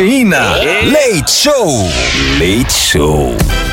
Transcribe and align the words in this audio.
Cafeína. 0.00 0.56
Leite 0.82 1.30
Show. 1.30 1.68
Leite 2.38 2.72
Show. 2.72 3.69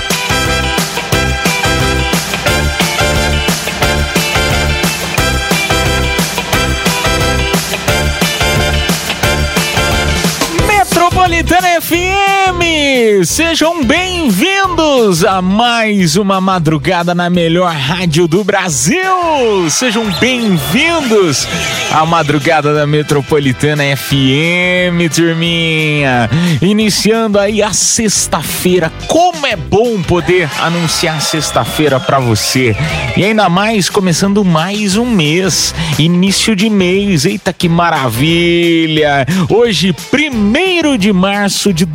Sejam 13.23 13.83
bem-vindos 13.83 15.23
a 15.25 15.41
mais 15.41 16.17
uma 16.17 16.39
madrugada 16.39 17.15
na 17.15 17.29
melhor 17.29 17.73
rádio 17.73 18.27
do 18.27 18.43
Brasil! 18.43 19.69
Sejam 19.69 20.05
bem-vindos 20.19 21.47
à 21.91 22.05
madrugada 22.05 22.73
da 22.73 22.85
Metropolitana 22.85 23.83
FM, 23.95 25.11
turminha! 25.13 26.29
Iniciando 26.61 27.39
aí 27.39 27.63
a 27.63 27.73
sexta-feira. 27.73 28.91
Como 29.07 29.45
é 29.47 29.55
bom 29.55 30.01
poder 30.03 30.49
anunciar 30.59 31.21
sexta-feira 31.21 31.99
pra 31.99 32.19
você! 32.19 32.75
E 33.15 33.23
ainda 33.23 33.49
mais 33.49 33.89
começando 33.89 34.45
mais 34.45 34.95
um 34.95 35.05
mês, 35.05 35.73
início 35.97 36.55
de 36.55 36.69
mês. 36.69 37.25
Eita 37.25 37.51
que 37.51 37.67
maravilha! 37.67 39.25
Hoje, 39.49 39.93
primeiro 40.11 40.97
de 40.97 41.11
março 41.11 41.73
de 41.73 41.85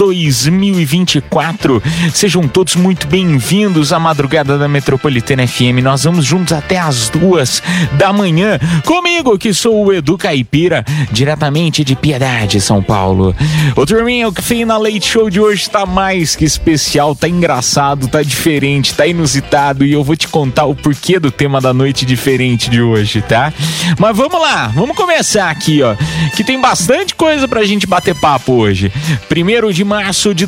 2024. 1.20 1.82
Sejam 2.14 2.48
todos 2.48 2.76
muito 2.76 3.06
bem-vindos 3.06 3.92
à 3.92 3.98
madrugada 3.98 4.56
da 4.56 4.68
Metropolitana 4.68 5.46
FM. 5.46 5.82
Nós 5.82 6.04
vamos 6.04 6.24
juntos 6.24 6.52
até 6.52 6.78
as 6.78 7.08
duas 7.08 7.62
da 7.92 8.12
manhã. 8.12 8.58
Comigo, 8.86 9.36
que 9.36 9.52
sou 9.52 9.84
o 9.84 9.92
Edu 9.92 10.16
Caipira, 10.16 10.84
diretamente 11.10 11.84
de 11.84 11.94
Piedade, 11.94 12.60
São 12.60 12.82
Paulo. 12.82 13.34
Ô 13.76 13.84
turminha, 13.84 14.28
o 14.28 14.32
Cafeína 14.32 14.78
Leite 14.78 15.08
Show 15.08 15.28
de 15.28 15.40
hoje 15.40 15.68
tá 15.68 15.84
mais 15.84 16.34
que 16.34 16.44
especial, 16.44 17.14
tá 17.14 17.28
engraçado, 17.28 18.08
tá 18.08 18.22
diferente, 18.22 18.94
tá 18.94 19.06
inusitado 19.06 19.84
e 19.84 19.92
eu 19.92 20.02
vou 20.02 20.16
te 20.16 20.28
contar 20.28 20.64
o 20.64 20.74
porquê 20.74 21.18
do 21.18 21.30
tema 21.30 21.60
da 21.60 21.74
noite 21.74 22.06
diferente 22.06 22.70
de 22.70 22.80
hoje, 22.80 23.20
tá? 23.22 23.52
Mas 23.98 24.16
vamos 24.16 24.40
lá, 24.40 24.68
vamos 24.68 24.96
começar 24.96 25.50
aqui, 25.50 25.82
ó, 25.82 25.94
que 26.36 26.44
tem 26.44 26.60
bastante 26.60 27.14
coisa 27.14 27.46
pra 27.46 27.64
gente 27.64 27.86
bater 27.86 28.14
papo 28.14 28.52
hoje. 28.52 28.92
Primeiro 29.28 29.72
de 29.72 29.84
março 29.84 30.34
de 30.34 30.46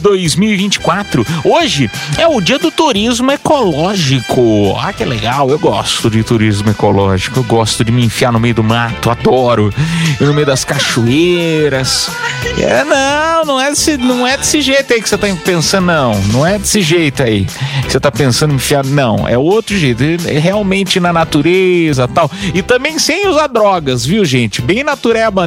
2024. 0.55 1.27
Hoje 1.45 1.91
é 2.17 2.27
o 2.27 2.41
dia 2.41 2.59
do 2.59 2.71
turismo 2.71 3.31
ecológico. 3.31 4.77
Ah, 4.81 4.93
que 4.93 5.05
legal, 5.05 5.51
eu 5.51 5.59
gosto 5.59 6.09
de 6.09 6.23
turismo 6.23 6.71
ecológico. 6.71 7.41
Eu 7.41 7.45
gosto 7.45 7.85
de 7.85 7.93
me 7.93 8.05
enfiar 8.05 8.33
no 8.33 8.41
meio 8.41 8.55
do 8.55 8.65
mato, 8.65 9.11
adoro. 9.11 9.73
No 10.21 10.33
meio 10.33 10.47
das 10.47 10.65
cachoeiras. 10.65 12.11
É, 12.59 12.85
não, 12.85 13.45
não 13.45 13.61
é 13.61 13.71
desse, 13.71 13.97
não 13.97 14.27
é 14.27 14.37
desse 14.37 14.61
jeito 14.61 14.93
aí 14.93 15.03
que 15.03 15.09
você 15.09 15.19
tá 15.19 15.27
pensando, 15.45 15.87
não. 15.87 16.21
Não 16.33 16.47
é 16.47 16.59
desse 16.59 16.81
jeito 16.81 17.23
aí 17.23 17.47
que 17.85 17.93
você 17.93 18.01
tá 18.01 18.11
pensando 18.11 18.53
em 18.53 18.57
enfiar, 18.57 18.85
não. 18.85 19.27
É 19.27 19.37
outro 19.37 19.77
jeito. 19.77 20.03
É 20.27 20.39
realmente 20.39 21.01
na 21.01 21.13
natureza 21.13 22.07
tal. 22.07 22.31
E 22.53 22.63
também 22.63 22.99
sem 22.99 23.29
usar 23.29 23.49
drogas, 23.49 24.07
viu, 24.07 24.25
gente? 24.25 24.63
Bem 24.63 24.85
natureba, 24.85 25.47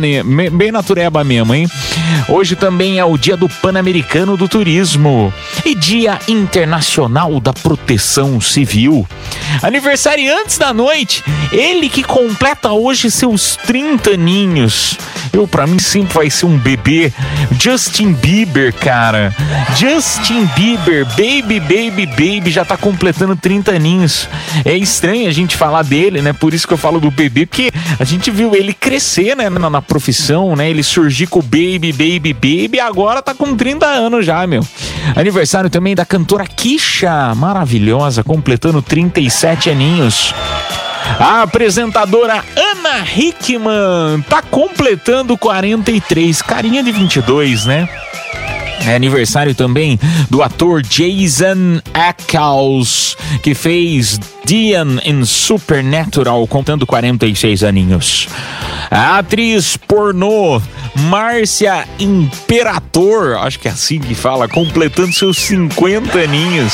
bem 0.52 0.72
natureba 0.72 1.24
mesmo, 1.24 1.54
hein? 1.54 1.68
Hoje 2.28 2.56
também 2.56 3.00
é 3.00 3.06
o 3.06 3.18
dia 3.18 3.38
do 3.38 3.48
Pan-Americano 3.48 4.36
do 4.36 4.48
Turismo 4.48 4.97
e 5.66 5.76
Dia 5.76 6.20
Internacional 6.28 7.40
da 7.40 7.54
Proteção 7.54 8.42
Civil. 8.42 9.08
Aniversariantes 9.62 10.58
da 10.58 10.74
noite, 10.74 11.24
ele 11.52 11.90
que 11.90 12.04
completa 12.04 12.72
hoje 12.72 13.12
seus 13.12 13.56
30 13.56 14.12
aninhos. 14.12 14.98
Eu, 15.32 15.48
pra 15.48 15.68
mim, 15.68 15.78
sempre 15.78 16.14
vai 16.14 16.30
ser 16.30 16.46
um 16.46 16.58
bebê. 16.58 17.12
Justin 17.60 18.14
Bieber, 18.14 18.74
cara. 18.74 19.36
Justin 19.76 20.46
Bieber, 20.56 21.06
baby, 21.06 21.60
baby, 21.60 22.06
baby, 22.06 22.50
já 22.50 22.66
tá 22.66 22.78
completando 22.78 23.36
30 23.36 23.72
aninhos. 23.72 24.28
É 24.66 24.76
estranho 24.76 25.28
a 25.28 25.32
gente 25.32 25.56
falar 25.56 25.84
dele, 25.84 26.22
né? 26.22 26.34
Por 26.34 26.54
isso 26.54 26.68
que 26.68 26.74
eu 26.74 26.78
falo 26.78 27.00
do 27.00 27.12
bebê, 27.12 27.46
porque 27.46 27.72
a 28.00 28.04
gente 28.04 28.32
viu 28.32 28.56
ele 28.56 28.74
crescer, 28.74 29.36
né, 29.36 29.50
na, 29.50 29.70
na 29.70 29.82
profissão, 29.82 30.56
né? 30.56 30.70
Ele 30.70 30.82
surgir 30.82 31.28
com 31.28 31.40
o 31.40 31.44
baby, 31.44 31.92
baby, 31.92 32.34
baby, 32.34 32.80
agora 32.80 33.22
tá 33.22 33.34
com 33.34 33.56
30 33.56 33.86
anos 33.86 34.26
já, 34.26 34.46
meu. 34.48 34.66
Aniversário 35.16 35.70
também 35.70 35.96
da 35.96 36.06
cantora 36.06 36.46
Kisha, 36.46 37.34
maravilhosa, 37.36 38.24
completando 38.24 38.82
37 38.82 39.70
aninhos. 39.70 40.34
A 41.20 41.42
apresentadora 41.42 42.44
Ana 42.56 43.06
Hickman 43.16 44.22
tá 44.30 44.42
completando 44.42 45.38
43, 45.38 46.42
carinha 46.42 46.84
de 46.84 46.92
22, 46.92 47.66
né? 47.66 47.88
É 48.86 48.96
aniversário 48.96 49.54
também 49.54 50.00
do 50.30 50.42
ator 50.42 50.82
Jason 50.82 51.82
Ackles, 51.94 53.18
que 53.42 53.54
fez 53.54 54.20
Dian 54.46 55.00
em 55.04 55.26
Supernatural, 55.26 56.46
contando 56.48 56.86
46 56.86 57.64
aninhos. 57.64 58.28
A 58.90 59.18
atriz 59.18 59.76
pornô 59.76 60.62
Márcia 60.96 61.86
Imperator, 62.00 63.38
acho 63.40 63.60
que 63.60 63.68
é 63.68 63.72
assim 63.72 64.00
que 64.00 64.16
fala, 64.16 64.48
completando 64.48 65.14
seus 65.14 65.38
50 65.38 66.18
aninhos. 66.18 66.74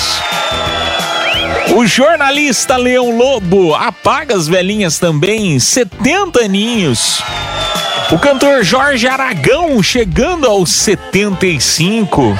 O 1.75 1.87
jornalista 1.87 2.77
Leão 2.77 3.17
Lobo 3.17 3.73
apaga 3.73 4.35
as 4.35 4.47
velhinhas 4.47 4.99
também, 4.99 5.57
70 5.57 6.41
aninhos. 6.41 7.23
O 8.13 8.19
cantor 8.19 8.63
Jorge 8.63 9.07
Aragão 9.07 9.81
chegando 9.81 10.45
aos 10.45 10.71
75. 10.71 12.37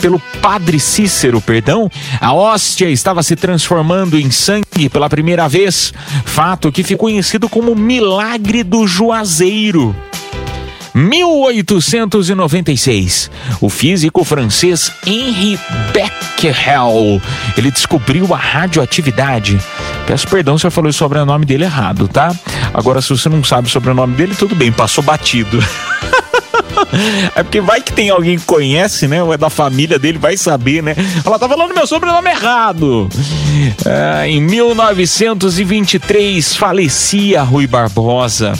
pelo 0.00 0.20
Padre 0.42 0.78
Cícero, 0.78 1.40
perdão, 1.40 1.90
a 2.20 2.32
hóstia 2.32 2.90
estava 2.90 3.22
se 3.22 3.34
transformando 3.34 4.18
em 4.18 4.30
sangue 4.30 4.88
pela 4.90 5.08
primeira 5.08 5.48
vez, 5.48 5.92
fato 6.24 6.70
que 6.70 6.82
ficou 6.82 7.08
conhecido 7.08 7.48
como 7.48 7.74
Milagre 7.74 8.62
do 8.62 8.86
Juazeiro. 8.86 9.94
1896, 10.98 13.30
o 13.60 13.68
físico 13.68 14.24
francês 14.24 14.90
Henri 15.06 15.56
Becquerel, 15.92 17.22
ele 17.56 17.70
descobriu 17.70 18.34
a 18.34 18.36
radioatividade. 18.36 19.60
Peço 20.08 20.26
perdão 20.26 20.58
se 20.58 20.66
eu 20.66 20.72
falei 20.72 20.90
o 20.90 20.92
sobrenome 20.92 21.46
dele 21.46 21.62
errado, 21.62 22.08
tá? 22.08 22.34
Agora, 22.74 23.00
se 23.00 23.10
você 23.10 23.28
não 23.28 23.44
sabe 23.44 23.68
o 23.68 23.70
sobrenome 23.70 24.16
dele, 24.16 24.34
tudo 24.36 24.56
bem, 24.56 24.72
passou 24.72 25.04
batido. 25.04 25.58
É 27.34 27.42
porque 27.42 27.60
vai 27.60 27.82
que 27.82 27.92
tem 27.92 28.08
alguém 28.08 28.38
que 28.38 28.44
conhece, 28.44 29.08
né? 29.08 29.20
Ou 29.22 29.34
é 29.34 29.36
da 29.36 29.50
família 29.50 29.98
dele, 29.98 30.16
vai 30.16 30.36
saber, 30.36 30.80
né? 30.82 30.94
Ela 31.24 31.36
tá 31.38 31.48
falando 31.48 31.74
meu 31.74 31.86
sobrenome 31.86 32.30
errado. 32.30 33.08
Ah, 33.84 34.26
em 34.26 34.40
1923, 34.40 36.54
falecia 36.54 37.42
Rui 37.42 37.66
Barbosa. 37.66 38.54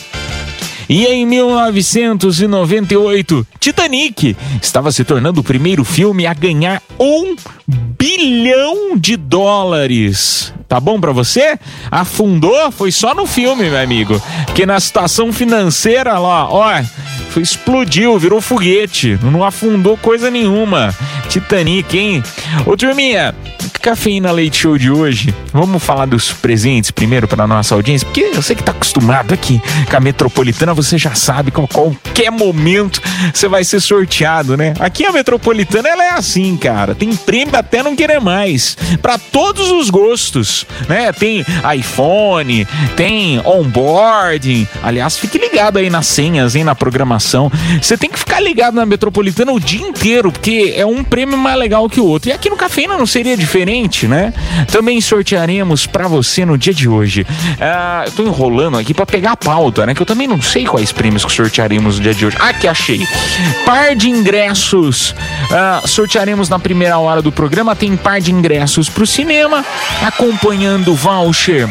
E 0.88 1.04
em 1.04 1.26
1998, 1.26 3.46
Titanic 3.60 4.34
estava 4.62 4.90
se 4.90 5.04
tornando 5.04 5.40
o 5.40 5.44
primeiro 5.44 5.84
filme 5.84 6.26
a 6.26 6.32
ganhar 6.32 6.82
um 6.98 7.36
bilhão 7.68 8.96
de 8.96 9.16
dólares. 9.16 10.54
Tá 10.66 10.80
bom 10.80 10.98
pra 11.00 11.12
você? 11.12 11.58
Afundou? 11.90 12.70
Foi 12.72 12.90
só 12.92 13.14
no 13.14 13.26
filme, 13.26 13.70
meu 13.70 13.80
amigo. 13.80 14.20
Porque 14.46 14.66
na 14.66 14.78
situação 14.80 15.32
financeira 15.32 16.18
lá, 16.18 16.50
ó, 16.50 16.82
explodiu, 17.36 18.18
virou 18.18 18.40
foguete. 18.40 19.18
Não 19.22 19.44
afundou 19.44 19.96
coisa 19.96 20.30
nenhuma. 20.30 20.94
Titanic, 21.28 21.98
hein? 21.98 22.22
Ô, 22.66 22.76
turminha, 22.76 23.34
Cafeína 23.80 24.30
Leite 24.32 24.58
Show 24.58 24.76
de 24.76 24.90
hoje. 24.90 25.34
Vamos 25.52 25.82
falar 25.82 26.06
dos 26.06 26.32
presentes 26.32 26.90
primeiro 26.90 27.26
para 27.26 27.46
nossa 27.46 27.74
audiência, 27.74 28.06
porque 28.06 28.30
eu 28.34 28.42
sei 28.42 28.54
que 28.56 28.62
tá 28.62 28.72
acostumado 28.72 29.32
aqui 29.32 29.60
com 29.88 29.96
a 29.96 30.00
Metropolitana, 30.00 30.74
você 30.74 30.98
já 30.98 31.14
sabe 31.14 31.50
que 31.50 31.60
a 31.60 31.66
qualquer 31.66 32.30
momento 32.30 33.00
você 33.32 33.48
vai 33.48 33.64
ser 33.64 33.80
sorteado, 33.80 34.56
né? 34.56 34.74
Aqui 34.78 35.04
a 35.04 35.12
Metropolitana 35.12 35.88
ela 35.88 36.04
é 36.04 36.10
assim, 36.10 36.56
cara. 36.56 36.94
Tem 36.94 37.14
prêmio 37.14 37.56
até 37.56 37.82
não 37.82 37.96
querer 37.96 38.20
mais, 38.20 38.76
para 39.00 39.18
todos 39.18 39.70
os 39.70 39.90
gostos, 39.90 40.66
né? 40.88 41.12
Tem 41.12 41.44
iPhone, 41.76 42.66
tem 42.96 43.40
onboarding. 43.44 44.66
Aliás, 44.82 45.16
fique 45.16 45.38
ligado 45.38 45.78
aí 45.78 45.88
nas 45.90 46.06
senhas, 46.06 46.54
hein, 46.56 46.64
na 46.64 46.74
programação. 46.74 47.50
Você 47.80 47.96
tem 47.96 48.10
que 48.10 48.18
ficar 48.18 48.40
ligado 48.40 48.74
na 48.74 48.86
Metropolitana 48.86 49.52
o 49.52 49.60
dia 49.60 49.86
inteiro, 49.86 50.32
porque 50.32 50.74
é 50.76 50.84
um 50.84 51.04
prêmio 51.04 51.36
mais 51.36 51.58
legal 51.58 51.88
que 51.88 52.00
o 52.00 52.06
outro. 52.06 52.30
E 52.30 52.32
aqui 52.32 52.50
no 52.50 52.56
Cafeína 52.56 52.96
não 52.96 53.06
seria 53.06 53.36
diferente, 53.36 53.67
né? 54.06 54.32
Também 54.72 55.00
sortearemos 55.00 55.86
para 55.86 56.08
você 56.08 56.44
no 56.44 56.56
dia 56.56 56.72
de 56.72 56.88
hoje. 56.88 57.26
Ah, 57.60 58.04
eu 58.06 58.12
tô 58.12 58.22
enrolando 58.22 58.78
aqui 58.78 58.94
para 58.94 59.04
pegar 59.04 59.32
a 59.32 59.36
pauta, 59.36 59.84
né? 59.84 59.94
Que 59.94 60.00
eu 60.02 60.06
também 60.06 60.26
não 60.26 60.40
sei 60.40 60.64
quais 60.64 60.90
prêmios 60.90 61.24
que 61.24 61.32
sortearemos 61.32 61.96
no 61.96 62.02
dia 62.02 62.14
de 62.14 62.24
hoje. 62.24 62.36
Ah, 62.40 62.52
que 62.52 62.66
achei. 62.66 63.06
Par 63.64 63.94
de 63.94 64.08
ingressos. 64.08 65.14
ah, 65.50 65.82
sortearemos 65.84 66.48
na 66.48 66.58
primeira 66.58 66.98
hora 66.98 67.20
do 67.20 67.30
programa. 67.30 67.76
Tem 67.76 67.96
par 67.96 68.20
de 68.20 68.32
ingressos 68.32 68.88
pro 68.88 69.06
cinema, 69.06 69.64
acompanhando 70.02 70.92
o 70.92 70.94
voucher 70.94 71.68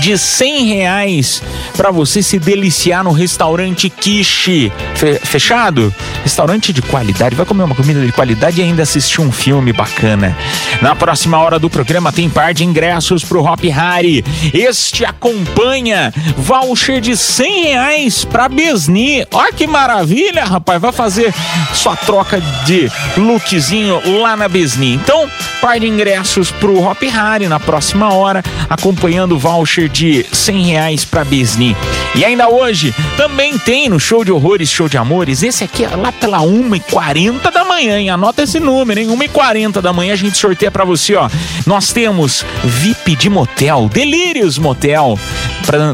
de 0.00 0.16
100 0.18 0.64
reais 0.66 1.42
para 1.76 1.90
você 1.90 2.22
se 2.22 2.38
deliciar 2.38 3.02
no 3.04 3.12
restaurante 3.12 3.88
Kishi. 3.88 4.72
Fe- 4.94 5.18
fechado? 5.22 5.92
Restaurante 6.22 6.72
de 6.72 6.82
qualidade. 6.82 7.34
Vai 7.34 7.44
comer 7.46 7.64
uma 7.64 7.74
comida 7.74 8.04
de 8.04 8.12
qualidade 8.12 8.60
e 8.60 8.64
ainda 8.64 8.82
assistir 8.82 9.20
um 9.20 9.30
filme 9.32 9.72
bacana. 9.72 10.36
Na 10.80 10.94
próxima 10.94 11.38
hora 11.38 11.58
do 11.58 11.68
programa 11.70 12.12
tem 12.12 12.28
par 12.28 12.52
de 12.54 12.64
ingressos 12.64 13.24
pro 13.24 13.42
Hop 13.44 13.60
Hari. 13.74 14.24
Este 14.52 15.04
acompanha 15.04 16.12
voucher 16.36 17.00
de 17.00 17.16
100 17.16 17.64
reais 17.64 18.24
pra 18.24 18.48
Besni. 18.48 19.26
Olha 19.32 19.52
que 19.52 19.66
maravilha, 19.66 20.44
rapaz. 20.44 20.80
Vai 20.80 20.92
fazer 20.92 21.32
sua 21.72 21.96
troca 21.96 22.40
de 22.64 22.90
lookzinho 23.16 24.00
lá 24.20 24.36
na 24.36 24.48
Besni. 24.48 24.94
Então, 24.94 25.28
par 25.60 25.78
de 25.78 25.86
ingressos 25.86 26.50
pro 26.50 26.80
Hop 26.82 27.02
Hari 27.02 27.48
na 27.48 27.58
próxima 27.60 28.12
hora, 28.12 28.42
acompanhando 28.68 29.34
o 29.34 29.38
voucher 29.38 29.83
de 29.88 30.24
100 30.32 30.62
reais 30.66 31.04
pra 31.04 31.24
Besni. 31.24 31.76
E 32.14 32.24
ainda 32.24 32.48
hoje, 32.48 32.94
também 33.16 33.58
tem 33.58 33.88
no 33.88 33.98
Show 33.98 34.24
de 34.24 34.32
Horrores, 34.32 34.70
Show 34.70 34.88
de 34.88 34.96
Amores, 34.96 35.42
esse 35.42 35.64
aqui 35.64 35.84
é 35.84 35.88
lá 35.88 36.12
pela 36.12 36.38
1h40 36.38 37.50
da 37.50 37.64
manhã, 37.64 37.98
hein? 37.98 38.10
Anota 38.10 38.42
esse 38.42 38.60
número, 38.60 39.00
hein? 39.00 39.08
1h40 39.08 39.80
da 39.80 39.92
manhã 39.92 40.12
a 40.12 40.16
gente 40.16 40.38
sorteia 40.38 40.70
pra 40.70 40.84
você, 40.84 41.14
ó. 41.14 41.28
Nós 41.66 41.92
temos 41.92 42.44
VIP 42.62 43.16
de 43.16 43.28
motel, 43.28 43.88
Delírios 43.92 44.58
Motel, 44.58 45.18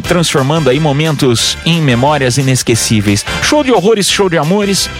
transformando 0.06 0.68
aí 0.68 0.78
momentos 0.78 1.56
em 1.64 1.80
memórias 1.80 2.38
inesquecíveis. 2.38 3.24
Show 3.42 3.64
de 3.64 3.72
Horrores, 3.72 4.10
Show 4.10 4.28
de 4.28 4.36
Amores, 4.36 4.90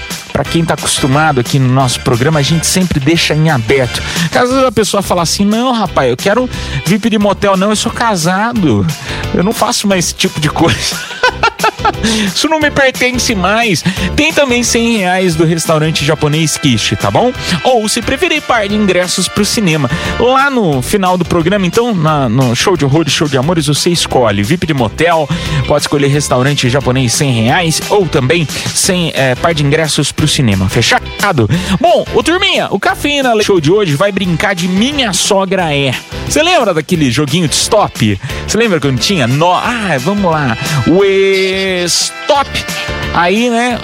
Pra 0.40 0.50
quem 0.50 0.64
tá 0.64 0.72
acostumado 0.72 1.38
aqui 1.38 1.58
no 1.58 1.68
nosso 1.68 2.00
programa, 2.00 2.38
a 2.38 2.42
gente 2.42 2.66
sempre 2.66 2.98
deixa 2.98 3.34
em 3.34 3.50
aberto. 3.50 4.02
Caso 4.32 4.64
a 4.64 4.72
pessoa 4.72 5.02
fala 5.02 5.20
assim: 5.20 5.44
"Não, 5.44 5.70
rapaz, 5.70 6.08
eu 6.08 6.16
quero 6.16 6.48
VIP 6.86 7.10
de 7.10 7.18
motel 7.18 7.58
não, 7.58 7.68
eu 7.68 7.76
sou 7.76 7.92
casado. 7.92 8.86
Eu 9.34 9.44
não 9.44 9.52
faço 9.52 9.86
mais 9.86 10.06
esse 10.06 10.14
tipo 10.14 10.40
de 10.40 10.48
coisa." 10.48 10.96
Isso 12.34 12.48
não 12.48 12.58
me 12.60 12.70
pertence 12.70 13.34
mais. 13.34 13.82
Tem 14.16 14.32
também 14.32 14.62
100 14.62 14.98
reais 14.98 15.34
do 15.34 15.44
restaurante 15.44 16.04
japonês 16.04 16.56
Kishi, 16.56 16.96
tá 16.96 17.10
bom? 17.10 17.32
Ou 17.64 17.88
se 17.88 18.00
preferir, 18.02 18.42
par 18.42 18.66
de 18.68 18.74
ingressos 18.74 19.28
pro 19.28 19.44
cinema. 19.44 19.90
Lá 20.18 20.50
no 20.50 20.80
final 20.82 21.16
do 21.18 21.24
programa, 21.24 21.66
então, 21.66 21.94
na- 21.94 22.28
no 22.28 22.54
show 22.54 22.76
de 22.76 22.84
horrores, 22.84 23.12
show 23.12 23.28
de 23.28 23.36
amores, 23.36 23.66
você 23.66 23.90
escolhe 23.90 24.42
VIP 24.42 24.66
de 24.66 24.74
motel, 24.74 25.28
pode 25.66 25.82
escolher 25.84 26.08
restaurante 26.08 26.68
japonês 26.68 27.12
100 27.12 27.32
reais, 27.44 27.80
ou 27.90 28.06
também 28.06 28.46
100, 28.74 29.12
é, 29.14 29.34
par 29.34 29.54
de 29.54 29.64
ingressos 29.64 30.12
pro 30.12 30.26
cinema. 30.28 30.68
Fechado? 30.68 31.48
Bom, 31.80 32.04
ô 32.14 32.22
turminha, 32.22 32.68
o 32.70 32.78
Cafeína 32.78 33.30
Show 33.42 33.60
de 33.60 33.70
hoje 33.70 33.94
vai 33.94 34.10
brincar 34.12 34.54
de 34.54 34.66
Minha 34.68 35.12
Sogra 35.12 35.74
É. 35.74 35.92
Você 36.30 36.44
lembra 36.44 36.72
daquele 36.72 37.10
joguinho 37.10 37.48
de 37.48 37.56
stop? 37.56 38.20
Você 38.46 38.56
lembra 38.56 38.78
quando 38.80 39.00
tinha? 39.00 39.26
No... 39.26 39.52
Ah, 39.52 39.96
vamos 39.98 40.30
lá. 40.30 40.56
O 40.86 41.02
stop. 41.86 42.48
Aí, 43.12 43.50
né, 43.50 43.76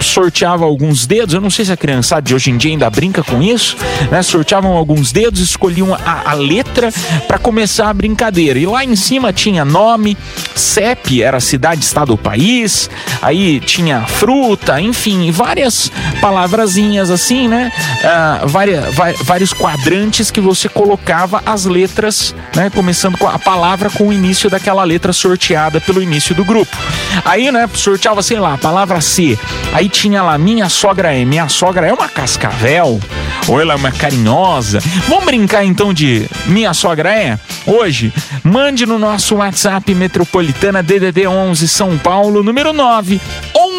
sorteava 0.00 0.64
alguns 0.64 1.04
dedos. 1.04 1.34
Eu 1.34 1.40
não 1.40 1.50
sei 1.50 1.64
se 1.64 1.72
a 1.72 1.76
criançada 1.76 2.22
de 2.22 2.32
hoje 2.32 2.48
em 2.52 2.56
dia 2.56 2.70
ainda 2.70 2.88
brinca 2.88 3.20
com 3.24 3.42
isso, 3.42 3.76
né? 4.08 4.22
Sorteavam 4.22 4.70
alguns 4.76 5.10
dedos, 5.10 5.40
escolhiam 5.40 5.92
a, 5.92 6.30
a 6.30 6.34
letra 6.34 6.92
para 7.26 7.38
começar 7.38 7.90
a 7.90 7.92
brincadeira. 7.92 8.60
E 8.60 8.64
lá 8.66 8.84
em 8.84 8.94
cima 8.94 9.32
tinha 9.32 9.64
nome, 9.64 10.16
CEP, 10.54 11.20
era 11.20 11.40
cidade, 11.40 11.82
estado 11.84 12.10
ou 12.10 12.16
país. 12.16 12.88
Aí 13.20 13.58
tinha 13.58 14.02
fruta, 14.02 14.80
enfim, 14.80 15.32
várias 15.32 15.90
palavrazinhas 16.20 17.10
assim, 17.10 17.48
né? 17.48 17.72
Ah, 18.04 18.42
várias, 18.44 18.94
vai- 18.94 19.14
vários 19.24 19.52
quadrantes 19.52 20.30
que 20.30 20.40
você 20.40 20.68
colocava 20.68 21.42
as 21.44 21.64
letras, 21.72 22.34
né? 22.54 22.70
Começando 22.70 23.16
com 23.16 23.26
a 23.26 23.38
palavra 23.38 23.90
com 23.90 24.08
o 24.08 24.12
início 24.12 24.50
daquela 24.50 24.84
letra 24.84 25.12
sorteada 25.12 25.80
pelo 25.80 26.02
início 26.02 26.34
do 26.34 26.44
grupo. 26.44 26.76
Aí, 27.24 27.50
né, 27.50 27.68
sorteava, 27.74 28.22
sei 28.22 28.38
lá, 28.38 28.54
a 28.54 28.58
palavra 28.58 29.00
C. 29.00 29.38
Aí 29.72 29.88
tinha 29.88 30.22
lá, 30.22 30.36
minha 30.38 30.68
sogra 30.68 31.12
é. 31.14 31.24
Minha 31.24 31.48
sogra 31.48 31.86
é 31.86 31.92
uma 31.92 32.08
cascavel? 32.08 33.00
Ou 33.48 33.60
ela 33.60 33.72
é 33.72 33.76
uma 33.76 33.90
carinhosa? 33.90 34.80
Vamos 35.08 35.24
brincar 35.24 35.64
então 35.64 35.92
de 35.92 36.28
minha 36.46 36.74
sogra 36.74 37.12
é? 37.12 37.38
Hoje, 37.66 38.12
mande 38.44 38.84
no 38.86 38.98
nosso 38.98 39.36
WhatsApp 39.36 39.94
Metropolitana 39.94 40.82
DDD 40.82 41.26
11 41.26 41.68
São 41.68 41.96
Paulo, 41.98 42.42
número 42.42 42.72
9 42.72 43.20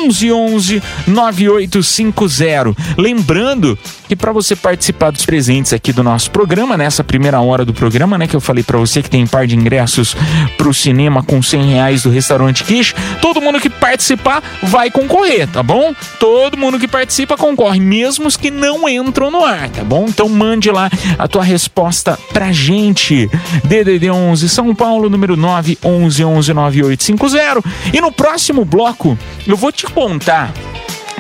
1111 0.01 0.81
9850. 1.07 2.75
Lembrando 2.97 3.77
que 4.07 4.15
para 4.15 4.31
você 4.31 4.55
participar 4.55 5.11
dos 5.11 5.25
presentes 5.25 5.73
aqui 5.73 5.93
do 5.93 6.03
nosso 6.03 6.31
programa, 6.31 6.77
nessa 6.77 7.03
primeira 7.03 7.39
hora 7.41 7.65
do 7.65 7.73
programa, 7.73 8.17
né, 8.17 8.27
que 8.27 8.35
eu 8.35 8.41
falei 8.41 8.63
para 8.63 8.77
você 8.77 9.01
que 9.01 9.09
tem 9.09 9.25
par 9.25 9.47
de 9.47 9.55
ingressos 9.55 10.15
pro 10.57 10.73
cinema 10.73 11.23
com 11.23 11.41
100 11.41 11.71
reais 11.71 12.03
do 12.03 12.09
restaurante 12.09 12.63
Kish, 12.63 12.93
todo 13.21 13.41
mundo 13.41 13.59
que 13.59 13.69
participar 13.69 14.43
vai 14.61 14.89
concorrer, 14.91 15.47
tá 15.47 15.63
bom? 15.63 15.93
Todo 16.19 16.57
mundo 16.57 16.79
que 16.79 16.87
participa 16.87 17.37
concorre, 17.37 17.79
mesmo 17.79 18.27
os 18.27 18.37
que 18.37 18.51
não 18.51 18.87
entram 18.87 19.31
no 19.31 19.43
ar, 19.43 19.69
tá 19.69 19.83
bom? 19.83 20.05
Então 20.07 20.27
mande 20.29 20.69
lá 20.71 20.89
a 21.17 21.27
tua 21.27 21.43
resposta 21.43 22.17
pra 22.31 22.51
gente. 22.51 23.29
DDD 23.63 24.09
11 24.09 24.49
São 24.49 24.73
Paulo, 24.75 25.09
número 25.09 25.35
9 25.35 25.77
1111 25.83 26.53
9850. 26.53 27.63
E 27.93 28.01
no 28.01 28.11
próximo 28.11 28.65
bloco 28.65 29.17
eu 29.45 29.57
vou 29.57 29.71
te 29.71 29.82
contar 29.87 30.53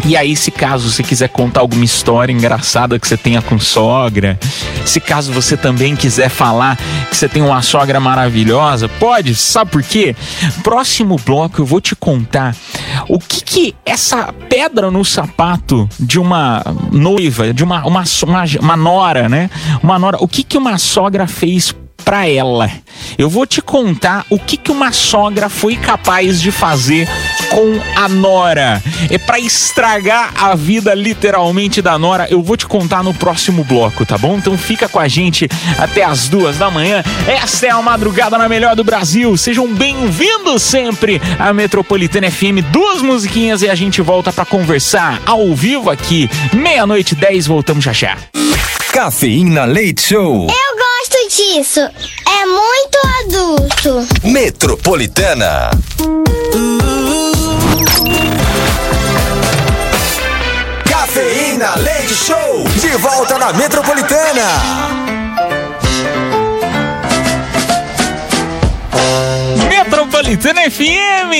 e 0.05 0.17
aí, 0.17 0.35
se 0.35 0.51
caso 0.51 0.91
você 0.91 1.01
quiser 1.01 1.29
contar 1.29 1.61
alguma 1.61 1.85
história 1.85 2.33
engraçada 2.33 2.99
que 2.99 3.07
você 3.07 3.15
tenha 3.15 3.41
com 3.41 3.57
sogra, 3.57 4.37
se 4.85 4.99
caso 4.99 5.31
você 5.31 5.55
também 5.55 5.95
quiser 5.95 6.27
falar 6.27 6.77
que 7.09 7.15
você 7.15 7.29
tem 7.29 7.41
uma 7.41 7.61
sogra 7.61 8.01
maravilhosa, 8.01 8.89
pode, 8.89 9.33
sabe 9.33 9.71
por 9.71 9.81
quê? 9.81 10.13
Próximo 10.61 11.15
bloco 11.25 11.61
eu 11.61 11.65
vou 11.65 11.79
te 11.79 11.95
contar 11.95 12.53
o 13.07 13.17
que 13.17 13.41
que 13.41 13.75
essa 13.85 14.33
pedra 14.49 14.91
no 14.91 15.05
sapato 15.05 15.87
de 15.97 16.19
uma 16.19 16.61
noiva, 16.91 17.53
de 17.53 17.63
uma, 17.63 17.85
uma, 17.87 18.03
uma, 18.23 18.43
uma 18.59 18.77
nora, 18.77 19.29
né? 19.29 19.49
Uma 19.81 19.97
nora, 19.97 20.17
o 20.19 20.27
que 20.27 20.43
que 20.43 20.57
uma 20.57 20.77
sogra 20.77 21.27
fez 21.27 21.73
pra 22.03 22.27
ela. 22.27 22.69
Eu 23.17 23.29
vou 23.29 23.45
te 23.45 23.61
contar 23.61 24.25
o 24.29 24.37
que, 24.37 24.57
que 24.57 24.71
uma 24.71 24.91
sogra 24.91 25.49
foi 25.49 25.75
capaz 25.75 26.41
de 26.41 26.51
fazer 26.51 27.07
com 27.53 27.79
a 27.95 28.09
nora. 28.09 28.81
É 29.11 29.17
pra 29.19 29.39
estragar 29.39 30.33
a 30.35 30.55
vida 30.55 30.93
literalmente 30.95 31.81
da 31.81 31.97
nora. 31.99 32.27
Eu 32.29 32.41
vou 32.41 32.57
te 32.57 32.65
contar 32.65 33.03
no 33.03 33.13
próximo 33.13 33.63
bloco, 33.63 34.05
tá 34.05 34.17
bom? 34.17 34.37
Então 34.37 34.57
fica 34.57 34.89
com 34.89 34.99
a 34.99 35.07
gente 35.07 35.47
até 35.77 36.03
as 36.03 36.27
duas 36.27 36.57
da 36.57 36.71
manhã. 36.71 37.03
Esta 37.27 37.67
é 37.67 37.69
a 37.69 37.81
madrugada 37.81 38.37
na 38.37 38.49
melhor 38.49 38.75
do 38.75 38.83
Brasil. 38.83 39.37
Sejam 39.37 39.71
bem-vindos 39.71 40.63
sempre 40.63 41.21
à 41.37 41.53
Metropolitana 41.53 42.31
FM. 42.31 42.65
Duas 42.71 43.01
musiquinhas 43.01 43.61
e 43.61 43.69
a 43.69 43.75
gente 43.75 44.01
volta 44.01 44.33
pra 44.33 44.45
conversar 44.45 45.21
ao 45.23 45.53
vivo 45.53 45.91
aqui. 45.91 46.27
Meia-noite 46.51 47.13
10, 47.13 47.45
voltamos 47.45 47.83
já 47.83 47.93
já. 47.93 48.17
Cafeína 48.91 49.65
Leite 49.65 50.01
Show. 50.07 50.47
Eu 50.47 50.77
gosto 50.77 51.29
disso. 51.29 51.79
É 51.79 52.45
muito 52.45 52.97
adulto. 53.21 54.07
Metropolitana. 54.23 55.69
Cafeína 61.53 61.75
Leite 61.75 62.15
Show. 62.15 62.63
De 62.81 62.97
volta 62.97 63.37
na 63.37 63.53
Metropolitana. 63.53 64.93
Metropolitana 69.93 70.61
FM. 70.71 71.33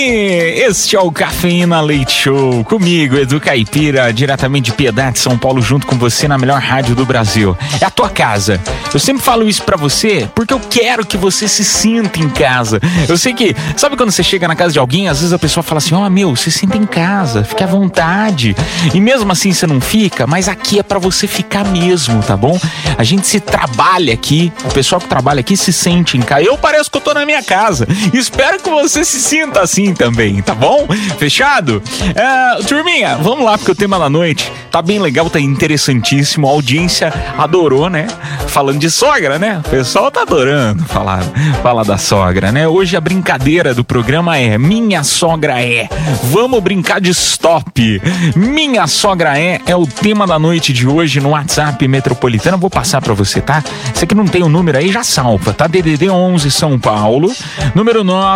Este 0.67 0.95
é 0.95 0.99
o 0.99 1.11
Cafeína 1.11 1.81
Leite 1.81 2.11
Show. 2.11 2.63
Comigo, 2.63 3.15
Edu 3.15 3.41
Caipira, 3.41 4.13
diretamente 4.13 4.65
de 4.65 4.73
Piedade, 4.73 5.17
São 5.17 5.35
Paulo, 5.35 5.59
junto 5.59 5.87
com 5.87 5.97
você 5.97 6.27
na 6.27 6.37
melhor 6.37 6.61
rádio 6.61 6.93
do 6.93 7.03
Brasil. 7.03 7.57
É 7.81 7.85
a 7.85 7.89
tua 7.89 8.11
casa. 8.11 8.61
Eu 8.93 8.99
sempre 8.99 9.23
falo 9.23 9.49
isso 9.49 9.63
pra 9.63 9.75
você 9.75 10.29
porque 10.35 10.53
eu 10.53 10.59
quero 10.59 11.03
que 11.03 11.17
você 11.17 11.47
se 11.47 11.65
sinta 11.65 12.19
em 12.19 12.29
casa. 12.29 12.79
Eu 13.09 13.17
sei 13.17 13.33
que, 13.33 13.55
sabe 13.75 13.97
quando 13.97 14.11
você 14.11 14.21
chega 14.21 14.47
na 14.47 14.55
casa 14.55 14.71
de 14.71 14.77
alguém, 14.77 15.09
às 15.09 15.17
vezes 15.17 15.33
a 15.33 15.39
pessoa 15.39 15.63
fala 15.63 15.79
assim: 15.79 15.95
Ó, 15.95 16.07
meu, 16.07 16.35
você 16.35 16.51
senta 16.51 16.77
em 16.77 16.85
casa, 16.85 17.43
fique 17.43 17.63
à 17.63 17.67
vontade. 17.67 18.55
E 18.93 19.01
mesmo 19.01 19.31
assim 19.31 19.51
você 19.51 19.65
não 19.65 19.81
fica, 19.81 20.27
mas 20.27 20.47
aqui 20.47 20.77
é 20.77 20.83
pra 20.83 20.99
você 20.99 21.25
ficar 21.25 21.65
mesmo, 21.65 22.21
tá 22.21 22.37
bom? 22.37 22.59
A 22.99 23.03
gente 23.03 23.25
se 23.25 23.39
trabalha 23.39 24.13
aqui, 24.13 24.53
o 24.63 24.71
pessoal 24.71 25.01
que 25.01 25.07
trabalha 25.07 25.39
aqui 25.39 25.57
se 25.57 25.73
sente 25.73 26.17
em 26.17 26.21
casa. 26.21 26.43
Eu 26.43 26.55
pareço 26.55 26.91
que 26.91 26.97
eu 26.97 27.01
tô 27.01 27.15
na 27.15 27.25
minha 27.25 27.41
casa. 27.41 27.87
Espero 28.13 28.42
que 28.51 28.69
você 28.69 29.05
se 29.05 29.21
sinta 29.21 29.61
assim 29.61 29.93
também, 29.93 30.41
tá 30.41 30.53
bom? 30.53 30.87
Fechado? 31.17 31.81
É, 32.15 32.63
turminha, 32.63 33.15
vamos 33.17 33.45
lá, 33.45 33.57
porque 33.57 33.71
o 33.71 33.75
tema 33.75 33.97
da 33.97 34.09
noite 34.09 34.51
tá 34.69 34.81
bem 34.81 34.99
legal, 34.99 35.29
tá 35.29 35.39
interessantíssimo. 35.39 36.47
A 36.47 36.51
audiência 36.51 37.13
adorou, 37.37 37.89
né? 37.89 38.07
Falando 38.47 38.79
de 38.79 38.89
sogra, 38.89 39.39
né? 39.39 39.61
O 39.65 39.69
pessoal 39.69 40.11
tá 40.11 40.21
adorando 40.21 40.83
falar, 40.85 41.23
falar 41.61 41.83
da 41.83 41.97
sogra, 41.97 42.51
né? 42.51 42.67
Hoje 42.67 42.97
a 42.97 43.01
brincadeira 43.01 43.73
do 43.73 43.83
programa 43.83 44.37
é 44.37 44.57
Minha 44.57 45.03
Sogra 45.03 45.61
É. 45.61 45.87
Vamos 46.23 46.59
brincar 46.61 46.99
de 46.99 47.11
stop. 47.11 48.01
Minha 48.35 48.87
Sogra 48.87 49.39
É 49.39 49.61
é 49.65 49.75
o 49.75 49.87
tema 49.87 50.27
da 50.27 50.37
noite 50.37 50.73
de 50.73 50.87
hoje 50.87 51.19
no 51.19 51.29
WhatsApp 51.29 51.87
Metropolitana. 51.87 52.57
Vou 52.57 52.69
passar 52.69 53.01
pra 53.01 53.13
você, 53.13 53.39
tá? 53.41 53.63
Você 53.93 54.05
que 54.05 54.15
não 54.15 54.25
tem 54.25 54.43
o 54.43 54.49
número 54.49 54.77
aí, 54.77 54.91
já 54.91 55.03
salva, 55.03 55.53
tá? 55.53 55.67
DDD 55.67 56.09
11 56.09 56.51
São 56.51 56.77
Paulo, 56.79 57.31
número 57.73 58.03
9 58.03 58.32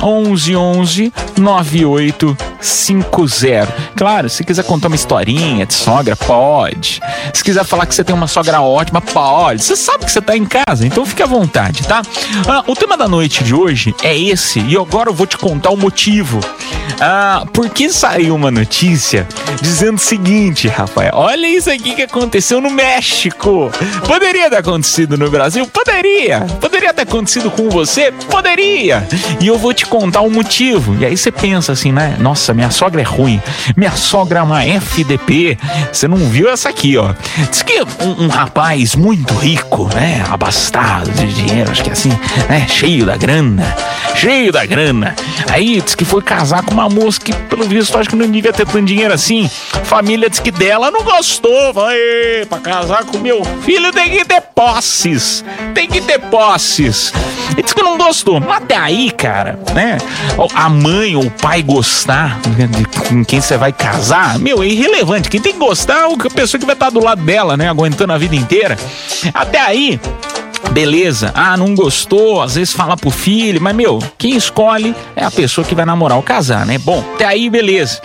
11 0.00 1.12
11 1.36 2.36
9850. 2.64 3.74
Claro, 3.94 4.28
se 4.28 4.42
quiser 4.42 4.64
contar 4.64 4.88
uma 4.88 4.96
historinha 4.96 5.66
de 5.66 5.74
sogra, 5.74 6.16
pode. 6.16 7.00
Se 7.32 7.44
quiser 7.44 7.64
falar 7.64 7.86
que 7.86 7.94
você 7.94 8.02
tem 8.02 8.14
uma 8.14 8.26
sogra 8.26 8.60
ótima, 8.62 9.00
pode. 9.00 9.62
Você 9.62 9.76
sabe 9.76 10.06
que 10.06 10.10
você 10.10 10.20
tá 10.20 10.36
em 10.36 10.44
casa, 10.44 10.86
então 10.86 11.04
fique 11.04 11.22
à 11.22 11.26
vontade, 11.26 11.86
tá? 11.86 12.02
Ah, 12.48 12.64
o 12.66 12.74
tema 12.74 12.96
da 12.96 13.06
noite 13.06 13.44
de 13.44 13.54
hoje 13.54 13.94
é 14.02 14.16
esse, 14.16 14.60
e 14.60 14.76
agora 14.76 15.10
eu 15.10 15.14
vou 15.14 15.26
te 15.26 15.36
contar 15.36 15.70
o 15.70 15.76
motivo. 15.76 16.40
Ah, 17.00 17.44
porque 17.52 17.90
saiu 17.90 18.34
uma 18.34 18.50
notícia 18.50 19.26
dizendo 19.60 19.96
o 19.96 20.00
seguinte, 20.00 20.68
Rafael, 20.68 21.12
olha 21.14 21.46
isso 21.46 21.70
aqui 21.70 21.94
que 21.94 22.02
aconteceu 22.02 22.60
no 22.60 22.70
México. 22.70 23.70
Poderia 24.06 24.48
ter 24.48 24.56
acontecido 24.56 25.18
no 25.18 25.30
Brasil? 25.30 25.66
Poderia. 25.66 26.40
Poderia 26.60 26.94
ter 26.94 27.02
acontecido 27.02 27.50
com 27.50 27.68
você? 27.68 28.12
Poderia. 28.30 29.06
E 29.40 29.46
eu 29.46 29.58
vou 29.58 29.74
te 29.74 29.86
contar 29.86 30.20
o 30.20 30.30
motivo. 30.30 30.96
E 31.00 31.04
aí 31.04 31.16
você 31.16 31.30
pensa 31.30 31.72
assim, 31.72 31.92
né? 31.92 32.16
Nossa, 32.20 32.53
minha 32.54 32.70
sogra 32.70 33.00
é 33.00 33.04
ruim. 33.04 33.40
Minha 33.76 33.92
sogra 33.92 34.38
é 34.38 34.42
uma 34.42 34.64
FDP. 34.64 35.58
Você 35.92 36.08
não 36.08 36.16
viu 36.16 36.48
essa 36.48 36.68
aqui, 36.68 36.96
ó. 36.96 37.12
Diz 37.50 37.62
que 37.62 37.82
um, 38.00 38.24
um 38.24 38.28
rapaz 38.28 38.94
muito 38.94 39.34
rico, 39.34 39.88
né? 39.94 40.24
Abastado 40.30 41.10
de 41.10 41.32
dinheiro, 41.32 41.70
acho 41.70 41.82
que 41.82 41.90
é 41.90 41.92
assim, 41.92 42.10
né? 42.48 42.66
Cheio 42.68 43.04
da 43.06 43.16
grana. 43.16 43.64
Cheio 44.14 44.52
da 44.52 44.64
grana. 44.64 45.14
Aí 45.50 45.80
diz 45.80 45.94
que 45.94 46.04
foi 46.04 46.22
casar 46.22 46.62
com 46.62 46.72
uma 46.72 46.88
moça 46.88 47.20
que, 47.20 47.32
pelo 47.32 47.64
visto, 47.64 47.98
acho 47.98 48.08
que 48.08 48.16
não 48.16 48.30
devia 48.30 48.52
ter 48.52 48.66
tanto 48.66 48.82
dinheiro 48.82 49.12
assim. 49.12 49.50
Família 49.84 50.30
diz 50.30 50.40
que 50.40 50.50
dela 50.50 50.90
não 50.90 51.02
gostou. 51.02 51.72
Vai, 51.72 51.96
pra 52.48 52.58
casar 52.58 53.04
com 53.04 53.18
meu 53.18 53.44
filho 53.62 53.92
tem 53.92 54.10
que 54.10 54.24
ter 54.24 54.40
posses. 54.54 55.44
Tem 55.74 55.88
que 55.88 56.00
ter 56.00 56.18
posses. 56.18 57.12
Diz 57.62 57.72
que 57.72 57.82
não 57.82 57.98
gostou. 57.98 58.40
Mas 58.40 58.58
até 58.58 58.76
aí, 58.76 59.10
cara, 59.10 59.58
né? 59.74 59.98
A 60.54 60.68
mãe 60.68 61.16
ou 61.16 61.24
o 61.24 61.30
pai 61.30 61.62
gostar 61.62 62.40
com 63.08 63.24
quem 63.24 63.40
você 63.40 63.56
vai 63.56 63.72
casar, 63.72 64.38
meu, 64.38 64.62
é 64.62 64.66
irrelevante. 64.66 65.28
Quem 65.28 65.40
tem 65.40 65.52
que 65.52 65.58
gostar 65.58 66.08
é 66.08 66.12
a 66.12 66.30
pessoa 66.30 66.58
que 66.58 66.66
vai 66.66 66.74
estar 66.74 66.90
do 66.90 67.02
lado 67.02 67.22
dela, 67.22 67.56
né? 67.56 67.68
Aguentando 67.68 68.12
a 68.12 68.18
vida 68.18 68.36
inteira. 68.36 68.78
Até 69.32 69.58
aí, 69.58 70.00
Beleza, 70.70 71.30
ah, 71.34 71.56
não 71.56 71.74
gostou, 71.74 72.42
às 72.42 72.56
vezes 72.56 72.72
fala 72.72 72.96
pro 72.96 73.10
filho, 73.10 73.60
mas 73.60 73.74
meu, 73.76 74.00
quem 74.18 74.36
escolhe 74.36 74.94
é 75.14 75.24
a 75.24 75.30
pessoa 75.30 75.64
que 75.64 75.74
vai 75.74 75.84
namorar 75.84 76.16
ou 76.16 76.22
casar, 76.22 76.66
né? 76.66 76.78
Bom, 76.78 77.04
até 77.14 77.24
aí, 77.24 77.48
beleza. 77.48 78.00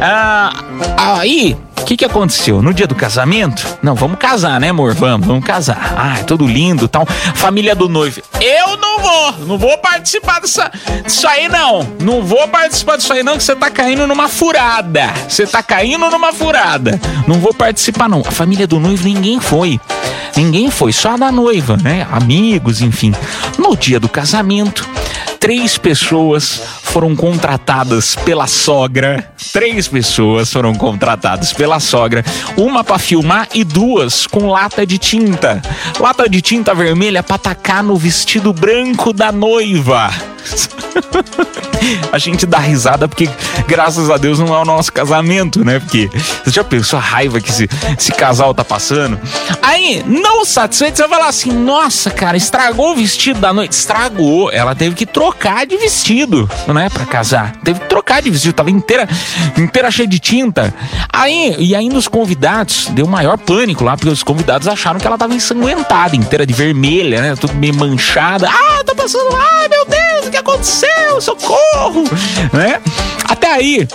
Ah, 0.00 0.52
aí, 0.96 1.56
o 1.80 1.84
que 1.84 1.96
que 1.96 2.04
aconteceu? 2.04 2.60
No 2.60 2.74
dia 2.74 2.86
do 2.86 2.94
casamento? 2.94 3.66
Não, 3.82 3.94
vamos 3.94 4.18
casar, 4.18 4.60
né, 4.60 4.68
amor? 4.68 4.94
Vamos, 4.94 5.26
vamos 5.26 5.44
casar. 5.44 5.94
Ah, 5.96 6.18
é 6.20 6.22
tudo 6.22 6.46
lindo 6.46 6.86
tal. 6.86 7.06
Família 7.34 7.74
do 7.74 7.88
noivo. 7.88 8.20
Eu 8.40 8.76
não 8.76 9.00
vou, 9.00 9.32
não 9.46 9.58
vou 9.58 9.76
participar 9.78 10.40
dessa, 10.40 10.70
disso 11.04 11.26
aí, 11.26 11.48
não. 11.48 11.86
Não 12.00 12.22
vou 12.22 12.46
participar 12.48 12.96
disso 12.96 13.12
aí, 13.12 13.22
não, 13.22 13.36
que 13.36 13.42
você 13.42 13.56
tá 13.56 13.70
caindo 13.70 14.06
numa 14.06 14.28
furada. 14.28 15.12
Você 15.28 15.46
tá 15.46 15.62
caindo 15.62 16.10
numa 16.10 16.32
furada. 16.32 17.00
Não 17.26 17.38
vou 17.38 17.54
participar, 17.54 18.08
não. 18.08 18.22
A 18.26 18.30
família 18.30 18.66
do 18.66 18.78
noivo, 18.78 19.04
ninguém 19.04 19.40
foi. 19.40 19.80
Ninguém 20.42 20.70
foi, 20.70 20.90
só 20.90 21.10
a 21.10 21.16
da 21.18 21.30
noiva, 21.30 21.76
né? 21.76 22.06
Amigos, 22.10 22.80
enfim. 22.80 23.12
No 23.58 23.76
dia 23.76 24.00
do 24.00 24.08
casamento, 24.08 24.88
três 25.38 25.78
pessoas 25.78 26.60
foram 26.82 27.14
contratadas 27.14 28.14
pela 28.16 28.46
sogra. 28.46 29.32
Três 29.52 29.88
pessoas 29.88 30.52
foram 30.52 30.74
contratadas 30.74 31.52
pela 31.52 31.80
sogra. 31.80 32.24
Uma 32.56 32.82
para 32.82 32.98
filmar 32.98 33.48
e 33.54 33.64
duas 33.64 34.26
com 34.26 34.48
lata 34.48 34.86
de 34.86 34.98
tinta. 34.98 35.62
Lata 35.98 36.28
de 36.28 36.40
tinta 36.40 36.74
vermelha 36.74 37.22
para 37.22 37.38
tacar 37.38 37.82
no 37.82 37.96
vestido 37.96 38.52
branco 38.52 39.12
da 39.12 39.30
noiva. 39.32 40.10
a 42.12 42.18
gente 42.18 42.46
dá 42.46 42.58
risada 42.58 43.08
porque, 43.08 43.28
graças 43.66 44.10
a 44.10 44.16
Deus, 44.16 44.38
não 44.38 44.54
é 44.54 44.58
o 44.58 44.64
nosso 44.64 44.92
casamento, 44.92 45.64
né? 45.64 45.78
Porque 45.78 46.10
você 46.44 46.50
já 46.50 46.64
pensou 46.64 46.98
a 46.98 47.02
raiva 47.02 47.40
que 47.40 47.50
esse, 47.50 47.68
esse 47.98 48.12
casal 48.12 48.54
tá 48.54 48.64
passando? 48.64 49.18
Aí, 49.62 50.02
não 50.06 50.44
satisfeito, 50.44 50.96
você 50.96 51.06
vai 51.06 51.18
falar 51.18 51.28
assim: 51.28 51.52
nossa, 51.52 52.10
cara, 52.10 52.36
estragou 52.36 52.92
o 52.92 52.96
vestido 52.96 53.40
da 53.40 53.52
noite. 53.52 53.72
Estragou. 53.72 54.50
Ela 54.50 54.74
teve 54.74 54.94
que 54.94 55.06
trocar 55.12 55.66
de 55.66 55.76
vestido, 55.76 56.48
não 56.66 56.78
é? 56.78 56.88
Pra 56.88 57.04
casar. 57.04 57.52
Teve 57.64 57.80
que 57.80 57.88
trocar 57.88 58.22
de 58.22 58.30
vestido, 58.30 58.54
tava 58.54 58.70
inteira, 58.70 59.08
inteira 59.56 59.90
cheia 59.90 60.08
de 60.08 60.18
tinta. 60.18 60.72
Aí, 61.12 61.54
e 61.58 61.74
ainda 61.74 61.96
os 61.96 62.08
convidados, 62.08 62.86
deu 62.88 63.06
maior 63.06 63.36
pânico 63.38 63.84
lá, 63.84 63.96
porque 63.96 64.08
os 64.08 64.22
convidados 64.22 64.68
acharam 64.68 64.98
que 64.98 65.06
ela 65.06 65.18
tava 65.18 65.34
ensanguentada, 65.34 66.16
inteira 66.16 66.46
de 66.46 66.52
vermelha, 66.52 67.20
né? 67.20 67.34
Tudo 67.36 67.54
meio 67.54 67.74
manchada. 67.74 68.48
Ah, 68.48 68.82
tá 68.84 68.94
passando. 68.94 69.34
Ai, 69.34 69.68
meu 69.68 69.86
Deus, 69.86 70.26
o 70.26 70.30
que 70.30 70.36
aconteceu? 70.36 71.20
Socorro! 71.20 72.04
Né? 72.52 72.80
Até 73.24 73.52
aí, 73.52 73.88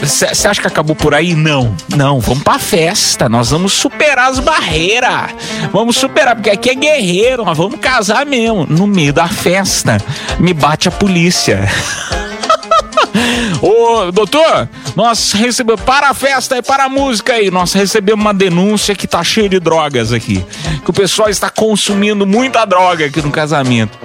você 0.00 0.48
acha 0.48 0.60
que 0.60 0.66
acabou 0.66 0.94
por 0.94 1.14
aí? 1.14 1.34
Não, 1.34 1.74
não, 1.94 2.20
vamos 2.20 2.42
pra 2.42 2.58
festa. 2.58 3.28
Nós 3.28 3.50
vamos 3.50 3.72
superar 3.72 4.30
as 4.30 4.38
barreiras. 4.38 5.30
Vamos 5.72 5.96
superar, 5.96 6.34
porque 6.34 6.50
aqui 6.50 6.70
é 6.70 6.74
guerreiro, 6.74 7.44
nós 7.44 7.56
vamos 7.56 7.80
casar 7.80 8.24
mesmo. 8.26 8.66
No 8.68 8.86
meio 8.86 9.12
da 9.12 9.28
festa, 9.28 9.98
me 10.38 10.52
bate 10.52 10.88
a 10.88 10.90
polícia. 10.90 11.68
Ô, 13.62 13.75
doutor, 14.12 14.68
nós 14.94 15.32
recebemos, 15.32 15.80
para 15.82 16.10
a 16.10 16.14
festa 16.14 16.56
e 16.58 16.62
para 16.62 16.84
a 16.84 16.88
música 16.88 17.34
aí, 17.34 17.50
nós 17.50 17.72
recebemos 17.72 18.24
uma 18.24 18.34
denúncia 18.34 18.94
que 18.94 19.06
tá 19.06 19.22
cheio 19.24 19.48
de 19.48 19.58
drogas 19.60 20.12
aqui. 20.12 20.44
Que 20.84 20.90
o 20.90 20.92
pessoal 20.92 21.28
está 21.28 21.50
consumindo 21.50 22.26
muita 22.26 22.64
droga 22.64 23.06
aqui 23.06 23.20
no 23.22 23.30
casamento. 23.30 23.98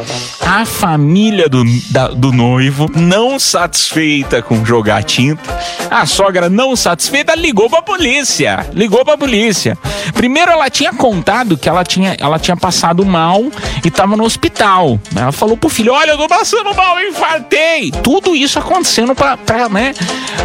A 0.46 0.66
família 0.66 1.48
do, 1.48 1.64
da- 1.90 2.08
do 2.10 2.32
noivo, 2.32 2.90
não 2.96 3.40
satisfeita 3.40 4.42
com 4.42 4.66
jogar 4.66 5.04
tinta, 5.04 5.42
a 5.90 6.06
sogra 6.06 6.50
não 6.50 6.76
satisfeita, 6.76 7.36
ligou 7.36 7.70
pra 7.70 7.82
polícia. 7.82 8.66
Ligou 8.74 9.04
pra 9.06 9.18
polícia. 9.18 9.78
Primeiro 10.14 10.52
ela 10.52 10.70
tinha 10.70 10.92
contado 10.94 11.58
que 11.58 11.70
ela 11.70 11.84
tinha, 11.84 12.16
ela 12.20 12.38
tinha 12.40 12.58
passado 12.58 13.06
mal 13.06 13.44
e 13.86 13.90
tava 13.92 14.18
no 14.18 14.24
hospital. 14.24 15.00
Ela 15.16 15.32
falou 15.32 15.56
pro 15.56 15.70
filho: 15.70 15.94
Olha, 15.94 16.12
eu 16.12 16.18
tô 16.18 16.28
passando 16.28 16.74
mal, 16.76 17.00
eu 17.00 17.10
infartei. 17.10 17.92
Tudo 18.04 18.36
isso 18.36 18.60
acontecendo 18.60 19.16
pra, 19.16 19.38
pra, 19.38 19.70
né, 19.72 19.94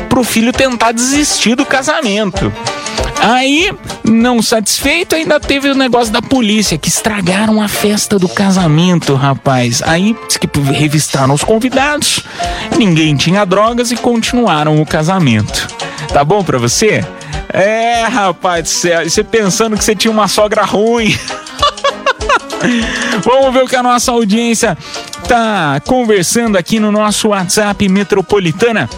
pro 0.09 0.25
filho 0.25 0.53
tentar 0.53 0.93
desistir 0.93 1.55
do 1.55 1.65
casamento. 1.65 2.53
Aí, 3.21 3.73
não 4.05 4.43
satisfeito, 4.43 5.17
ainda 5.17 5.41
teve 5.41 5.69
o 5.69 5.75
negócio 5.75 6.13
da 6.13 6.23
polícia, 6.23 6.79
que 6.79 6.89
estragaram 6.89 7.61
a 7.61 7.67
festa 7.67 8.19
do 8.19 8.29
casamento, 8.29 9.15
rapaz. 9.15 9.83
Aí, 9.85 10.15
revistaram 10.73 11.35
os 11.35 11.43
convidados, 11.43 12.21
ninguém 12.79 13.17
tinha 13.17 13.45
drogas 13.45 13.91
e 13.91 13.97
continuaram 13.97 14.81
o 14.81 14.87
casamento. 14.87 15.67
Tá 16.13 16.23
bom 16.23 16.45
pra 16.45 16.59
você? 16.59 17.05
É, 17.49 18.05
rapaz 18.05 18.65
do 18.65 18.69
céu, 18.69 19.09
você 19.09 19.25
pensando 19.25 19.77
que 19.77 19.85
você 19.85 19.95
tinha 19.95 20.13
uma 20.13 20.29
sogra 20.29 20.63
ruim. 20.63 21.17
Vamos 23.25 23.55
ver 23.55 23.65
o 23.65 23.67
que 23.67 23.77
a 23.77 23.83
nossa 23.83 24.13
audiência 24.13 24.77
tá 25.27 25.81
conversando 25.87 26.57
aqui 26.57 26.79
no 26.79 26.93
nosso 26.93 27.29
WhatsApp 27.29 27.89
Metropolitana. 27.89 28.89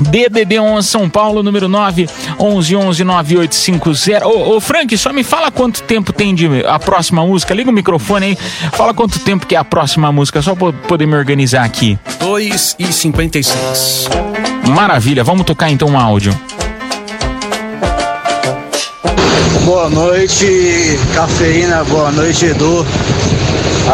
DDD 0.00 0.58
11 0.58 0.88
São 0.88 1.08
Paulo, 1.08 1.42
número 1.42 1.68
9 1.68 2.08
11 2.38 2.76
11 2.76 3.04
9850. 3.04 4.26
Ô, 4.26 4.56
ô, 4.56 4.60
Frank, 4.60 4.96
só 4.96 5.12
me 5.12 5.22
fala 5.22 5.50
quanto 5.50 5.82
tempo 5.82 6.12
tem 6.12 6.34
de 6.34 6.48
a 6.66 6.78
próxima 6.78 7.24
música. 7.24 7.54
Liga 7.54 7.70
o 7.70 7.72
microfone 7.72 8.26
aí. 8.26 8.38
Fala 8.72 8.94
quanto 8.94 9.18
tempo 9.20 9.46
que 9.46 9.54
é 9.54 9.58
a 9.58 9.64
próxima 9.64 10.10
música, 10.10 10.40
só 10.42 10.54
pra 10.54 10.72
poder 10.72 11.06
me 11.06 11.16
organizar 11.16 11.64
aqui. 11.64 11.98
2 12.18 12.76
e 12.78 12.92
56. 12.92 14.08
Maravilha, 14.68 15.24
vamos 15.24 15.44
tocar 15.44 15.70
então 15.70 15.88
um 15.88 15.98
áudio. 15.98 16.38
Boa 19.64 19.88
noite, 19.88 20.98
cafeína. 21.14 21.84
Boa 21.84 22.10
noite, 22.10 22.46
Edu. 22.46 22.84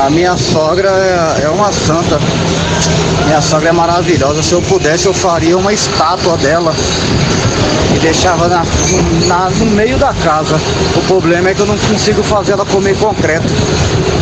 A 0.05 0.11
minha 0.11 0.37
sogra 0.37 0.89
é, 0.91 1.45
é 1.45 1.49
uma 1.49 1.73
santa. 1.73 2.19
Minha 3.25 3.41
sogra 3.41 3.71
é 3.71 3.73
maravilhosa. 3.73 4.43
Se 4.43 4.53
eu 4.53 4.63
pudesse, 4.63 5.07
eu 5.07 5.15
faria 5.15 5.57
uma 5.57 5.73
estátua 5.73 6.37
dela 6.37 6.75
e 7.95 7.99
deixava 7.99 8.49
na, 8.49 8.65
na- 9.27 9.51
no 9.51 9.67
meio 9.67 9.97
da 9.99 10.13
casa. 10.15 10.57
O 10.97 11.01
problema 11.07 11.51
é 11.51 11.55
que 11.55 11.61
eu 11.61 11.67
não 11.67 11.79
consigo 11.79 12.23
fazer 12.23 12.53
ela 12.53 12.65
comer 12.67 12.97
concreto. 12.99 13.47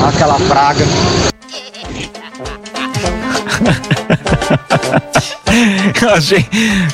Aquela 0.06 0.34
praga. 0.48 0.84
Eu 6.02 6.10
achei, 6.10 6.44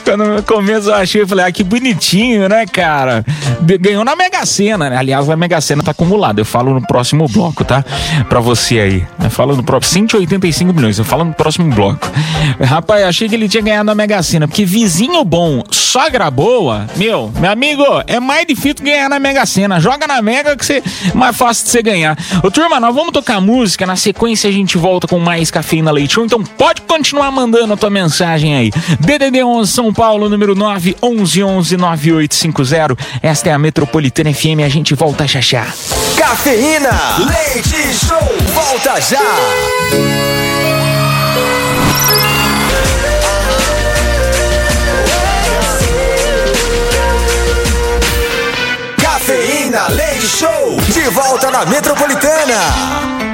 quando 0.05 0.25
no 0.25 0.43
começo 0.43 0.91
eu 0.91 0.95
achei, 0.95 1.23
eu 1.23 1.27
falei, 1.27 1.47
ah, 1.47 1.53
que 1.53 1.65
bonitinho, 1.65 2.49
né, 2.49 2.67
cara? 2.67 3.25
Ganhou 3.81 4.05
na 4.05 4.15
Mega 4.15 4.45
Sena, 4.45 4.91
né? 4.91 4.97
Aliás, 4.97 5.29
a 5.29 5.37
Mega 5.37 5.61
Sena 5.61 5.83
tá 5.83 5.93
acumulada. 5.93 6.41
Eu 6.41 6.45
falo 6.45 6.75
no 6.75 6.87
próximo 6.87 7.27
bloco, 7.29 7.65
tá? 7.65 7.85
Pra 8.29 8.41
você 8.41 8.79
aí. 8.79 9.07
Eu 9.23 9.31
falo 9.31 9.57
no 9.57 9.63
próximo 9.63 10.09
185 10.09 10.73
milhões. 10.73 10.99
Eu 10.99 11.05
falo 11.05 11.25
no 11.25 11.33
próximo 11.33 11.73
bloco. 11.75 12.11
Rapaz, 12.61 13.05
achei 13.05 13.29
que 13.29 13.35
ele 13.35 13.49
tinha 13.49 13.63
ganhado 13.63 13.85
na 13.85 13.95
Mega 13.95 14.23
Sena, 14.23 14.47
porque 14.47 14.65
vizinho 14.65 15.25
bom, 15.25 15.63
sogra 15.71 16.31
boa, 16.31 16.87
meu, 16.97 17.33
meu 17.41 17.51
amigo, 17.51 17.85
é 18.07 18.21
mais 18.21 18.47
difícil 18.47 18.85
ganhar 18.85 19.09
na 19.09 19.19
Mega 19.19 19.45
Sena. 19.47 19.81
Joga 19.81 20.07
na 20.07 20.21
Mega 20.21 20.57
que 20.57 20.65
você 20.65 20.83
mais 21.15 21.37
fácil 21.37 21.65
de 21.65 21.71
você 21.71 21.83
ganhar. 21.83 22.17
Ô, 22.43 22.51
turma, 22.51 22.79
nós 22.79 22.95
vamos 22.95 23.13
tocar 23.13 23.41
música. 23.41 23.87
Na 23.87 23.97
sequência 23.97 24.49
a 24.49 24.53
gente 24.53 24.77
volta 24.77 25.07
com 25.07 25.19
mais 25.19 25.51
cafeína 25.51 25.91
leite. 25.91 26.21
Então 26.21 26.43
pode 26.43 26.83
continuar 26.83 27.31
mandando 27.31 27.40
a 27.73 27.77
tua 27.77 27.91
mensagem 27.91 28.57
aí. 28.57 28.71
DDD 29.01 29.43
11 29.43 29.73
São 29.73 29.93
Paulo, 29.93 30.29
número 30.29 30.55
9 30.55 30.97
11 31.03 31.43
11 31.43 31.77
9850. 31.77 32.97
Esta 33.23 33.51
é 33.51 33.53
a 33.53 33.59
Metropolitana 33.59 34.33
FM. 34.33 34.61
A 34.65 34.69
gente 34.69 34.95
volta 34.95 35.27
já 35.27 35.41
já. 35.41 35.67
Cafeína, 36.17 36.91
leite 37.19 37.95
show, 37.95 38.19
volta 38.55 39.01
já. 39.01 39.19
Cafeína, 48.97 49.89
leite 49.89 50.27
show, 50.27 50.77
de 50.93 51.09
volta 51.11 51.51
na 51.51 51.65
Metropolitana. 51.67 53.30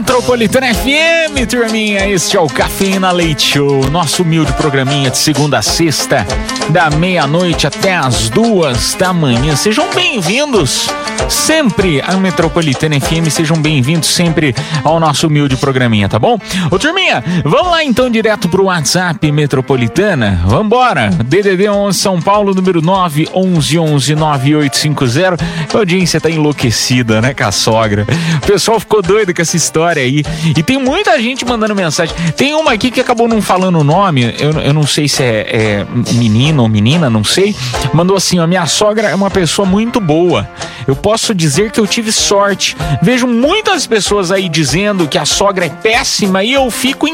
Metropolitana 0.00 0.72
FM, 0.72 1.46
turminha, 1.46 2.08
este 2.08 2.34
é 2.34 2.40
o 2.40 2.46
Cafeína 2.46 3.12
Leite 3.12 3.42
Show, 3.42 3.90
nosso 3.90 4.22
humilde 4.22 4.50
programinha 4.54 5.10
de 5.10 5.18
segunda 5.18 5.58
a 5.58 5.62
sexta, 5.62 6.26
da 6.70 6.88
meia-noite 6.88 7.66
até 7.66 7.96
as 7.96 8.30
duas 8.30 8.94
da 8.94 9.12
manhã. 9.12 9.56
Sejam 9.56 9.92
bem-vindos 9.92 10.88
sempre 11.28 12.00
à 12.00 12.16
Metropolitana 12.16 12.98
FM, 13.00 13.28
sejam 13.30 13.56
bem-vindos 13.56 14.08
sempre 14.08 14.54
ao 14.82 14.98
nosso 14.98 15.26
humilde 15.26 15.56
programinha, 15.56 16.08
tá 16.08 16.18
bom? 16.18 16.38
Ô, 16.70 16.78
turminha, 16.78 17.22
vamos 17.44 17.70
lá 17.70 17.84
então 17.84 18.10
direto 18.10 18.48
pro 18.48 18.64
WhatsApp 18.64 19.30
Metropolitana, 19.30 20.42
vambora, 20.46 21.10
DDD 21.24 21.68
11 21.68 21.98
São 21.98 22.20
Paulo, 22.20 22.54
número 22.54 22.80
9 22.80 23.28
11 23.34 23.78
11 23.78 24.14
9850. 24.14 25.44
A 25.72 25.78
audiência 25.78 26.20
tá 26.20 26.30
enlouquecida, 26.30 27.20
né, 27.20 27.34
com 27.34 27.44
a 27.44 27.52
sogra. 27.52 28.06
O 28.42 28.46
pessoal 28.46 28.78
ficou 28.80 29.02
doido 29.02 29.34
com 29.34 29.42
essa 29.42 29.56
história 29.56 30.02
aí. 30.02 30.22
E 30.56 30.62
tem 30.62 30.78
muita 30.78 31.20
gente 31.20 31.44
mandando 31.44 31.74
mensagem. 31.74 32.14
Tem 32.36 32.54
uma 32.54 32.72
aqui 32.72 32.90
que 32.90 33.00
acabou 33.00 33.28
não 33.28 33.42
falando 33.42 33.78
o 33.78 33.84
nome, 33.84 34.34
eu, 34.38 34.52
eu 34.60 34.72
não 34.72 34.86
sei 34.86 35.08
se 35.08 35.22
é, 35.22 35.86
é 35.86 35.86
menino 36.12 36.59
ou 36.62 36.68
menina, 36.68 37.10
não 37.10 37.24
sei. 37.24 37.54
Mandou 37.92 38.16
assim: 38.16 38.38
ó, 38.38 38.46
minha 38.46 38.66
sogra 38.66 39.08
é 39.08 39.14
uma 39.14 39.30
pessoa 39.30 39.66
muito 39.66 40.00
boa. 40.00 40.48
Eu 40.86 40.96
posso 40.96 41.34
dizer 41.34 41.70
que 41.70 41.80
eu 41.80 41.86
tive 41.86 42.10
sorte. 42.10 42.76
Vejo 43.02 43.26
muitas 43.26 43.86
pessoas 43.86 44.30
aí 44.30 44.48
dizendo 44.48 45.06
que 45.06 45.18
a 45.18 45.24
sogra 45.24 45.66
é 45.66 45.68
péssima 45.68 46.42
e 46.42 46.52
eu 46.52 46.70
fico 46.70 47.06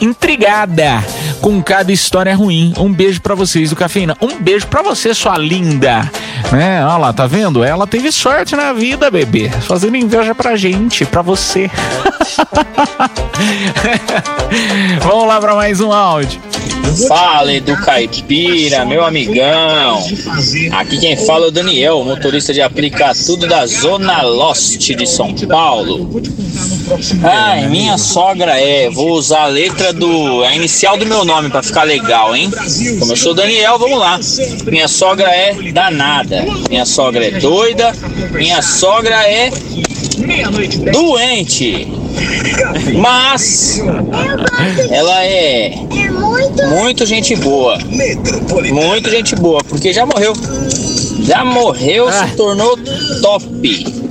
intrigada 0.00 1.02
com 1.40 1.62
cada 1.62 1.92
história 1.92 2.34
ruim. 2.34 2.74
Um 2.78 2.92
beijo 2.92 3.20
pra 3.20 3.34
vocês 3.34 3.70
do 3.70 3.76
Cafeína. 3.76 4.16
Um 4.20 4.38
beijo 4.40 4.66
pra 4.66 4.82
você, 4.82 5.14
sua 5.14 5.38
linda. 5.38 6.10
Né? 6.50 6.84
Olha 6.84 6.96
lá, 6.96 7.12
tá 7.12 7.26
vendo? 7.26 7.64
Ela 7.64 7.86
teve 7.86 8.12
sorte 8.12 8.54
na 8.54 8.72
vida, 8.72 9.10
bebê. 9.10 9.50
Fazendo 9.62 9.96
inveja 9.96 10.34
pra 10.34 10.56
gente, 10.56 11.04
pra 11.04 11.22
você. 11.22 11.70
Vamos 15.02 15.26
lá 15.26 15.40
pra 15.40 15.54
mais 15.54 15.80
um 15.80 15.92
áudio. 15.92 16.40
Fala, 17.08 17.52
Edu 17.52 17.76
Caipira, 17.76 18.81
meu 18.84 19.04
amigão. 19.04 19.98
Aqui 20.72 20.98
quem 20.98 21.16
fala 21.16 21.46
é 21.46 21.48
o 21.48 21.50
Daniel, 21.50 22.04
motorista 22.04 22.52
de 22.52 22.60
aplica 22.60 23.12
tudo 23.26 23.46
da 23.46 23.66
Zona 23.66 24.22
Lost 24.22 24.78
de 24.78 25.06
São 25.06 25.34
Paulo. 25.34 26.22
Ai, 27.22 27.68
minha 27.68 27.96
sogra 27.96 28.58
é. 28.58 28.90
Vou 28.90 29.12
usar 29.12 29.42
a 29.42 29.46
letra 29.46 29.92
do. 29.92 30.42
a 30.44 30.54
inicial 30.54 30.96
do 30.96 31.06
meu 31.06 31.24
nome 31.24 31.50
pra 31.50 31.62
ficar 31.62 31.84
legal, 31.84 32.34
hein? 32.34 32.50
Como 32.98 33.12
eu 33.12 33.16
sou 33.16 33.34
Daniel, 33.34 33.78
vamos 33.78 33.98
lá. 33.98 34.18
Minha 34.66 34.88
sogra 34.88 35.28
é 35.28 35.54
danada. 35.72 36.44
Minha 36.68 36.84
sogra 36.84 37.26
é 37.26 37.30
doida. 37.30 37.92
Minha 38.32 38.60
sogra 38.62 39.16
é. 39.26 39.50
doente. 40.92 42.01
Mas. 42.98 43.80
ela 44.90 45.24
é. 45.24 45.74
Muito 46.68 47.06
gente 47.06 47.36
boa. 47.36 47.78
Muito 48.72 49.10
gente 49.10 49.34
boa, 49.36 49.62
porque 49.64 49.92
já 49.92 50.06
morreu. 50.06 50.32
Já 51.24 51.44
morreu, 51.44 52.10
se 52.10 52.36
tornou 52.36 52.76
top. 53.20 54.02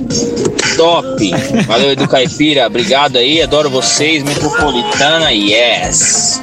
Top. 0.76 1.30
Valeu, 1.66 1.92
Edu 1.92 2.08
Caipira. 2.08 2.66
Obrigado 2.66 3.16
aí. 3.16 3.42
Adoro 3.42 3.68
vocês. 3.68 4.22
Metropolitana, 4.22 5.30
yes. 5.30 6.40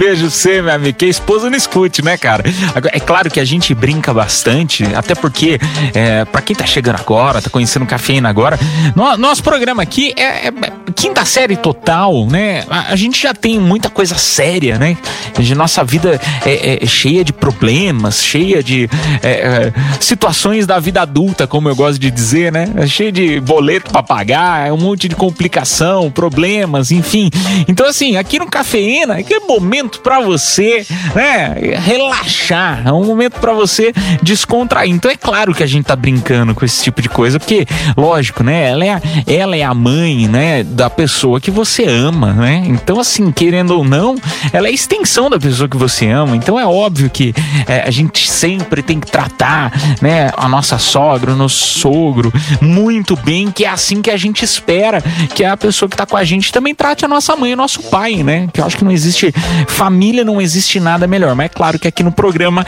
Beijo 0.00 0.30
você, 0.30 0.62
meu 0.62 0.72
amigo. 0.72 0.96
Que 0.96 1.04
a 1.04 1.08
esposa 1.08 1.50
não 1.50 1.56
escute, 1.58 2.02
né, 2.02 2.16
cara? 2.16 2.42
É 2.90 2.98
claro 2.98 3.30
que 3.30 3.38
a 3.38 3.44
gente 3.44 3.74
brinca 3.74 4.14
bastante, 4.14 4.82
até 4.94 5.14
porque, 5.14 5.58
é, 5.92 6.24
para 6.24 6.40
quem 6.40 6.56
tá 6.56 6.64
chegando 6.64 6.96
agora, 6.96 7.42
tá 7.42 7.50
conhecendo 7.50 7.84
Cafeína 7.84 8.30
agora, 8.30 8.58
no- 8.96 9.18
nosso 9.18 9.42
programa 9.42 9.82
aqui 9.82 10.14
é, 10.16 10.46
é 10.48 10.52
quinta 10.96 11.22
série 11.26 11.54
total, 11.54 12.24
né? 12.26 12.64
A, 12.70 12.92
a 12.92 12.96
gente 12.96 13.20
já 13.20 13.34
tem 13.34 13.58
muita 13.60 13.90
coisa 13.90 14.14
séria, 14.14 14.78
né? 14.78 14.96
A 15.36 15.54
nossa 15.54 15.84
vida 15.84 16.18
é, 16.46 16.82
é 16.82 16.86
cheia 16.86 17.22
de 17.22 17.34
problemas, 17.34 18.22
cheia 18.24 18.62
de 18.62 18.88
é, 19.22 19.30
é, 19.30 19.72
situações 20.00 20.66
da 20.66 20.78
vida 20.78 21.02
adulta, 21.02 21.46
como 21.46 21.68
eu 21.68 21.76
gosto 21.76 21.98
de 21.98 22.10
dizer, 22.10 22.50
né? 22.50 22.70
É 22.76 22.86
cheia 22.86 23.12
de 23.12 23.38
boleto 23.38 23.90
pra 23.92 24.02
pagar, 24.02 24.66
é 24.66 24.72
um 24.72 24.78
monte 24.78 25.08
de 25.10 25.14
complicação, 25.14 26.10
problemas, 26.10 26.90
enfim. 26.90 27.28
Então, 27.68 27.86
assim, 27.86 28.16
aqui 28.16 28.38
no 28.38 28.46
Cafeína, 28.46 29.16
é 29.16 29.20
aquele 29.20 29.40
momento 29.40 29.89
pra 29.98 30.20
você, 30.20 30.86
né, 31.14 31.54
relaxar, 31.84 32.82
é 32.86 32.92
um 32.92 33.04
momento 33.04 33.38
pra 33.40 33.52
você 33.52 33.92
descontrair. 34.22 34.92
Então, 34.92 35.10
é 35.10 35.16
claro 35.16 35.54
que 35.54 35.62
a 35.62 35.66
gente 35.66 35.84
tá 35.84 35.96
brincando 35.96 36.54
com 36.54 36.64
esse 36.64 36.82
tipo 36.84 37.02
de 37.02 37.08
coisa, 37.08 37.38
porque, 37.38 37.66
lógico, 37.96 38.42
né, 38.42 38.70
ela 38.70 38.84
é, 38.84 38.90
a- 38.94 39.02
ela 39.26 39.56
é 39.56 39.62
a 39.62 39.74
mãe, 39.74 40.28
né, 40.28 40.62
da 40.62 40.88
pessoa 40.88 41.40
que 41.40 41.50
você 41.50 41.84
ama, 41.86 42.32
né? 42.32 42.62
Então, 42.66 43.00
assim, 43.00 43.30
querendo 43.32 43.72
ou 43.72 43.84
não, 43.84 44.16
ela 44.52 44.66
é 44.68 44.70
a 44.70 44.74
extensão 44.74 45.28
da 45.30 45.38
pessoa 45.38 45.68
que 45.68 45.76
você 45.76 46.08
ama. 46.08 46.36
Então, 46.36 46.58
é 46.58 46.66
óbvio 46.66 47.10
que 47.10 47.34
é, 47.66 47.82
a 47.86 47.90
gente 47.90 48.30
sempre 48.30 48.82
tem 48.82 49.00
que 49.00 49.10
tratar, 49.10 49.72
né, 50.00 50.30
a 50.36 50.48
nossa 50.48 50.78
sogra, 50.78 51.32
o 51.32 51.36
nosso 51.36 51.78
sogro 51.80 52.32
muito 52.60 53.16
bem, 53.16 53.50
que 53.50 53.64
é 53.64 53.68
assim 53.68 54.02
que 54.02 54.10
a 54.10 54.16
gente 54.16 54.44
espera 54.44 55.02
que 55.34 55.44
a 55.44 55.56
pessoa 55.56 55.88
que 55.88 55.96
tá 55.96 56.06
com 56.06 56.16
a 56.16 56.24
gente 56.24 56.52
também 56.52 56.74
trate 56.74 57.04
a 57.04 57.08
nossa 57.08 57.34
mãe 57.36 57.52
o 57.52 57.56
nosso 57.56 57.82
pai, 57.84 58.22
né? 58.22 58.48
Que 58.52 58.60
eu 58.60 58.64
acho 58.64 58.76
que 58.76 58.84
não 58.84 58.92
existe 58.92 59.32
família, 59.80 60.22
não 60.26 60.38
existe 60.42 60.78
nada 60.78 61.06
melhor. 61.06 61.34
Mas 61.34 61.46
é 61.46 61.48
claro 61.48 61.78
que 61.78 61.88
aqui 61.88 62.02
no 62.02 62.12
programa 62.12 62.66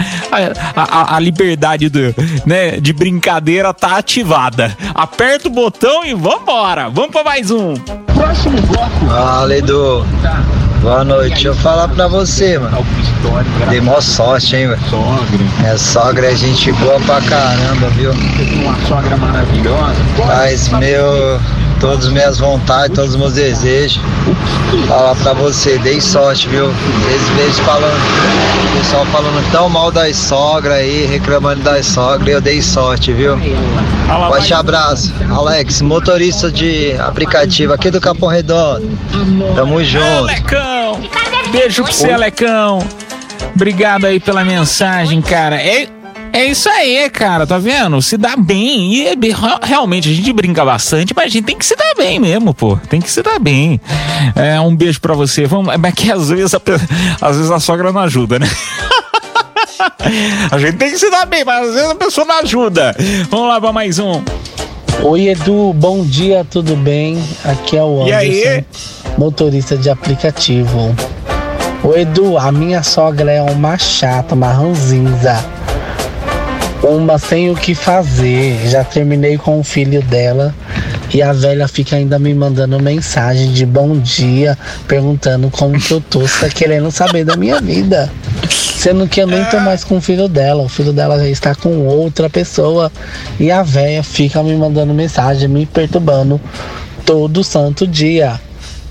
a, 0.75 0.81
a- 0.81 1.17
a 1.17 1.21
liberdade 1.21 1.91
do, 1.91 2.15
né, 2.47 2.81
de 2.81 2.91
brincadeira 2.95 3.75
tá 3.75 3.99
ativada. 3.99 4.75
Aperta 4.95 5.49
o 5.49 5.51
botão 5.51 6.03
e 6.07 6.15
vambora! 6.15 6.89
Vamos 6.89 7.11
pra 7.11 7.23
mais 7.23 7.51
um! 7.51 7.75
Fala, 9.07 9.55
Edu. 9.57 10.07
Boa 10.83 11.05
noite. 11.05 11.35
Deixa 11.35 11.49
eu 11.49 11.55
falar 11.55 11.87
pra 11.89 12.09
você, 12.09 12.59
mano. 12.59 12.85
Dei 13.71 13.81
mó 13.81 14.01
sorte, 14.01 14.57
hein, 14.57 14.67
velho. 14.67 14.81
Minha 15.61 15.79
sogra 15.79 16.33
é 16.33 16.35
gente 16.35 16.73
boa 16.73 16.99
pra 17.01 17.21
caramba, 17.23 17.89
viu? 17.91 18.11
Uma 18.11 18.77
sogra 18.87 19.17
maravilhosa. 19.17 19.95
Mas 20.27 20.69
meu 20.71 21.41
todas 21.83 22.07
as 22.07 22.13
minhas 22.13 22.39
vontades, 22.39 22.95
todos 22.95 23.11
os 23.11 23.17
meus 23.17 23.33
desejos. 23.33 24.01
Falar 24.87 25.17
pra 25.17 25.33
você, 25.33 25.77
dei 25.79 26.01
sorte, 26.01 26.49
viu? 26.49 26.67
Eles 26.67 27.29
vezes 27.31 27.59
falando, 27.59 27.97
o 27.97 28.79
pessoal 28.79 29.05
falando 29.07 29.51
tão 29.51 29.69
mal 29.69 29.91
das 29.91 30.17
sogras 30.17 30.79
aí, 30.79 31.07
reclamando 31.07 31.61
das 31.63 31.87
sogras, 31.87 32.29
eu 32.29 32.41
dei 32.41 32.63
sorte, 32.63 33.13
viu? 33.13 33.37
Forte 34.29 34.55
abraço. 34.55 35.13
Alex, 35.29 35.83
motorista 35.83 36.53
de 36.53 36.93
aplicativo 37.01 37.73
aqui 37.73 37.91
do 37.91 38.01
Capão 38.01 38.29
Redondo. 38.29 38.89
Tamo 39.57 39.83
junto. 39.83 40.27
Alecão! 40.73 40.99
Beijo 41.51 41.83
pra 41.85 41.93
você, 41.93 42.11
Alecão. 42.11 42.79
Obrigado 43.55 44.07
aí 44.07 44.19
pela 44.19 44.45
mensagem, 44.45 45.21
cara. 45.21 45.57
É, 45.57 45.87
é 46.33 46.47
isso 46.47 46.69
aí, 46.71 47.11
cara, 47.11 47.47
tá 47.47 47.59
vendo? 47.59 48.01
Se 48.01 48.17
dá 48.17 48.37
bem. 48.37 48.95
E 48.95 49.07
é 49.07 49.15
realmente, 49.63 50.09
a 50.09 50.15
gente 50.15 50.33
brinca 50.33 50.65
bastante, 50.65 51.13
mas 51.15 51.27
a 51.27 51.29
gente 51.29 51.45
tem 51.45 51.59
que 51.59 51.67
se 51.67 51.77
dar 51.77 51.95
bem 51.95 52.19
mesmo, 52.19 52.55
pô. 52.55 52.79
Tem 52.89 53.01
que 53.01 53.11
se 53.11 53.23
dar 53.23 53.39
bem. 53.39 53.81
É, 54.35 54.59
um 54.61 54.75
beijo 54.75 55.01
pra 55.01 55.15
você. 55.15 55.45
Vamos, 55.45 55.77
mas 55.77 55.95
que 55.95 56.11
às 56.11 56.31
vezes 56.31 56.55
a, 56.55 56.61
às 57.21 57.37
vezes 57.37 57.51
a 57.51 57.61
sogra 57.61 57.93
não 57.93 58.01
ajuda, 58.01 58.39
né? 58.39 58.49
A 60.51 60.59
gente 60.59 60.77
tem 60.77 60.91
que 60.91 60.99
se 60.99 61.11
dar 61.11 61.27
bem, 61.27 61.45
mas 61.45 61.69
às 61.69 61.75
vezes 61.75 61.91
a 61.91 61.95
pessoa 61.97 62.25
não 62.25 62.39
ajuda. 62.39 62.95
Vamos 63.29 63.49
lá 63.49 63.61
pra 63.61 63.73
mais 63.73 63.99
um. 63.99 64.23
Oi 65.01 65.29
Edu, 65.29 65.73
bom 65.73 66.05
dia, 66.05 66.45
tudo 66.49 66.77
bem? 66.77 67.23
Aqui 67.45 67.77
é 67.77 67.83
o 67.83 68.03
Anderson, 68.03 68.65
motorista 69.19 69.77
de 69.77 69.91
aplicativo. 69.91 70.95
Ô 71.83 71.97
Edu, 71.97 72.37
a 72.39 72.53
minha 72.53 72.83
sogra 72.83 73.33
é 73.33 73.43
uma 73.43 73.79
chata, 73.79 74.35
uma 74.35 74.53
ranzinza. 74.53 75.45
Uma 76.83 77.19
sem 77.19 77.51
o 77.51 77.55
que 77.57 77.75
fazer. 77.75 78.69
Já 78.69 78.85
terminei 78.85 79.39
com 79.39 79.59
o 79.59 79.65
filho 79.65 80.03
dela 80.03 80.55
e 81.13 81.21
a 81.21 81.33
velha 81.33 81.69
fica 81.69 81.97
ainda 81.97 82.19
me 82.19 82.33
mandando 82.33 82.81
mensagem 82.81 83.53
de 83.53 83.67
bom 83.67 83.99
dia, 83.99 84.57
perguntando 84.89 85.51
como 85.51 85.79
que 85.79 85.93
eu 85.93 86.01
tô, 86.01 86.21
tá 86.21 86.49
querendo 86.49 86.91
saber 86.91 87.25
da 87.25 87.37
minha 87.37 87.61
vida. 87.61 88.11
Sendo 88.83 89.07
que 89.07 89.23
eu 89.23 89.29
nem 89.29 89.45
tô 89.45 89.61
mais 89.61 89.85
com 89.85 89.99
o 89.99 90.01
filho 90.01 90.27
dela, 90.27 90.61
o 90.61 90.69
filho 90.69 90.93
dela 90.93 91.17
já 91.17 91.29
está 91.29 91.55
com 91.55 91.87
outra 91.87 92.29
pessoa 92.29 92.91
e 93.39 93.49
a 93.49 93.63
véia 93.63 94.03
fica 94.03 94.43
me 94.43 94.53
mandando 94.57 94.93
mensagem, 94.93 95.49
me 95.49 95.65
perturbando 95.65 96.41
todo 97.07 97.45
santo 97.45 97.87
dia. 97.87 98.41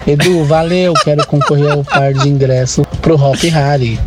Edu, 0.07 0.45
valeu, 0.45 0.93
quero 1.03 1.27
concorrer 1.27 1.73
ao 1.73 1.83
par 1.83 2.13
de 2.13 2.29
ingressos 2.29 2.85
pro 3.01 3.21
Hop 3.21 3.43
Harry. 3.49 3.99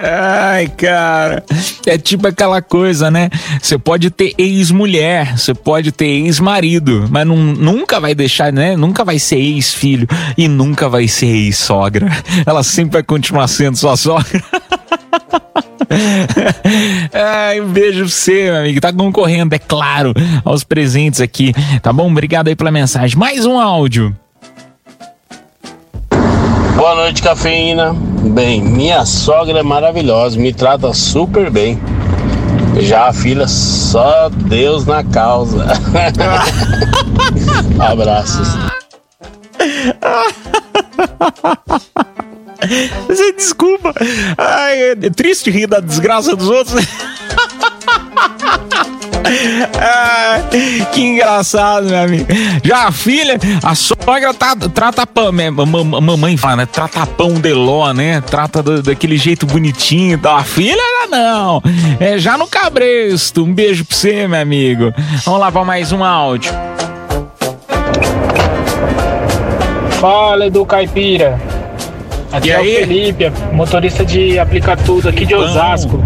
Ai, 0.00 0.68
cara, 0.68 1.44
é 1.84 1.98
tipo 1.98 2.28
aquela 2.28 2.62
coisa, 2.62 3.10
né? 3.10 3.28
Você 3.60 3.76
pode 3.76 4.10
ter 4.10 4.32
ex-mulher, 4.38 5.36
você 5.36 5.52
pode 5.52 5.90
ter 5.90 6.06
ex-marido, 6.06 7.08
mas 7.10 7.26
nun- 7.26 7.54
nunca 7.54 7.98
vai 7.98 8.14
deixar, 8.14 8.52
né? 8.52 8.76
Nunca 8.76 9.04
vai 9.04 9.18
ser 9.18 9.38
ex-filho 9.38 10.06
e 10.36 10.46
nunca 10.46 10.88
vai 10.88 11.08
ser 11.08 11.26
ex-sogra. 11.26 12.08
Ela 12.46 12.62
sempre 12.62 12.92
vai 12.94 13.02
continuar 13.02 13.48
sendo 13.48 13.76
sua 13.76 13.96
sogra. 13.96 14.40
Ai, 17.12 17.60
um 17.60 17.68
beijo 17.68 18.00
pra 18.00 18.08
você, 18.08 18.44
meu 18.44 18.56
amigo. 18.56 18.80
Tá 18.80 18.92
concorrendo, 18.92 19.54
é 19.54 19.58
claro, 19.58 20.12
aos 20.44 20.62
presentes 20.62 21.20
aqui. 21.20 21.52
Tá 21.82 21.92
bom? 21.92 22.10
Obrigado 22.10 22.48
aí 22.48 22.56
pela 22.56 22.70
mensagem. 22.70 23.18
Mais 23.18 23.44
um 23.44 23.58
áudio. 23.58 24.14
Boa 26.78 26.94
noite, 26.94 27.20
cafeína. 27.20 27.92
Bem, 27.92 28.62
minha 28.62 29.04
sogra 29.04 29.58
é 29.58 29.62
maravilhosa, 29.64 30.38
me 30.38 30.52
trata 30.52 30.94
super 30.94 31.50
bem. 31.50 31.76
Já 32.78 33.08
a 33.08 33.12
filha, 33.12 33.48
só 33.48 34.28
Deus 34.28 34.86
na 34.86 35.02
causa. 35.02 35.66
Abraços. 37.80 38.46
Desculpa. 43.36 43.92
Ai, 44.38 44.92
é 45.02 45.10
triste 45.10 45.50
rir 45.50 45.66
da 45.66 45.80
desgraça 45.80 46.36
dos 46.36 46.48
outros. 46.48 46.86
Ah, 49.80 50.40
que 50.92 51.00
engraçado, 51.02 51.86
meu 51.86 51.98
amigo. 52.02 52.26
Já 52.64 52.86
a 52.88 52.92
filha, 52.92 53.38
a 53.62 53.74
sogra 53.74 54.32
tá, 54.34 54.56
trata 54.56 55.06
pão? 55.06 55.30
Mam- 55.32 56.00
mamãe 56.00 56.36
fala, 56.36 56.56
né? 56.56 56.66
Trata 56.66 57.06
pão 57.06 57.34
de 57.34 57.52
ló, 57.52 57.92
né? 57.92 58.20
Trata 58.22 58.62
do- 58.62 58.82
daquele 58.82 59.16
jeito 59.16 59.46
bonitinho 59.46 60.18
tal. 60.18 60.36
A 60.36 60.44
filha, 60.44 60.76
não. 61.10 61.62
É 62.00 62.18
já 62.18 62.36
no 62.38 62.46
cabresto. 62.46 63.44
Um 63.44 63.52
beijo 63.52 63.84
pra 63.84 63.96
você, 63.96 64.26
meu 64.28 64.40
amigo. 64.40 64.92
Vamos 65.24 65.40
lá 65.40 65.52
pra 65.52 65.64
mais 65.64 65.92
um 65.92 66.02
áudio. 66.02 66.52
Fala, 70.00 70.46
Edu 70.46 70.64
Caipira. 70.64 71.38
Aqui 72.32 72.48
E 72.48 72.50
é 72.52 72.56
aí? 72.56 72.74
o 72.74 72.78
Felipe, 72.80 73.32
motorista 73.52 74.04
de 74.04 74.38
aplicatudo 74.38 75.08
aqui 75.08 75.24
de 75.26 75.34
Bom. 75.34 75.40
Osasco. 75.42 76.04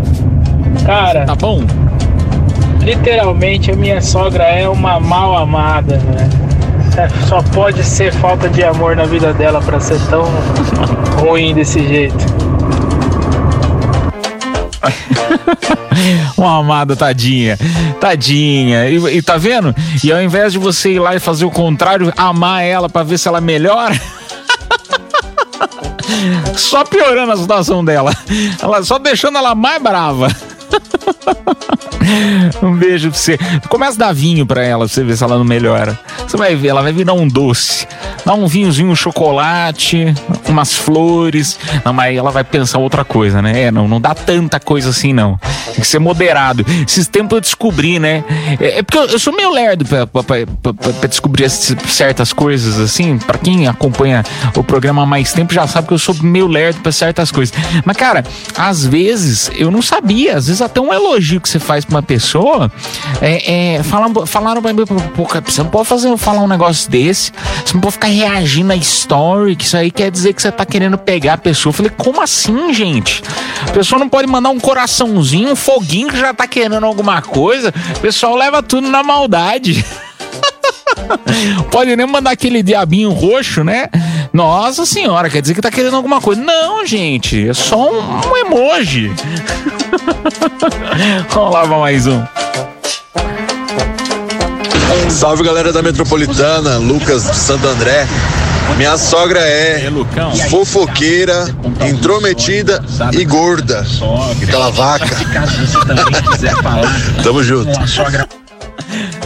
Cara, 0.87 1.25
Tá 1.27 1.35
bom? 1.35 1.63
Literalmente 2.83 3.71
a 3.71 3.77
minha 3.77 4.01
sogra 4.01 4.45
é 4.45 4.69
uma 4.69 5.01
mal 5.01 5.37
amada, 5.37 5.97
né? 5.99 6.29
É, 6.97 7.09
Só 7.27 7.41
pode 7.43 7.83
ser 7.83 8.13
falta 8.13 8.49
de 8.49 8.63
amor 8.63 8.95
na 8.95 9.05
vida 9.05 9.33
dela 9.33 9.61
pra 9.63 9.81
ser 9.81 9.99
tão 10.09 10.25
ruim 11.19 11.55
desse 11.55 11.87
jeito. 11.87 12.25
Uma 16.37 16.59
amada, 16.59 16.97
tadinha. 16.97 17.57
Tadinha. 18.01 18.89
E, 18.89 18.97
e 19.17 19.23
tá 19.23 19.37
vendo? 19.37 19.75
E 20.03 20.13
ao 20.13 20.21
invés 20.21 20.53
de 20.53 20.59
você 20.59 20.93
ir 20.95 20.99
lá 20.99 21.15
e 21.15 21.21
fazer 21.21 21.45
o 21.45 21.51
contrário, 21.51 22.13
amar 22.17 22.65
ela 22.65 22.89
pra 22.89 23.03
ver 23.03 23.19
se 23.19 23.29
ela 23.29 23.41
melhora. 23.41 23.95
Só 26.57 26.85
piorando 26.85 27.33
a 27.33 27.37
situação 27.37 27.85
dela. 27.85 28.13
Ela, 28.61 28.83
só 28.83 28.99
deixando 28.99 29.39
ela 29.39 29.55
mais 29.55 29.81
brava. 29.83 30.29
Um 32.63 32.75
beijo 32.75 33.11
pra 33.11 33.19
você. 33.19 33.39
Começa 33.69 33.93
a 33.95 34.07
dar 34.09 34.13
vinho 34.13 34.45
pra 34.45 34.63
ela, 34.63 34.85
pra 34.87 34.89
você 34.95 35.03
ver 35.05 35.17
se 35.17 35.25
ela 35.25 35.39
não 35.39 35.45
melhora. 35.45 35.99
Você 36.27 36.37
vai 36.37 36.55
ver, 36.55 36.69
ela 36.69 36.83
vai 36.83 36.93
virar 36.93 37.13
um 37.15 37.27
doce. 37.27 37.87
Dá 38.25 38.35
um 38.35 38.47
vinhozinho, 38.47 38.91
um 38.91 38.95
chocolate, 38.97 40.15
umas 40.49 40.75
flores. 40.75 41.59
Não, 41.85 41.93
mas 41.93 42.17
ela 42.17 42.31
vai 42.31 42.45
pensar 42.45 42.79
outra 42.79 43.05
coisa, 43.05 43.41
né? 43.41 43.63
É, 43.65 43.71
não, 43.71 43.89
não 43.89 44.01
dá 44.01 44.15
tanta 44.15 44.61
coisa 44.61 44.91
assim, 44.91 45.13
não. 45.13 45.39
Tem 45.67 45.77
que 45.77 45.87
ser 45.87 45.99
moderado. 45.99 46.65
Esses 46.87 47.09
tempos 47.09 47.37
eu 47.37 47.41
descobri, 47.41 47.99
né? 47.99 48.25
É, 48.61 48.79
é 48.79 48.83
porque 48.83 48.99
eu, 48.99 49.07
eu 49.07 49.19
sou 49.19 49.35
meio 49.35 49.51
lerdo 49.51 49.85
pra, 49.85 50.07
pra- 50.07 50.23
pra- 50.23 50.73
pra- 50.75 51.09
descobrir 51.09 51.45
esse- 51.45 51.77
certas 51.89 52.33
coisas, 52.33 52.79
assim. 52.79 53.19
Pra 53.19 53.39
quem 53.39 53.67
acompanha 53.69 54.25
o 54.57 54.63
programa 54.63 55.03
há 55.03 55.07
mais 55.07 55.33
tempo 55.33 55.53
já 55.55 55.67
sabe 55.67 55.89
que 55.89 55.95
eu 55.95 55.99
sou 55.99 56.15
meio 56.23 56.47
lerdo 56.47 56.81
pra 56.81 56.93
certas 56.93 57.31
coisas. 57.33 57.55
Mas, 57.85 57.97
cara, 57.97 58.25
às 58.57 58.85
vezes 58.85 59.51
eu 59.57 59.71
não 59.71 59.83
sabia. 59.83 60.37
Às 60.37 60.47
vezes 60.47 60.61
até 60.63 60.81
um 60.81 60.92
elogio 60.93 61.41
que 61.41 61.49
você 61.49 61.59
faz 61.59 61.85
pra 61.85 61.97
uma 61.97 62.03
pessoa, 62.03 62.71
é, 63.21 63.77
é, 63.77 63.83
falaram 63.83 64.63
pra 64.63 64.73
mim, 64.73 64.85
pô, 64.85 65.27
você 65.45 65.63
não 65.63 65.71
pode 65.71 65.89
fazer, 65.89 66.17
falar 66.17 66.43
um 66.43 66.49
negócio 66.49 66.91
desse, 66.91 67.33
você 67.65 67.75
não 67.75 67.81
pode 67.81 67.95
ficar 67.95 68.09
reagindo 68.09 68.73
a 68.73 68.77
story, 68.77 69.57
que 69.57 69.65
isso 69.65 69.77
aí 69.77 69.91
quer 69.91 70.11
dizer 70.11 70.33
que 70.33 70.43
você 70.43 70.51
tá 70.51 70.65
querendo 70.65 70.99
pegar 70.99 71.35
a 71.35 71.39
pessoa. 71.39 71.71
Eu 71.71 71.75
falei, 71.75 71.93
como 71.97 72.21
assim, 72.21 72.73
gente? 72.73 73.23
A 73.67 73.73
pessoa 73.73 73.99
não 73.99 74.09
pode 74.09 74.27
mandar 74.27 74.51
um 74.51 74.61
coraçãozinho, 74.61 75.53
um 75.53 75.57
foguinho 75.57 76.09
que 76.09 76.19
já 76.19 76.35
tá 76.35 76.47
querendo 76.47 76.85
alguma 76.85 77.23
coisa. 77.23 77.73
O 77.97 78.01
pessoal 78.01 78.37
leva 78.37 78.63
tudo 78.63 78.89
na 78.89 79.03
maldade. 79.03 79.85
Pode 81.71 81.95
nem 81.97 82.07
mandar 82.07 82.31
aquele 82.31 82.63
diabinho 82.63 83.11
roxo, 83.11 83.65
né? 83.65 83.89
Nossa 84.33 84.87
senhora, 84.87 85.29
quer 85.29 85.43
dizer 85.43 85.55
que 85.55 85.61
tá 85.61 85.71
querendo 85.71 85.97
alguma 85.97 86.21
coisa. 86.21 86.41
Não, 86.41 86.87
gente, 86.87 87.49
é 87.49 87.55
só 87.55 87.91
um, 87.91 88.31
um 88.31 88.37
emoji. 88.37 89.13
Vamos 91.31 91.53
lá 91.53 91.67
mais 91.67 92.07
um. 92.07 92.23
Salve 95.11 95.45
galera 95.45 95.73
da 95.73 95.83
Metropolitana, 95.83 96.79
Lucas 96.79 97.25
de 97.25 97.37
Santo 97.37 97.67
André. 97.67 98.07
Minha 98.77 98.97
sogra 98.97 99.41
é 99.41 99.91
fofoqueira, 100.49 101.45
intrometida 101.87 102.83
e 103.13 103.25
gorda. 103.25 103.85
Aquela 104.43 104.71
vaca. 104.71 105.17
Tamo 107.23 107.43
junto. 107.43 107.71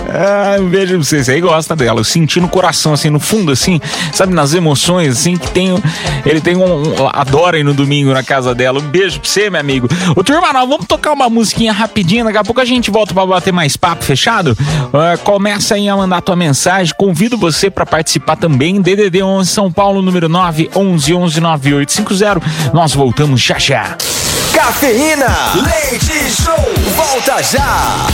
Ah, 0.09 0.57
um 0.61 0.69
beijo 0.69 0.95
pra 0.95 1.05
você. 1.05 1.23
Você 1.23 1.33
aí 1.33 1.41
gosta 1.41 1.75
dela. 1.75 2.01
Eu 2.01 2.05
senti 2.05 2.41
no 2.41 2.49
coração, 2.49 2.93
assim, 2.93 3.11
no 3.11 3.21
fundo, 3.21 3.53
assim, 3.53 3.81
sabe, 4.13 4.35
nas 4.35 4.55
emoções, 4.55 5.13
assim, 5.13 5.37
que 5.37 5.51
tem. 5.51 5.83
Ele 6.25 6.41
tem 6.41 6.57
um. 6.57 6.83
adora 7.13 7.59
ir 7.59 7.65
no 7.65 7.75
domingo 7.75 8.13
na 8.13 8.23
casa 8.23 8.55
dela. 8.55 8.79
Um 8.79 8.89
beijo 8.89 9.21
pra 9.21 9.29
você, 9.29 9.51
meu 9.51 9.61
amigo. 9.61 9.89
Ô, 10.15 10.23
turma, 10.23 10.53
vamos 10.53 10.87
tocar 10.87 11.13
uma 11.13 11.29
musiquinha 11.29 11.73
rapidinho. 11.73 12.25
Daqui 12.25 12.39
a 12.39 12.45
pouco 12.45 12.61
a 12.61 12.65
gente 12.65 12.91
volta 12.91 13.13
pra 13.13 13.27
bater 13.27 13.53
mais 13.53 13.77
papo, 13.77 14.05
fechado? 14.05 14.57
Ah, 14.93 15.17
começa 15.19 15.75
aí 15.75 15.89
a 15.89 15.97
mandar 15.97 16.21
tua 16.21 16.37
mensagem. 16.37 16.95
Convido 16.97 17.37
você 17.37 17.71
pra 17.71 17.85
participar 17.85 18.37
também. 18.37 18.81
DDD 18.81 19.23
11 19.23 19.51
São 19.51 19.73
Paulo, 19.73 20.03
número 20.03 20.29
9 20.29 20.71
11 20.75 21.15
11 21.15 21.41
9850. 21.41 22.41
Nós 22.73 22.95
voltamos 22.95 23.41
já 23.41 23.59
já. 23.59 23.97
Cafeína, 24.53 25.27
leite 25.55 26.31
show, 26.31 26.55
volta 26.97 27.43
já. 27.43 28.07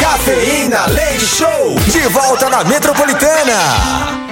Cafeína 0.00 0.86
Lady 0.88 1.26
Show, 1.26 1.74
de 1.86 2.08
volta 2.08 2.48
na 2.48 2.64
Metropolitana. 2.64 4.23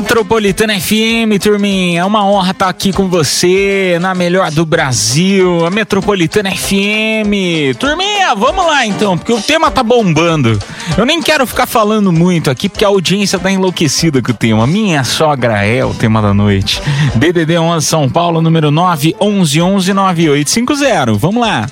Metropolitana 0.00 0.78
FM, 0.78 1.40
turminha, 1.42 2.00
é 2.00 2.04
uma 2.04 2.22
honra 2.22 2.50
estar 2.50 2.68
aqui 2.68 2.92
com 2.92 3.08
você 3.08 3.96
na 3.98 4.14
melhor 4.14 4.50
do 4.50 4.66
Brasil, 4.66 5.64
a 5.64 5.70
Metropolitana 5.70 6.50
FM. 6.50 7.74
Turminha, 7.78 8.34
vamos 8.34 8.66
lá 8.66 8.84
então, 8.84 9.16
porque 9.16 9.32
o 9.32 9.40
tema 9.40 9.70
tá 9.70 9.82
bombando. 9.82 10.58
Eu 10.98 11.06
nem 11.06 11.22
quero 11.22 11.46
ficar 11.46 11.66
falando 11.66 12.12
muito 12.12 12.50
aqui, 12.50 12.68
porque 12.68 12.84
a 12.84 12.88
audiência 12.88 13.38
tá 13.38 13.50
enlouquecida 13.50 14.20
com 14.20 14.32
o 14.32 14.34
tema. 14.34 14.66
Minha 14.66 15.02
sogra 15.02 15.64
é 15.64 15.82
o 15.82 15.94
tema 15.94 16.20
da 16.20 16.34
noite. 16.34 16.82
BDD 17.14 17.58
11 17.58 17.86
São 17.86 18.06
Paulo, 18.06 18.42
número 18.42 18.70
9 18.70 19.16
11 19.18 19.62
11 19.62 19.94
9850. 19.94 21.14
Vamos 21.14 21.40
lá. 21.40 21.66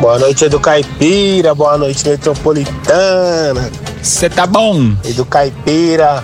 Boa 0.00 0.18
noite, 0.18 0.44
Edu 0.44 0.60
Caipira. 0.60 1.54
Boa 1.54 1.76
noite, 1.76 2.08
Metropolitana. 2.08 3.70
Você 4.02 4.30
tá 4.30 4.46
bom? 4.46 4.92
Edu 5.04 5.24
Caipira. 5.26 6.22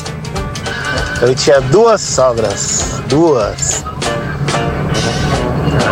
Eu 1.21 1.35
tinha 1.35 1.61
duas 1.61 2.01
sogras. 2.01 3.01
Duas. 3.09 3.85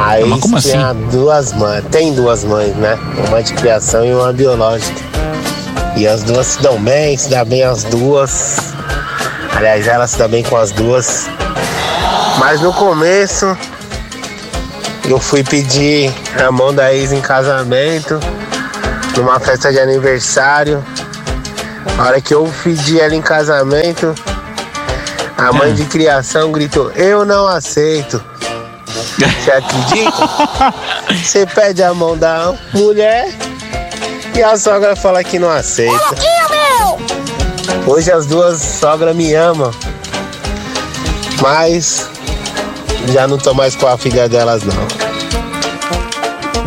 Aí 0.05 0.25
Mas 0.25 0.40
como 0.40 0.61
tinha 0.61 0.90
assim? 0.90 1.09
duas 1.11 1.53
mães. 1.53 1.85
Tem 1.90 2.14
duas 2.14 2.45
mães, 2.45 2.75
né? 2.77 2.99
Uma 3.29 3.42
de 3.42 3.53
criação 3.55 4.05
e 4.05 4.14
uma 4.14 4.33
biológica. 4.33 5.01
E 5.97 6.07
as 6.07 6.23
duas 6.23 6.47
se 6.47 6.62
dão 6.62 6.81
bem, 6.81 7.16
se 7.16 7.29
dão 7.29 7.45
bem 7.45 7.62
as 7.64 7.85
duas. 7.85 8.57
Aliás, 9.57 9.87
ela 9.87 10.07
se 10.07 10.18
dá 10.18 10.29
bem 10.29 10.42
com 10.42 10.57
as 10.57 10.71
duas. 10.73 11.29
Mas 12.38 12.61
no 12.61 12.73
começo, 12.73 13.57
eu 15.05 15.19
fui 15.19 15.43
pedir 15.43 16.12
a 16.45 16.51
mão 16.51 16.73
da 16.75 16.95
ex 16.95 17.12
em 17.12 17.21
casamento, 17.21 18.19
numa 19.17 19.41
festa 19.41 19.73
de 19.73 19.79
aniversário. 19.79 20.85
A 21.99 22.03
hora 22.05 22.21
que 22.21 22.33
eu 22.33 22.51
pedi 22.62 23.01
ela 23.01 23.15
em 23.15 23.21
casamento, 23.21 24.15
a 25.37 25.53
mãe 25.53 25.75
de 25.75 25.85
criação 25.87 26.53
gritou: 26.53 26.91
Eu 26.93 27.25
não 27.25 27.47
aceito. 27.47 28.23
Você 29.19 29.51
acredita? 29.51 30.75
Você 31.23 31.47
pede 31.47 31.83
a 31.83 31.93
mão 31.93 32.17
da 32.17 32.55
mulher 32.73 33.29
e 34.35 34.43
a 34.43 34.57
sogra 34.57 34.97
fala 34.97 35.23
que 35.23 35.38
não 35.38 35.51
aceita. 35.51 36.17
Hoje 37.87 38.11
as 38.11 38.27
duas 38.27 38.62
sogras 38.62 39.15
me 39.15 39.35
amam, 39.35 39.71
mas 41.41 42.09
já 43.09 43.27
não 43.27 43.38
tô 43.38 43.55
mais 43.55 43.75
com 43.75 43.87
a 43.87 43.97
filha 43.97 44.29
delas 44.29 44.62
não. 44.62 44.87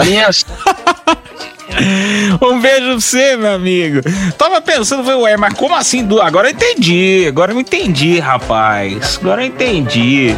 Minhas. 0.05 0.45
Um 2.41 2.59
beijo 2.61 2.85
pra 2.85 2.93
você, 2.93 3.35
meu 3.35 3.53
amigo. 3.53 4.01
Tava 4.37 4.61
pensando, 4.61 5.03
falei, 5.03 5.19
ué, 5.19 5.37
mas 5.37 5.53
como 5.55 5.75
assim? 5.75 6.07
Agora 6.21 6.47
eu 6.47 6.53
entendi. 6.53 7.25
Agora 7.27 7.51
eu 7.51 7.59
entendi, 7.59 8.17
rapaz. 8.17 9.19
Agora 9.21 9.43
eu 9.43 9.47
entendi. 9.47 10.33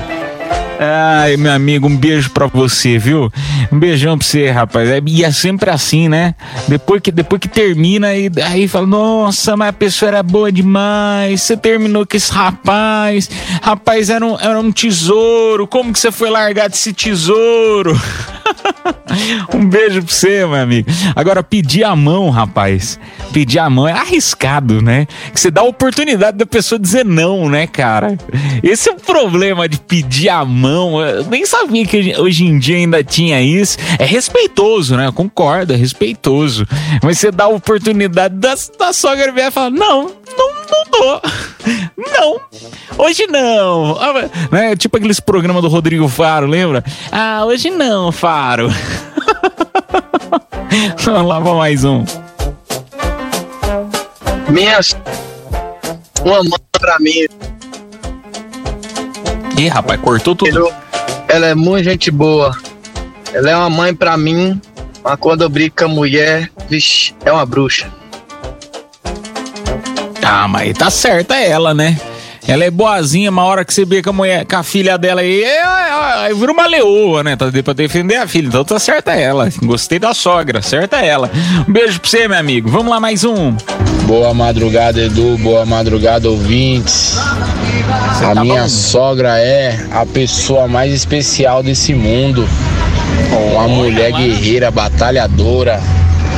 Ai, 0.79 1.37
meu 1.37 1.51
amigo, 1.51 1.87
um 1.87 1.95
beijo 1.97 2.29
pra 2.29 2.45
você, 2.45 2.97
viu? 2.99 3.31
Um 3.71 3.79
beijão 3.79 4.17
pra 4.17 4.27
você, 4.27 4.49
rapaz. 4.51 4.87
É- 4.89 5.01
E 5.07 5.23
é 5.23 5.31
sempre 5.31 5.69
assim, 5.71 6.07
né? 6.07 6.35
Depois 6.67 7.01
que, 7.01 7.11
depois 7.11 7.39
que 7.39 7.47
termina, 7.47 8.07
aí, 8.07 8.29
aí 8.45 8.67
fala, 8.67 8.85
nossa, 8.85 9.57
mas 9.57 9.69
a 9.69 9.73
pessoa 9.73 10.09
era 10.09 10.21
boa 10.23 10.51
demais. 10.51 11.41
Você 11.41 11.57
terminou 11.57 12.05
com 12.05 12.15
esse 12.15 12.31
rapaz. 12.31 13.29
Rapaz, 13.61 14.09
era 14.09 14.23
um, 14.25 14.37
era 14.39 14.59
um 14.59 14.71
tesouro. 14.71 15.65
Como 15.67 15.91
que 15.91 15.99
você 15.99 16.11
foi 16.11 16.29
largar 16.29 16.69
desse 16.69 16.93
tesouro? 16.93 17.99
Um 19.53 19.67
beijo 19.67 20.01
pra 20.03 20.13
você, 20.13 20.45
meu 20.45 20.55
amigo. 20.55 20.89
Agora, 21.15 21.43
pedir 21.43 21.83
a 21.83 21.95
mão, 21.95 22.29
rapaz. 22.29 22.99
Pedir 23.33 23.59
a 23.59 23.69
mão 23.69 23.87
é 23.87 23.91
arriscado, 23.91 24.81
né? 24.81 25.07
Que 25.33 25.39
você 25.39 25.49
dá 25.49 25.61
a 25.61 25.65
oportunidade 25.65 26.37
da 26.37 26.45
pessoa 26.45 26.77
dizer 26.79 27.05
não, 27.05 27.49
né, 27.49 27.67
cara? 27.67 28.17
Esse 28.61 28.89
é 28.89 28.91
o 28.91 28.97
problema 28.97 29.67
de 29.67 29.79
pedir 29.79 30.29
a 30.29 30.43
mão. 30.43 31.01
Eu 31.01 31.25
nem 31.25 31.45
sabia 31.45 31.85
que 31.85 32.15
hoje 32.19 32.45
em 32.45 32.59
dia 32.59 32.77
ainda 32.77 33.03
tinha 33.03 33.41
isso. 33.41 33.77
É 33.99 34.05
respeitoso, 34.05 34.95
né? 34.95 35.07
Eu 35.07 35.13
concordo, 35.13 35.73
é 35.73 35.75
respeitoso. 35.75 36.67
Mas 37.03 37.19
você 37.19 37.31
dá 37.31 37.45
a 37.45 37.49
oportunidade 37.49 38.35
da, 38.35 38.55
da 38.77 38.93
sogra 38.93 39.31
vier 39.31 39.47
e 39.47 39.51
falar: 39.51 39.71
não, 39.71 40.11
não, 40.37 40.56
não 40.69 40.83
dou. 40.91 41.21
Não, 41.97 42.39
hoje 43.05 43.27
não. 43.27 43.97
Ah, 43.99 44.13
Né? 44.51 44.75
Tipo 44.75 44.97
aqueles 44.97 45.19
programas 45.19 45.61
do 45.61 45.67
Rodrigo 45.67 46.07
Faro, 46.07 46.47
lembra? 46.47 46.83
Ah, 47.11 47.43
hoje 47.45 47.69
não, 47.69 48.11
Faro. 48.11 48.69
Vamos 50.99 51.27
lá, 51.29 51.39
vamos 51.39 51.57
mais 51.59 51.83
um. 51.83 52.03
Minhas. 54.49 54.95
Uma 56.23 56.43
mãe 56.43 56.59
pra 56.71 56.97
mim. 56.99 57.25
Ih, 59.57 59.67
rapaz, 59.69 59.99
cortou 60.01 60.35
tudo. 60.35 60.71
Ela 61.27 61.47
é 61.47 61.55
muito 61.55 61.83
gente 61.85 62.11
boa. 62.11 62.55
Ela 63.33 63.49
é 63.49 63.55
uma 63.55 63.69
mãe 63.69 63.93
pra 63.95 64.17
mim, 64.17 64.59
mas 65.03 65.19
quando 65.19 65.41
eu 65.43 65.49
brigo 65.49 65.75
com 65.77 65.85
a 65.85 65.87
mulher, 65.87 66.49
vixe, 66.69 67.15
é 67.25 67.31
uma 67.31 67.45
bruxa. 67.45 67.91
Ah, 70.29 70.45
mas 70.45 70.77
tá 70.77 70.89
certa 70.89 71.37
ela, 71.37 71.73
né? 71.73 71.97
Ela 72.45 72.65
é 72.65 72.69
boazinha, 72.69 73.29
uma 73.29 73.45
hora 73.45 73.63
que 73.63 73.73
você 73.73 73.85
vê 73.85 74.03
com 74.03 74.09
a, 74.09 74.13
mulher, 74.13 74.45
com 74.45 74.57
a 74.57 74.63
filha 74.63 74.97
dela 74.97 75.21
aí, 75.21 75.41
é, 75.41 75.57
é, 75.57 76.29
é, 76.29 76.33
vira 76.33 76.51
uma 76.51 76.67
leoa, 76.67 77.23
né? 77.23 77.37
Tá, 77.37 77.45
pra 77.63 77.73
defender 77.73 78.17
a 78.17 78.27
filha. 78.27 78.47
Então 78.47 78.65
tá 78.65 78.77
certa 78.77 79.13
ela. 79.13 79.49
Gostei 79.63 79.99
da 79.99 80.13
sogra, 80.13 80.61
certa 80.61 80.97
ela. 80.97 81.31
Um 81.65 81.71
beijo 81.71 82.01
pra 82.01 82.09
você, 82.09 82.27
meu 82.27 82.37
amigo. 82.37 82.69
Vamos 82.69 82.91
lá, 82.91 82.99
mais 82.99 83.23
um. 83.23 83.55
Boa 84.05 84.33
madrugada, 84.33 84.99
Edu. 84.99 85.37
Boa 85.37 85.65
madrugada, 85.65 86.29
ouvintes. 86.29 87.17
A 88.21 88.33
tá 88.33 88.43
minha 88.43 88.63
bom? 88.63 88.69
sogra 88.69 89.39
é 89.39 89.79
a 89.91 90.05
pessoa 90.05 90.67
mais 90.67 90.93
especial 90.93 91.63
desse 91.63 91.93
mundo. 91.93 92.45
Uma 93.53 93.67
mulher 93.69 94.11
guerreira, 94.11 94.69
batalhadora. 94.71 95.81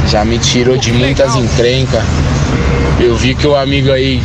Já 0.08 0.24
me 0.24 0.38
tirou 0.38 0.78
de 0.78 0.92
muitas 0.92 1.36
encrencas. 1.36 2.04
Eu 3.00 3.16
vi 3.16 3.34
que 3.34 3.48
o 3.48 3.56
amigo 3.56 3.92
aí 3.92 4.22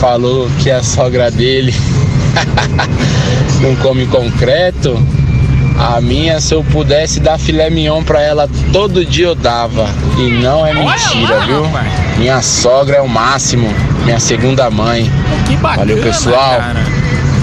falou 0.00 0.48
que 0.62 0.70
a 0.70 0.82
sogra 0.82 1.30
dele 1.30 1.74
não 3.60 3.76
come 3.76 4.06
concreto. 4.06 4.96
A 5.78 6.00
minha, 6.00 6.40
se 6.40 6.54
eu 6.54 6.62
pudesse 6.64 7.20
dar 7.20 7.38
filé 7.38 7.68
mignon 7.68 8.02
pra 8.02 8.22
ela 8.22 8.48
todo 8.72 9.04
dia 9.04 9.26
eu 9.26 9.34
dava. 9.34 9.88
E 10.18 10.30
não 10.30 10.64
é 10.64 10.72
mentira, 10.72 11.40
viu? 11.40 11.66
Minha 12.16 12.40
sogra 12.42 12.96
é 12.96 13.00
o 13.00 13.08
máximo, 13.08 13.68
minha 14.04 14.20
segunda 14.20 14.70
mãe. 14.70 15.10
Que 15.46 15.56
bacana, 15.56 15.86
Valeu, 15.86 16.02
pessoal. 16.02 16.58
cara. 16.60 16.80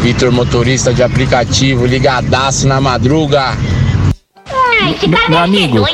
Vitor, 0.02 0.32
motorista 0.32 0.94
de 0.94 1.04
aplicativo, 1.04 1.86
ligadaço 1.86 2.68
na 2.68 2.82
madruga. 2.82 3.56
Meu 5.30 5.38
amigo, 5.38 5.86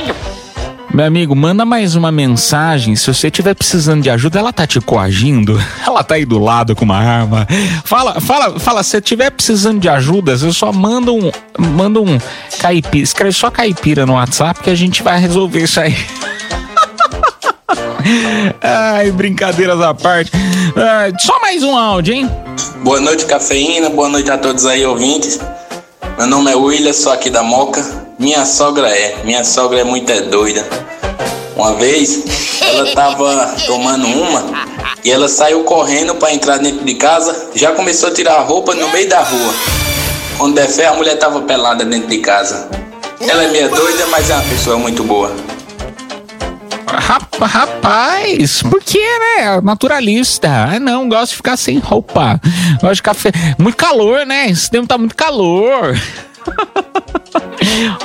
meu 0.97 1.05
amigo, 1.05 1.35
manda 1.35 1.63
mais 1.63 1.93
uma 1.93 2.11
mensagem. 2.11 2.95
Se 2.95 3.13
você 3.13 3.27
estiver 3.27 3.53
precisando 3.53 4.01
de 4.01 4.09
ajuda, 4.09 4.39
ela 4.39 4.51
tá 4.51 4.65
te 4.65 4.81
coagindo. 4.81 5.55
Ela 5.85 6.03
tá 6.03 6.15
aí 6.15 6.25
do 6.25 6.39
lado 6.39 6.75
com 6.75 6.85
uma 6.85 6.97
arma. 6.97 7.47
Fala, 7.85 8.19
fala, 8.19 8.59
fala. 8.59 8.81
Se 8.81 8.97
estiver 8.97 9.29
precisando 9.29 9.79
de 9.79 9.87
ajuda, 9.87 10.35
você 10.35 10.51
só 10.51 10.73
manda 10.73 11.11
um, 11.11 11.31
manda 11.59 12.01
um 12.01 12.17
caipira. 12.59 13.03
Escreve 13.03 13.33
só 13.33 13.51
caipira 13.51 14.07
no 14.07 14.13
WhatsApp 14.13 14.63
que 14.63 14.71
a 14.71 14.75
gente 14.75 15.03
vai 15.03 15.19
resolver 15.19 15.61
isso 15.61 15.79
aí. 15.79 15.93
Ai, 18.59 19.11
brincadeiras 19.11 19.79
à 19.79 19.93
parte. 19.93 20.31
Ai, 20.75 21.13
só 21.19 21.39
mais 21.39 21.61
um 21.61 21.77
áudio, 21.77 22.15
hein? 22.15 22.27
Boa 22.83 22.99
noite, 22.99 23.23
cafeína. 23.27 23.91
Boa 23.91 24.09
noite 24.09 24.31
a 24.31 24.37
todos 24.37 24.65
aí, 24.65 24.83
ouvintes. 24.83 25.39
Meu 26.17 26.25
nome 26.25 26.51
é 26.51 26.55
William, 26.55 26.91
sou 26.91 27.11
aqui 27.11 27.29
da 27.29 27.43
Moca. 27.43 28.06
Minha 28.17 28.45
sogra 28.45 28.89
é, 28.89 29.17
minha 29.23 29.43
sogra 29.43 29.79
é 29.79 29.83
muito 29.83 30.11
é 30.11 30.21
doida. 30.21 30.65
Uma 31.55 31.73
vez, 31.75 32.23
ela 32.61 32.91
tava 32.93 33.55
tomando 33.65 34.07
uma 34.07 34.43
e 35.03 35.11
ela 35.11 35.27
saiu 35.27 35.63
correndo 35.63 36.15
para 36.15 36.33
entrar 36.33 36.57
dentro 36.57 36.83
de 36.85 36.95
casa. 36.95 37.49
Já 37.55 37.71
começou 37.71 38.09
a 38.09 38.13
tirar 38.13 38.35
a 38.35 38.41
roupa 38.41 38.73
no 38.75 38.89
meio 38.89 39.09
da 39.09 39.21
rua. 39.21 39.53
Quando 40.37 40.55
der 40.55 40.67
fé, 40.67 40.87
a 40.87 40.93
mulher 40.93 41.17
tava 41.17 41.41
pelada 41.41 41.83
dentro 41.85 42.07
de 42.09 42.19
casa. 42.19 42.69
Ela 43.19 43.43
é 43.45 43.47
meia 43.51 43.69
doida, 43.69 44.05
mas 44.07 44.29
é 44.29 44.35
uma 44.35 44.43
pessoa 44.43 44.77
muito 44.77 45.03
boa. 45.03 45.31
Rap- 46.87 47.37
Rapaz, 47.39 48.61
por 48.63 48.81
que, 48.81 48.99
né? 48.99 49.59
Naturalista. 49.63 50.47
Ah, 50.49 50.79
não, 50.79 51.07
gosto 51.09 51.31
de 51.31 51.35
ficar 51.37 51.57
sem 51.57 51.79
roupa. 51.79 52.39
Gosto 52.81 52.93
de 53.03 53.19
ficar. 53.19 53.55
Muito 53.57 53.75
calor, 53.75 54.25
né? 54.25 54.47
Esse 54.49 54.69
tempo 54.69 54.87
tá 54.87 54.97
muito 54.97 55.15
calor. 55.15 55.95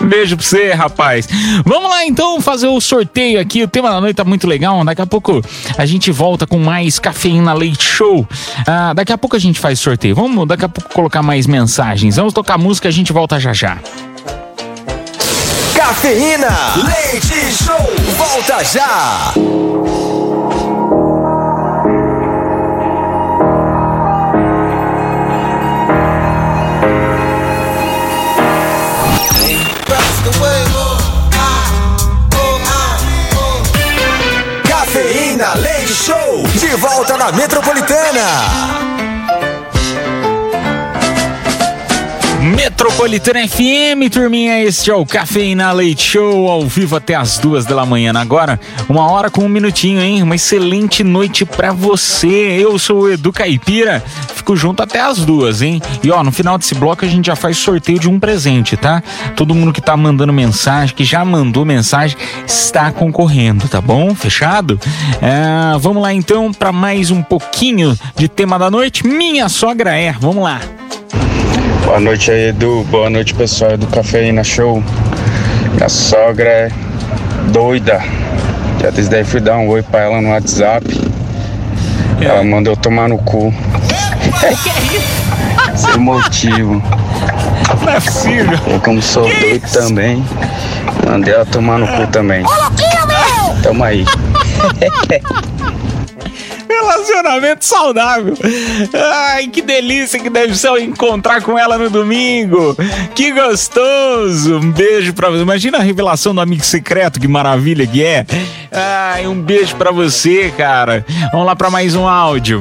Um 0.01 0.07
beijo 0.07 0.37
pra 0.37 0.45
você, 0.45 0.73
rapaz. 0.73 1.29
Vamos 1.65 1.89
lá 1.89 2.05
então 2.05 2.41
fazer 2.41 2.67
o 2.67 2.81
sorteio 2.81 3.41
aqui. 3.41 3.63
O 3.63 3.69
tema 3.69 3.91
da 3.91 4.01
noite 4.01 4.17
tá 4.17 4.25
muito 4.25 4.47
legal. 4.47 4.85
Daqui 4.85 5.03
a 5.03 5.07
pouco 5.07 5.41
a 5.77 5.87
gente 5.87 6.11
volta 6.11 6.47
com 6.47 6.59
mais 6.59 6.99
cafeína 6.99 7.53
leite 7.53 7.85
show. 7.85 8.27
Ah, 8.67 8.93
daqui 8.95 9.13
a 9.13 9.19
pouco 9.19 9.37
a 9.37 9.39
gente 9.39 9.59
faz 9.59 9.79
sorteio. 9.79 10.15
Vamos 10.15 10.47
daqui 10.47 10.65
a 10.65 10.69
pouco 10.69 10.93
colocar 10.93 11.23
mais 11.23 11.47
mensagens. 11.47 12.17
Vamos 12.17 12.33
tocar 12.33 12.59
música, 12.59 12.89
a 12.89 12.93
gente 12.93 13.13
volta 13.13 13.39
já 13.39 13.53
já. 13.53 13.79
Cafeína, 15.75 16.49
leite 16.77 17.65
show, 17.65 18.17
volta 18.17 18.63
já. 18.65 19.33
Show, 36.03 36.43
de 36.59 36.75
volta 36.75 37.17
na 37.17 37.31
Metropolitana. 37.31 38.92
Metropolitana 42.43 43.47
FM, 43.47 44.11
turminha, 44.11 44.61
este 44.61 44.91
é 44.91 44.95
o 44.95 45.07
Cafeína 45.07 45.71
Leite 45.71 46.03
Show, 46.03 46.51
ao 46.51 46.63
vivo 46.67 46.97
até 46.97 47.15
as 47.15 47.39
duas 47.39 47.65
da 47.65 47.87
manhã. 47.87 48.13
Agora, 48.17 48.59
uma 48.89 49.09
hora 49.09 49.31
com 49.31 49.45
um 49.45 49.49
minutinho, 49.49 50.01
hein? 50.01 50.25
Uma 50.25 50.35
excelente 50.35 51.05
noite 51.05 51.45
pra 51.45 51.73
você. 51.73 52.27
Eu 52.27 52.77
sou 52.81 53.03
o 53.03 53.11
Edu 53.13 53.33
Caipira, 53.33 54.03
fico 54.35 54.57
junto 54.57 54.83
até 54.83 55.01
as 55.01 55.19
duas, 55.19 55.63
hein? 55.63 55.81
E 56.03 56.11
ó, 56.11 56.25
no 56.25 56.33
final 56.33 56.59
desse 56.59 56.75
bloco 56.75 57.05
a 57.05 57.09
gente 57.09 57.27
já 57.27 57.37
faz 57.37 57.59
sorteio 57.59 58.01
de 58.01 58.09
um 58.09 58.19
presente, 58.19 58.77
tá? 58.77 59.01
Todo 59.37 59.55
mundo 59.55 59.73
que 59.73 59.81
tá 59.81 59.97
mandando 59.97 60.33
mensagem, 60.33 60.97
que 60.97 61.05
já 61.05 61.25
mandou 61.25 61.65
mensagem, 61.65 62.17
está 62.45 62.91
concorrendo, 62.91 63.69
tá 63.69 63.81
bom? 63.81 64.17
Fechado? 64.17 64.81
É, 65.23 65.79
vamos 65.79 66.03
lá 66.03 66.13
então 66.13 66.53
pra 66.53 66.73
mais 66.73 67.13
um 67.13 67.23
pouquinho 67.23 67.97
de 68.17 68.27
tema 68.27 68.59
da 68.59 68.69
noite. 68.69 69.07
Minha 69.07 69.49
sogra 69.49 69.97
é, 69.97 70.11
vamos 70.11 70.43
lá. 70.43 70.61
Boa 71.93 72.01
noite 72.01 72.31
aí, 72.31 72.49
Edu. 72.49 72.85
Boa 72.85 73.11
noite, 73.11 73.35
pessoal 73.35 73.77
do 73.77 73.87
Cafeína 73.87 74.43
Show. 74.43 74.83
Minha 75.75 75.91
sogra 75.91 76.49
é 76.49 76.71
doida. 77.53 78.03
Já 78.81 78.89
desde 78.89 79.15
aí 79.15 79.25
fui 79.25 79.41
dar 79.41 79.59
um 79.59 79.69
oi 79.69 79.83
pra 79.83 80.01
ela 80.01 80.19
no 80.23 80.31
WhatsApp. 80.31 80.87
Ela 82.19 82.43
mandou 82.43 82.75
tomar 82.75 83.11
no 83.11 83.19
cu. 83.19 83.53
Sem 85.77 85.99
motivo. 85.99 86.83
Não 87.85 87.93
é 87.93 88.01
possível. 88.01 88.59
Eu, 88.69 88.81
como 88.81 89.03
sou 89.03 89.25
doido 89.25 89.71
também, 89.71 90.25
mandei 91.07 91.35
ela 91.35 91.45
tomar 91.45 91.79
no 91.79 91.87
cu 91.87 92.07
também. 92.07 92.43
Tamo 93.63 93.85
aí. 93.85 94.07
Relacionamento 96.83 97.65
saudável. 97.65 98.35
Ai, 98.95 99.47
que 99.47 99.63
delícia 99.63 100.19
que 100.19 100.29
deve 100.29 100.57
ser 100.57 100.69
eu 100.69 100.79
encontrar 100.79 101.43
com 101.43 101.59
ela 101.59 101.79
no 101.79 101.89
domingo. 101.89 102.77
Que 103.15 103.31
gostoso. 103.33 104.57
Um 104.57 104.73
beijo 104.73 105.13
pra 105.15 105.31
você. 105.31 105.43
Imagina 105.43 105.79
a 105.79 105.83
revelação 105.83 106.35
do 106.35 106.41
amigo 106.41 106.65
secreto, 106.65 107.21
que 107.21 107.29
maravilha 107.29 107.87
que 107.87 108.05
é. 108.05 108.27
Ai, 108.71 109.27
um 109.27 109.41
beijo 109.41 109.77
pra 109.77 109.91
você, 109.91 110.53
cara. 110.57 111.05
Vamos 111.31 111.47
lá 111.47 111.55
pra 111.55 111.71
mais 111.71 111.95
um 111.95 112.07
áudio. 112.07 112.61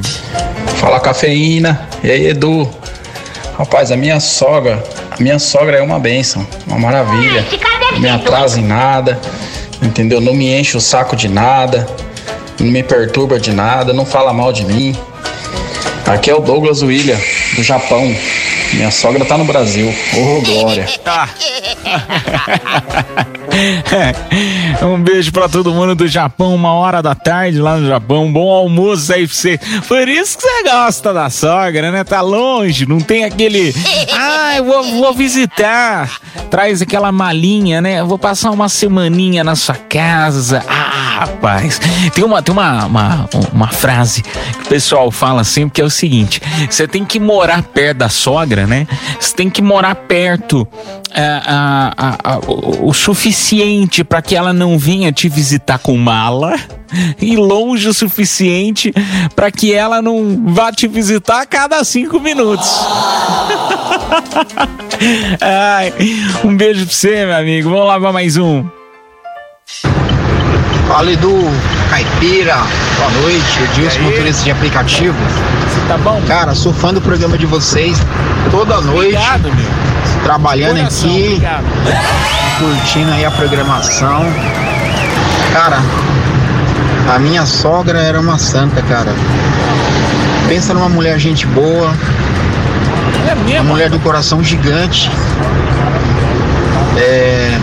Fala 0.78 1.00
cafeína. 1.00 1.88
E 2.02 2.10
aí, 2.10 2.26
Edu? 2.28 2.68
Rapaz, 3.58 3.92
a 3.92 3.96
minha 3.96 4.18
sogra, 4.18 4.82
a 5.10 5.22
minha 5.22 5.38
sogra 5.38 5.76
é 5.76 5.82
uma 5.82 5.98
benção, 5.98 6.46
uma 6.66 6.78
maravilha. 6.78 7.44
Não 7.92 8.00
me 8.00 8.08
atrasa 8.08 8.58
em 8.58 8.64
nada, 8.64 9.20
entendeu? 9.82 10.20
Não 10.20 10.34
me 10.34 10.52
enche 10.58 10.76
o 10.76 10.80
saco 10.80 11.14
de 11.14 11.28
nada, 11.28 11.86
não 12.62 12.70
me 12.70 12.82
perturba 12.82 13.40
de 13.40 13.52
nada, 13.52 13.92
não 13.92 14.06
fala 14.06 14.32
mal 14.32 14.52
de 14.52 14.64
mim. 14.64 14.96
Aqui 16.12 16.30
é 16.30 16.34
o 16.34 16.40
Douglas 16.40 16.82
William, 16.82 17.18
do 17.56 17.62
Japão. 17.62 18.14
Minha 18.74 18.90
sogra 18.90 19.24
tá 19.24 19.38
no 19.38 19.46
Brasil. 19.46 19.92
Ô, 20.14 20.42
glória. 20.42 20.86
Tá. 21.02 21.28
um 24.86 25.02
beijo 25.02 25.32
pra 25.32 25.48
todo 25.48 25.72
mundo 25.72 25.94
do 25.94 26.06
Japão, 26.06 26.54
uma 26.54 26.72
hora 26.72 27.02
da 27.02 27.14
tarde 27.14 27.58
lá 27.58 27.78
no 27.78 27.86
Japão. 27.86 28.30
Bom 28.30 28.50
almoço 28.50 29.12
aí 29.12 29.26
pra 29.26 29.34
você. 29.34 29.58
Por 29.88 30.06
isso 30.06 30.36
que 30.36 30.44
você 30.44 30.62
gosta 30.64 31.14
da 31.14 31.30
sogra, 31.30 31.90
né? 31.90 32.04
Tá 32.04 32.20
longe, 32.20 32.86
não 32.86 33.00
tem 33.00 33.24
aquele. 33.24 33.74
Ah, 34.12 34.56
eu 34.56 34.64
vou, 34.64 34.82
vou 34.82 35.14
visitar. 35.14 36.10
Traz 36.50 36.82
aquela 36.82 37.10
malinha, 37.10 37.80
né? 37.80 38.02
Vou 38.02 38.18
passar 38.18 38.50
uma 38.50 38.68
semaninha 38.68 39.42
na 39.42 39.56
sua 39.56 39.74
casa. 39.74 40.62
Ah, 40.68 41.20
rapaz. 41.20 41.80
Tem 42.14 42.24
uma, 42.24 42.42
tem 42.42 42.52
uma, 42.52 42.86
uma, 42.86 43.28
uma 43.52 43.68
frase 43.68 44.22
que 44.22 44.62
o 44.62 44.68
pessoal 44.68 45.10
fala 45.10 45.44
sempre 45.44 45.72
que 45.72 45.80
é 45.80 45.84
o 45.84 45.90
seguinte: 45.90 46.01
você 46.68 46.88
tem 46.88 47.04
que 47.04 47.20
morar 47.20 47.62
perto 47.62 47.98
da 47.98 48.08
sogra, 48.08 48.66
né? 48.66 48.86
Você 49.20 49.34
tem 49.34 49.50
que 49.50 49.62
morar 49.62 49.94
perto 49.94 50.66
ah, 51.14 51.92
ah, 51.96 52.18
ah, 52.24 52.38
o, 52.46 52.88
o 52.88 52.94
suficiente 52.94 54.02
para 54.02 54.22
que 54.22 54.34
ela 54.34 54.52
não 54.52 54.78
venha 54.78 55.12
te 55.12 55.28
visitar 55.28 55.78
com 55.78 55.96
mala 55.96 56.56
e 57.20 57.36
longe 57.36 57.88
o 57.88 57.94
suficiente 57.94 58.92
para 59.34 59.50
que 59.50 59.72
ela 59.72 60.00
não 60.00 60.44
vá 60.46 60.72
te 60.72 60.88
visitar 60.88 61.42
a 61.42 61.46
cada 61.46 61.82
cinco 61.84 62.18
minutos. 62.20 62.68
Ai, 65.40 65.92
um 66.44 66.56
beijo 66.56 66.84
pra 66.86 66.94
você, 66.94 67.26
meu 67.26 67.36
amigo. 67.36 67.70
Vamos 67.70 67.86
lá 67.86 68.00
pra 68.00 68.12
mais 68.12 68.36
um. 68.36 68.64
Fala 70.88 71.10
Edu, 71.10 71.38
Caipira, 71.88 72.56
boa 72.98 73.10
noite, 73.22 73.62
Edilson, 73.62 74.00
motorista 74.00 74.44
de 74.44 74.50
aplicativo. 74.50 75.16
Você 75.72 75.80
tá 75.88 75.96
bom? 75.98 76.20
Cara, 76.26 76.54
sou 76.54 76.72
fã 76.72 76.92
do 76.92 77.00
programa 77.00 77.36
de 77.38 77.46
vocês 77.46 77.98
toda 78.50 78.80
noite. 78.80 79.16
Obrigado, 79.16 79.42
meu. 79.54 80.22
Trabalhando 80.24 80.76
Coração, 80.76 81.08
aqui, 81.10 81.26
obrigado. 81.26 81.64
curtindo 82.58 83.10
aí 83.12 83.24
a 83.24 83.30
programação. 83.30 84.24
Cara, 85.52 85.78
a 87.14 87.18
minha 87.18 87.44
sogra 87.46 87.98
era 88.00 88.20
uma 88.20 88.38
santa, 88.38 88.80
cara. 88.82 89.12
Pensa 90.48 90.72
numa 90.74 90.88
mulher 90.88 91.18
gente 91.18 91.46
boa, 91.46 91.92
É 93.28 93.34
uma 93.34 93.44
mesmo? 93.44 93.64
mulher 93.68 93.90
do 93.90 93.98
coração 94.00 94.42
gigante. 94.42 95.10
É, 96.96 97.58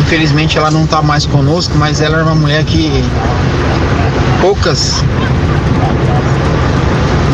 infelizmente 0.00 0.58
ela 0.58 0.70
não 0.70 0.86
tá 0.86 1.00
mais 1.00 1.24
conosco, 1.24 1.72
mas 1.76 2.00
ela 2.00 2.16
era 2.16 2.24
uma 2.24 2.34
mulher 2.34 2.64
que 2.64 3.02
poucas 4.40 5.02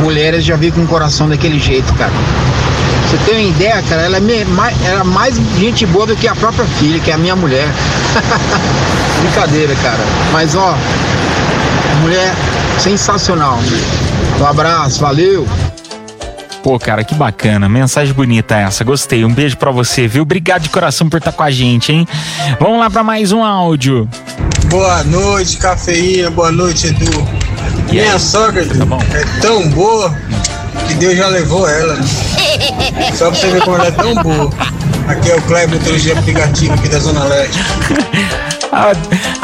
mulheres 0.08 0.42
já 0.42 0.56
vi 0.56 0.70
com 0.70 0.80
o 0.80 0.86
coração 0.86 1.28
daquele 1.28 1.58
jeito, 1.58 1.92
cara. 1.92 2.10
Você 3.04 3.18
tem 3.26 3.34
uma 3.34 3.50
ideia, 3.50 3.82
cara? 3.82 4.02
Ela 4.02 4.16
é 4.16 4.44
mais, 4.46 4.82
era 4.82 5.04
mais 5.04 5.36
gente 5.58 5.84
boa 5.84 6.06
do 6.06 6.16
que 6.16 6.26
a 6.26 6.34
própria 6.34 6.64
filha, 6.64 6.98
que 6.98 7.10
é 7.10 7.14
a 7.14 7.18
minha 7.18 7.36
mulher. 7.36 7.68
Brincadeira, 9.20 9.74
cara. 9.76 10.00
Mas 10.32 10.54
ó, 10.54 10.74
mulher 12.00 12.32
sensacional. 12.78 13.58
Um 14.40 14.46
abraço, 14.46 14.98
valeu. 14.98 15.46
Pô, 16.62 16.78
cara, 16.78 17.04
que 17.04 17.14
bacana. 17.14 17.68
Mensagem 17.68 18.14
bonita 18.14 18.56
essa. 18.56 18.84
Gostei. 18.84 19.26
Um 19.26 19.34
beijo 19.34 19.58
pra 19.58 19.70
você, 19.70 20.08
viu? 20.08 20.22
Obrigado 20.22 20.62
de 20.62 20.70
coração 20.70 21.06
por 21.06 21.18
estar 21.18 21.32
com 21.32 21.42
a 21.42 21.50
gente, 21.50 21.92
hein? 21.92 22.08
Vamos 22.58 22.78
lá 22.78 22.88
pra 22.88 23.04
mais 23.04 23.30
um 23.30 23.44
áudio. 23.44 24.08
Boa 24.70 25.04
noite, 25.04 25.58
cafeína. 25.58 26.30
Boa 26.30 26.50
noite, 26.50 26.86
Edu. 26.86 27.37
E 27.88 27.92
Minha 27.92 28.12
aí? 28.14 28.20
sogra 28.20 28.64
Tá 28.66 28.74
é 29.16 29.40
tão 29.40 29.68
boa 29.70 30.14
que 30.86 30.94
Deus 30.94 31.16
já 31.16 31.26
levou 31.28 31.68
ela. 31.68 31.96
Só 33.14 33.30
pra 33.30 33.38
você 33.40 33.46
ver 33.48 33.62
como 33.62 33.76
ela 33.76 33.86
é 33.86 33.90
tão 33.90 34.14
boa. 34.16 34.50
Aqui 35.08 35.30
é 35.30 35.36
o 35.36 35.42
Kleber, 35.42 35.78
motorista 35.78 36.12
de 36.12 36.18
aplicativo 36.18 36.74
aqui 36.74 36.88
da 36.88 36.98
Zona 36.98 37.24
Leste. 37.24 37.58
A, 38.70 38.92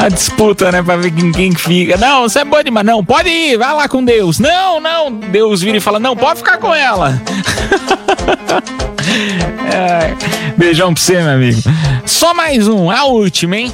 a 0.05 0.09
disputa, 0.09 0.71
né? 0.71 0.83
Pra 0.83 0.95
ver 0.97 1.09
quem, 1.11 1.31
quem 1.31 1.55
fica. 1.55 1.97
Não, 1.97 2.23
você 2.23 2.39
é 2.39 2.45
boa 2.45 2.63
demais. 2.63 2.85
Não, 2.85 3.03
pode 3.03 3.27
ir, 3.29 3.57
vai 3.57 3.73
lá 3.73 3.87
com 3.89 4.03
Deus. 4.05 4.37
Não, 4.37 4.79
não. 4.79 5.11
Deus 5.11 5.61
vira 5.61 5.77
e 5.77 5.81
fala: 5.81 5.99
Não, 5.99 6.15
pode 6.15 6.37
ficar 6.37 6.57
com 6.59 6.73
ela. 6.73 7.19
Ai, 9.73 10.15
beijão 10.55 10.93
pra 10.93 11.01
você, 11.01 11.13
meu 11.21 11.31
amigo. 11.33 11.61
Só 12.05 12.33
mais 12.35 12.67
um, 12.67 12.91
a 12.91 13.05
última, 13.05 13.57
hein? 13.57 13.73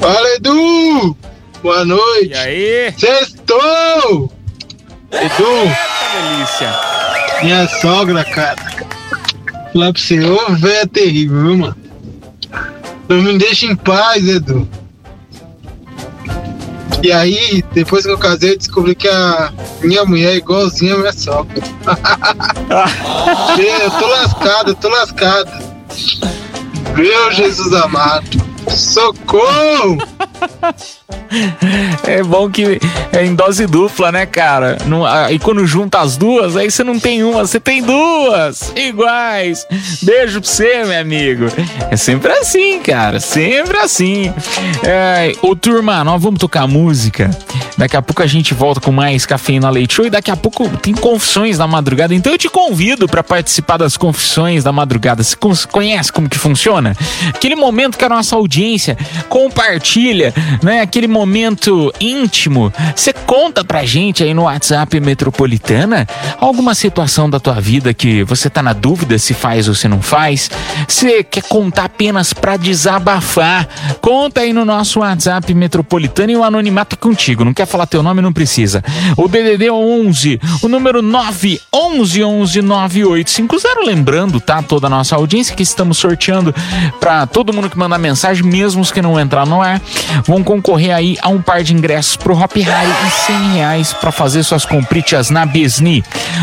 Fala, 0.00 0.28
Edu! 0.34 1.16
Boa 1.62 1.84
noite! 1.84 2.30
E 2.30 2.34
aí? 2.34 2.94
Sextou! 2.96 4.30
Edu, 5.10 5.54
delícia! 6.12 6.88
minha 7.42 7.68
sogra, 7.68 8.24
cara. 8.24 8.56
Falar 9.72 9.92
pra 9.92 10.02
você, 10.02 10.20
ô 10.20 10.54
véia 10.56 10.86
terrível, 10.86 11.42
viu, 11.42 11.58
mano? 11.58 11.76
Não 13.08 13.22
me 13.22 13.38
deixa 13.38 13.66
em 13.66 13.76
paz, 13.76 14.26
Edu. 14.26 14.68
E 17.02 17.12
aí, 17.12 17.62
depois 17.72 18.04
que 18.04 18.10
eu 18.10 18.18
casei, 18.18 18.52
eu 18.52 18.58
descobri 18.58 18.94
que 18.94 19.08
a 19.08 19.52
minha 19.82 20.04
mulher 20.04 20.32
é 20.32 20.36
igualzinha 20.36 20.94
a 20.94 20.98
minha 20.98 21.12
sogra. 21.12 21.62
eu 23.82 23.90
tô 23.92 24.06
lascado, 24.06 24.70
eu 24.70 24.74
tô 24.74 24.88
lascado. 24.88 25.50
Meu 26.96 27.32
Jesus 27.32 27.72
amado. 27.72 28.26
Socorro! 28.68 29.98
É 32.06 32.22
bom 32.22 32.48
que 32.50 32.78
é 33.12 33.24
em 33.24 33.34
dose 33.34 33.66
dupla, 33.66 34.10
né, 34.10 34.24
cara? 34.24 34.78
E 35.30 35.38
quando 35.38 35.66
junta 35.66 36.00
as 36.00 36.16
duas, 36.16 36.56
aí 36.56 36.70
você 36.70 36.82
não 36.82 36.98
tem 36.98 37.22
uma, 37.22 37.46
você 37.46 37.60
tem 37.60 37.82
duas 37.82 38.72
iguais. 38.74 39.66
Beijo 40.02 40.40
pra 40.40 40.48
você, 40.50 40.84
meu 40.84 40.98
amigo. 41.00 41.46
É 41.90 41.96
sempre 41.96 42.32
assim, 42.32 42.80
cara, 42.80 43.20
sempre 43.20 43.76
assim. 43.78 44.32
É, 44.82 45.34
ô, 45.42 45.54
turma, 45.54 46.02
nós 46.02 46.22
vamos 46.22 46.40
tocar 46.40 46.66
música. 46.66 47.30
Daqui 47.76 47.96
a 47.96 48.02
pouco 48.02 48.22
a 48.22 48.26
gente 48.26 48.54
volta 48.54 48.80
com 48.80 48.90
mais 48.90 49.26
Cafeína 49.26 49.70
Leite 49.70 49.94
Show 49.94 50.06
e 50.06 50.10
daqui 50.10 50.30
a 50.30 50.36
pouco 50.36 50.66
tem 50.78 50.94
confissões 50.94 51.58
da 51.58 51.66
madrugada. 51.66 52.14
Então 52.14 52.32
eu 52.32 52.38
te 52.38 52.48
convido 52.48 53.06
para 53.06 53.22
participar 53.22 53.76
das 53.76 53.96
confissões 53.96 54.64
da 54.64 54.72
madrugada. 54.72 55.22
Você 55.22 55.36
con- 55.36 55.52
conhece 55.70 56.10
como 56.12 56.28
que 56.28 56.38
funciona? 56.38 56.96
Aquele 57.28 57.54
momento 57.54 57.98
que 57.98 58.04
a 58.04 58.08
nossa 58.08 58.34
audiência 58.34 58.96
compartilha, 59.28 60.27
né? 60.62 60.80
Aquele 60.80 61.06
momento 61.06 61.92
íntimo. 62.00 62.72
Você 62.94 63.12
conta 63.12 63.64
pra 63.64 63.84
gente 63.84 64.22
aí 64.22 64.32
no 64.34 64.42
WhatsApp 64.42 64.98
Metropolitana 65.00 66.06
alguma 66.38 66.74
situação 66.74 67.28
da 67.28 67.40
tua 67.40 67.60
vida 67.60 67.92
que 67.92 68.22
você 68.24 68.48
tá 68.48 68.62
na 68.62 68.72
dúvida 68.72 69.18
se 69.18 69.34
faz 69.34 69.68
ou 69.68 69.74
se 69.74 69.88
não 69.88 70.00
faz. 70.00 70.50
Você 70.86 71.22
quer 71.22 71.42
contar 71.42 71.84
apenas 71.84 72.32
pra 72.32 72.56
desabafar? 72.56 73.68
Conta 74.00 74.40
aí 74.40 74.52
no 74.52 74.64
nosso 74.64 75.00
WhatsApp 75.00 75.52
Metropolitana 75.54 76.32
e 76.32 76.36
o 76.36 76.44
anonimato 76.44 76.94
é 76.94 76.98
contigo. 76.98 77.44
Não 77.44 77.54
quer 77.54 77.66
falar 77.66 77.86
teu 77.86 78.02
nome? 78.02 78.22
Não 78.22 78.32
precisa. 78.32 78.82
O 79.16 79.28
DDD 79.28 79.66
é 79.66 79.72
11, 79.72 80.40
o 80.62 80.68
número 80.68 81.02
9 81.02 81.60
11 81.72 82.24
11 82.24 82.62
9850. 82.62 83.80
Lembrando, 83.86 84.40
tá? 84.40 84.62
Toda 84.62 84.86
a 84.86 84.90
nossa 84.90 85.16
audiência 85.16 85.54
que 85.54 85.62
estamos 85.62 85.98
sorteando 85.98 86.54
pra 87.00 87.26
todo 87.26 87.52
mundo 87.52 87.70
que 87.70 87.78
mandar 87.78 87.98
mensagem, 87.98 88.44
mesmo 88.44 88.82
os 88.82 88.90
que 88.90 89.02
não 89.02 89.18
entrar 89.18 89.46
no 89.46 89.60
ar, 89.60 89.80
vão 90.26 90.42
concorrer 90.42 90.94
aí 90.94 91.16
a 91.20 91.28
um 91.28 91.40
par 91.40 91.62
de 91.62 91.74
ingressos 91.74 92.16
pro 92.16 92.36
Hop 92.36 92.56
Harry 92.56 92.92
e 93.06 93.10
100 93.26 93.52
reais 93.54 93.92
pra 93.92 94.10
fazer 94.10 94.42
suas 94.42 94.64
compritas 94.64 95.30
na 95.30 95.44
Disney. 95.44 96.02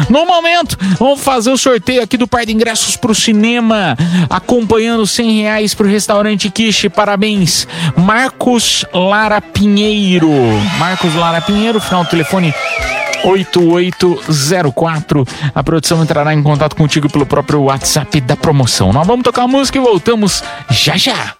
No 0.10 0.26
momento, 0.26 0.78
vamos 1.00 1.22
fazer 1.22 1.52
o 1.52 1.58
sorteio 1.58 2.02
aqui 2.02 2.18
do 2.18 2.28
par 2.28 2.46
de 2.46 2.54
ingressos 2.54 2.96
pro 2.96 3.16
cinema, 3.16 3.98
acompanhando 4.30 5.06
100 5.06 5.42
reais 5.42 5.74
pro 5.74 5.88
restaurante 5.88 6.50
Kishi. 6.50 6.90
Parabéns, 6.90 7.68
Marcos 7.96 8.86
Lara 8.94 9.42
Pinheiro. 9.42 10.32
Marcos 10.78 11.14
Lara 11.16 11.42
Pinheiro, 11.42 11.80
final 11.80 12.04
do 12.04 12.10
telefone 12.10 12.54
8804. 13.26 15.28
A 15.54 15.64
produção 15.64 16.04
entrará 16.04 16.34
em 16.34 16.44
contato 16.44 16.76
contigo 16.76 17.10
pelo 17.10 17.26
próprio 17.26 17.64
WhatsApp 17.64 18.22
da 18.22 18.36
promoção. 18.36 18.94
Nós 18.94 19.08
vamos 19.08 19.24
tocar 19.24 19.44
a 19.44 19.48
música 19.48 19.78
e 19.78 19.82
voltamos 19.82 20.44
já 20.70 20.98
já. 20.98 21.36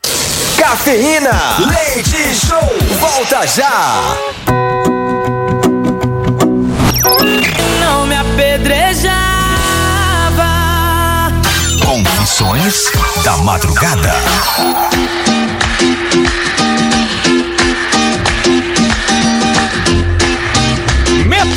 Cafeína, 0.68 1.58
leite 1.60 2.34
show, 2.34 2.60
volta 3.00 3.46
já. 3.46 4.02
Não 7.80 8.08
me 8.08 8.16
apedrejava. 8.16 9.14
Confissões 11.86 12.92
da 13.24 13.38
madrugada. 13.38 14.16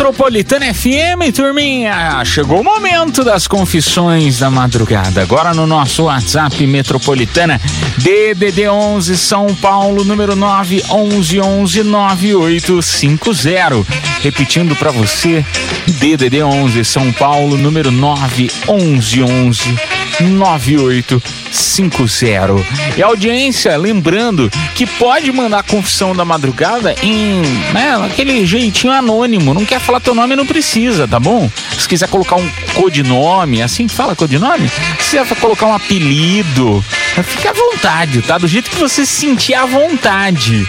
Metropolitana 0.09 0.73
FM, 0.73 1.37
turminha. 1.37 2.25
Chegou 2.25 2.63
o 2.63 2.65
momento 2.65 3.23
das 3.23 3.47
confissões 3.47 4.39
da 4.39 4.51
madrugada. 4.51 5.21
Agora 5.21 5.53
no 5.53 5.67
nosso 5.67 6.05
WhatsApp 6.05 6.67
Metropolitana, 6.67 7.61
DDD 7.99 8.69
11 8.69 9.19
São 9.19 9.55
Paulo, 9.57 10.05
número 10.05 10.35
9 10.35 10.83
11 10.89 11.41
11 11.41 11.83
9850. 11.83 13.87
Repetindo 14.23 14.75
pra 14.77 14.91
você, 14.91 15.45
DDD 15.87 16.43
11 16.43 16.87
São 16.87 17.13
Paulo, 17.13 17.59
número 17.59 17.91
9 17.91 18.51
11 18.67 19.23
11 19.23 19.98
9850. 20.21 22.55
E 22.97 23.03
audiência, 23.03 23.77
lembrando 23.77 24.49
que 24.75 24.87
pode 24.87 25.31
mandar 25.33 25.63
confissão 25.63 26.15
da 26.15 26.25
madrugada 26.25 26.95
em, 27.03 27.43
né, 27.73 27.97
aquele 28.05 28.47
jeitinho 28.47 28.93
anônimo. 28.93 29.55
Não 29.55 29.65
quer 29.65 29.81
falar 29.81 30.01
teu 30.01 30.15
nome, 30.15 30.37
não 30.37 30.47
precisa, 30.47 31.07
tá 31.07 31.21
bom? 31.21 31.51
Se 31.79 31.89
quiser 31.89 32.09
colocar 32.09 32.37
um 32.37 32.51
codinome, 32.75 33.63
assim 33.63 33.89
fala 33.89 34.17
codinome? 34.17 34.69
Se 34.99 35.19
quiser 35.19 35.37
colocar 35.37 35.67
um 35.67 35.75
apelido, 35.75 36.85
fica 37.23 37.51
à 37.51 37.53
vontade, 37.53 38.23
tá? 38.23 38.39
Do 38.39 38.49
jeito 38.49 38.71
que 38.71 38.77
você 38.77 39.05
se 39.07 39.29
sentir 39.29 39.55
à 39.55 39.67
vontade. 39.67 40.67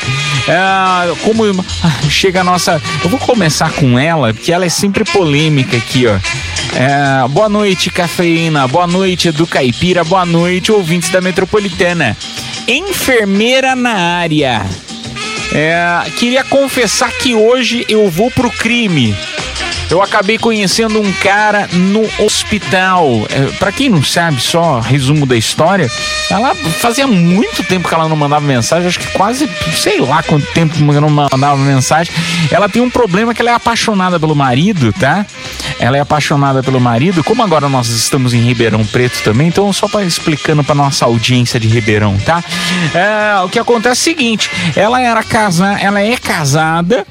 É, 0.47 1.16
como 1.24 1.43
chega 2.10 2.41
a 2.41 2.43
nossa. 2.43 2.82
Eu 3.04 3.10
vou 3.10 3.20
começar 3.20 3.72
com 3.72 3.97
ela, 3.97 4.34
porque 4.34 4.52
ela 4.52 4.66
é 4.66 4.70
sempre 4.70 5.04
polêmica 5.04 5.78
aqui, 5.78 6.06
ó. 6.08 6.18
É, 6.76 7.28
boa 7.30 7.50
noite, 7.50 7.89
cafeína. 7.89 8.68
Boa 8.68 8.88
noite, 8.88 9.32
Edu 9.39 9.47
Caipira. 9.47 10.03
Boa 10.03 10.25
noite, 10.25 10.69
ouvintes 10.69 11.09
da 11.09 11.21
Metropolitana. 11.21 12.17
Enfermeira 12.67 13.73
na 13.73 13.93
área. 13.93 14.65
É, 15.53 16.03
queria 16.17 16.43
confessar 16.43 17.09
que 17.13 17.33
hoje 17.33 17.85
eu 17.87 18.09
vou 18.09 18.29
pro 18.29 18.51
crime. 18.51 19.15
Eu 19.89 20.03
acabei 20.03 20.37
conhecendo 20.37 20.99
um 21.01 21.11
cara 21.13 21.69
no 21.71 22.01
hospital. 22.23 23.25
É, 23.29 23.51
para 23.57 23.71
quem 23.71 23.89
não 23.89 24.03
sabe, 24.03 24.41
só 24.41 24.79
resumo 24.79 25.25
da 25.25 25.35
história, 25.35 25.89
ela 26.29 26.53
fazia 26.53 27.07
muito 27.07 27.63
tempo 27.63 27.87
que 27.87 27.95
ela 27.95 28.07
não 28.07 28.15
mandava 28.15 28.45
mensagem, 28.45 28.87
acho 28.87 28.99
que 28.99 29.11
quase, 29.13 29.49
sei 29.73 29.99
lá 29.99 30.21
quanto 30.21 30.45
tempo 30.53 30.75
que 30.75 30.83
não 30.83 31.09
mandava 31.09 31.57
mensagem. 31.57 32.13
Ela 32.51 32.69
tem 32.69 32.81
um 32.81 32.89
problema 32.89 33.33
que 33.33 33.41
ela 33.41 33.49
é 33.49 33.53
apaixonada 33.53 34.19
pelo 34.19 34.35
marido, 34.35 34.93
tá? 34.93 35.25
Ela 35.80 35.97
é 35.97 35.99
apaixonada 35.99 36.61
pelo 36.61 36.80
marido. 36.80 37.23
Como 37.23 37.41
agora 37.41 37.69
nós 37.69 37.88
estamos 37.88 38.34
em 38.34 38.41
Ribeirão 38.41 38.86
Preto 38.86 39.23
também, 39.23 39.47
então 39.47 39.71
só 39.71 39.88
para 39.88 40.03
explicando 40.03 40.63
para 40.63 40.75
nossa 40.75 41.05
audiência 41.05 41.59
de 41.59 41.67
Ribeirão, 41.67 42.17
tá? 42.19 42.43
É, 42.93 43.39
o 43.43 43.49
que 43.49 43.59
acontece 43.59 43.89
é 43.89 44.13
o 44.13 44.15
seguinte, 44.15 44.51
ela 44.75 45.01
era 45.01 45.23
casada, 45.23 45.80
ela 45.80 46.01
é 46.01 46.17
casada 46.17 47.05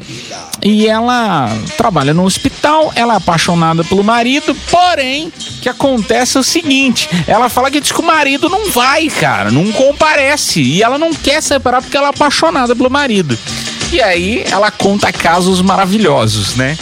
e 0.62 0.86
ela 0.86 1.48
trabalha 1.76 2.12
no 2.12 2.24
hospital, 2.24 2.92
ela 2.94 3.14
é 3.14 3.16
apaixonada 3.16 3.84
pelo 3.84 4.02
marido, 4.02 4.54
porém, 4.70 5.32
que 5.62 5.68
acontece 5.68 6.36
é 6.36 6.40
o 6.40 6.44
seguinte, 6.44 7.08
ela 7.26 7.48
fala 7.48 7.70
que 7.70 7.80
diz 7.80 7.92
que 7.92 8.00
o 8.00 8.04
marido 8.04 8.48
não 8.48 8.70
vai, 8.70 9.08
cara, 9.08 9.50
não 9.50 9.70
comparece, 9.72 10.60
e 10.60 10.82
ela 10.82 10.98
não 10.98 11.14
quer 11.14 11.42
separar 11.42 11.80
porque 11.80 11.96
ela 11.96 12.08
é 12.08 12.10
apaixonada 12.10 12.74
pelo 12.74 12.90
marido. 12.90 13.38
E 13.90 14.02
aí 14.02 14.44
ela 14.50 14.70
conta 14.70 15.10
casos 15.10 15.62
maravilhosos, 15.62 16.54
né? 16.56 16.76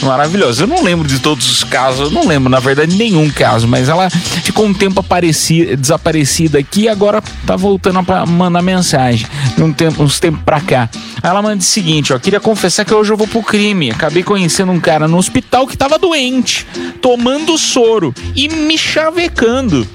Maravilhosos. 0.00 0.60
Eu 0.60 0.66
não 0.66 0.82
lembro 0.82 1.08
de 1.08 1.18
todos 1.18 1.50
os 1.50 1.64
casos, 1.64 2.00
eu 2.00 2.10
não 2.10 2.26
lembro, 2.26 2.48
na 2.48 2.60
verdade, 2.60 2.96
nenhum 2.96 3.28
caso, 3.30 3.66
mas 3.66 3.88
ela 3.88 4.08
ficou 4.10 4.64
um 4.66 4.72
tempo 4.72 5.00
apareci, 5.00 5.74
desaparecida 5.76 6.58
aqui 6.58 6.82
e 6.82 6.88
agora 6.88 7.20
tá 7.44 7.56
voltando 7.56 7.98
a 7.98 8.26
mandar 8.26 8.62
mensagem. 8.62 9.26
Um 9.58 9.72
tempo, 9.72 10.02
uns 10.02 10.20
tempos 10.20 10.42
pra 10.44 10.60
cá. 10.60 10.88
Aí 11.22 11.30
ela 11.30 11.42
manda 11.42 11.58
o 11.58 11.62
seguinte, 11.62 12.12
ó. 12.12 12.18
Queria 12.18 12.40
confessar 12.40 12.84
que 12.84 12.94
hoje 12.94 13.12
eu 13.12 13.16
vou 13.16 13.26
pro 13.26 13.42
crime. 13.42 13.90
Acabei 13.90 14.22
conhecendo 14.22 14.72
um 14.72 14.80
cara 14.80 15.08
no 15.08 15.18
hospital 15.18 15.66
que 15.66 15.76
tava 15.76 15.98
doente, 15.98 16.66
tomando 17.00 17.58
soro 17.58 18.14
e 18.34 18.48
me 18.48 18.78
chavecando. 18.78 19.86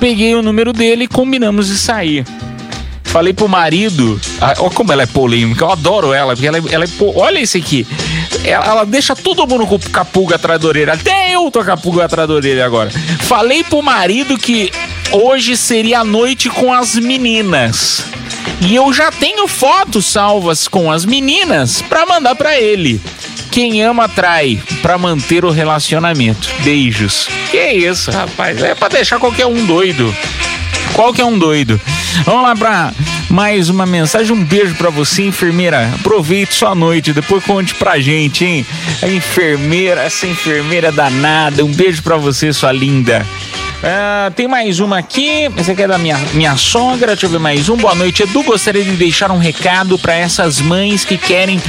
Peguei 0.00 0.34
o 0.34 0.42
número 0.42 0.72
dele 0.72 1.04
e 1.04 1.08
combinamos 1.08 1.68
de 1.68 1.78
sair. 1.78 2.24
Falei 3.06 3.32
pro 3.32 3.48
marido, 3.48 4.20
olha 4.40 4.54
como 4.70 4.92
ela 4.92 5.02
é 5.02 5.06
polêmica, 5.06 5.64
eu 5.64 5.70
adoro 5.70 6.12
ela, 6.12 6.34
porque 6.34 6.46
ela, 6.46 6.58
é- 6.58 6.62
ela 6.74 6.84
é. 6.84 6.88
Olha 7.14 7.38
esse 7.40 7.56
aqui. 7.58 7.86
Ela, 8.44 8.66
ela 8.66 8.84
deixa 8.84 9.16
todo 9.16 9.46
mundo 9.46 9.66
com 9.66 9.78
com 9.78 10.00
a 10.00 10.04
pulga 10.04 10.36
atrás 10.36 10.60
da 10.60 10.68
orelha. 10.68 10.92
Até 10.92 11.32
eu 11.34 11.50
tô 11.50 11.64
com 11.64 11.70
a 11.72 11.76
pulga 11.76 12.04
atrás 12.04 12.28
da 12.28 12.34
orelha 12.34 12.64
agora. 12.66 12.90
Falei 13.20 13.64
pro 13.64 13.80
marido 13.82 14.36
que 14.36 14.70
hoje 15.12 15.56
seria 15.56 16.00
a 16.00 16.04
noite 16.04 16.50
com 16.50 16.72
as 16.72 16.94
meninas. 16.96 18.04
E 18.60 18.74
eu 18.74 18.92
já 18.92 19.10
tenho 19.10 19.46
fotos 19.48 20.06
salvas 20.06 20.68
com 20.68 20.90
as 20.90 21.04
meninas 21.04 21.82
pra 21.82 22.04
mandar 22.06 22.34
pra 22.34 22.58
ele. 22.60 23.00
Quem 23.50 23.82
ama 23.82 24.08
trai 24.08 24.60
pra 24.82 24.98
manter 24.98 25.44
o 25.44 25.50
relacionamento. 25.50 26.48
Beijos. 26.62 27.28
Que 27.50 27.68
isso, 27.72 28.10
rapaz? 28.10 28.62
É 28.62 28.74
pra 28.74 28.88
deixar 28.88 29.18
qualquer 29.18 29.46
um 29.46 29.64
doido. 29.64 30.14
Qualquer 30.94 31.24
um 31.24 31.38
doido. 31.38 31.80
Vamos 32.24 32.42
lá 32.42 32.56
pra 32.56 32.92
mais 33.28 33.68
uma 33.68 33.84
mensagem. 33.84 34.32
Um 34.34 34.44
beijo 34.44 34.74
pra 34.76 34.90
você, 34.90 35.24
enfermeira. 35.24 35.90
Aproveite 35.94 36.54
sua 36.54 36.74
noite. 36.74 37.12
Depois 37.12 37.44
conte 37.44 37.74
pra 37.74 37.98
gente, 37.98 38.44
hein? 38.44 38.66
A 39.02 39.08
enfermeira, 39.08 40.02
essa 40.02 40.26
enfermeira 40.26 40.90
danada. 40.90 41.64
Um 41.64 41.72
beijo 41.72 42.02
pra 42.02 42.16
você, 42.16 42.52
sua 42.52 42.72
linda. 42.72 43.26
Ah, 43.82 44.32
tem 44.34 44.48
mais 44.48 44.80
uma 44.80 44.98
aqui. 44.98 45.48
Essa 45.56 45.72
aqui 45.72 45.82
é 45.82 45.86
da 45.88 45.98
minha, 45.98 46.18
minha 46.32 46.56
sogra. 46.56 47.08
Deixa 47.08 47.26
eu 47.26 47.30
ver 47.30 47.38
mais 47.38 47.68
um. 47.68 47.76
Boa 47.76 47.94
noite, 47.94 48.22
Edu. 48.22 48.42
Gostaria 48.42 48.82
de 48.82 48.92
deixar 48.92 49.30
um 49.30 49.38
recado 49.38 49.98
para 49.98 50.14
essas 50.14 50.60
mães 50.60 51.04
que 51.04 51.16
querem 51.16 51.60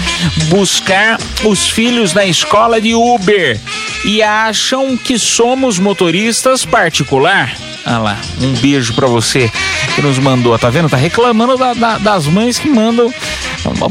buscar 0.46 1.20
os 1.44 1.70
filhos 1.70 2.14
na 2.14 2.26
escola 2.26 2.80
de 2.82 2.96
Uber 2.96 3.60
e 4.06 4.24
acham 4.24 4.96
que 4.98 5.20
somos 5.20 5.78
motoristas 5.80 6.66
particular. 6.66 7.54
Ah 7.86 8.00
lá, 8.00 8.18
um 8.42 8.52
beijo 8.54 8.94
pra 8.94 9.08
você 9.08 9.50
que 9.96 10.02
nos 10.02 10.18
mandou, 10.20 10.58
tá 10.60 10.70
vendo? 10.70 10.90
Tá 10.90 10.98
reclamando 10.98 11.58
da- 11.58 11.74
da- 11.74 11.98
das 11.98 12.26
mães 12.26 12.58
que 12.60 12.68
mandam 12.70 13.14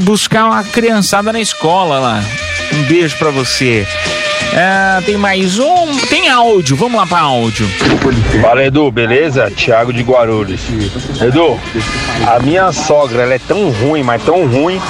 buscar 0.01 0.47
uma 0.47 0.64
criançada 0.64 1.33
na 1.33 1.41
escola 1.41 1.99
lá. 1.99 2.25
Um 2.75 2.83
beijo 2.83 3.17
pra 3.17 3.31
você. 3.31 3.87
É, 4.59 5.02
tem 5.02 5.18
mais 5.18 5.59
um. 5.59 5.94
Tem 6.09 6.30
áudio. 6.30 6.74
Vamos 6.76 6.98
lá 6.98 7.07
pra 7.07 7.18
áudio. 7.20 7.68
Fala 8.40 8.64
Edu, 8.64 8.90
beleza? 8.90 9.50
Thiago 9.50 9.92
de 9.92 10.02
Guarulhos. 10.02 10.62
Edu, 11.20 11.61
a 12.26 12.38
minha 12.40 12.72
sogra 12.72 13.24
ela 13.24 13.34
é 13.34 13.38
tão 13.38 13.68
ruim, 13.70 14.02
mas 14.02 14.24
tão 14.24 14.46
ruim. 14.46 14.80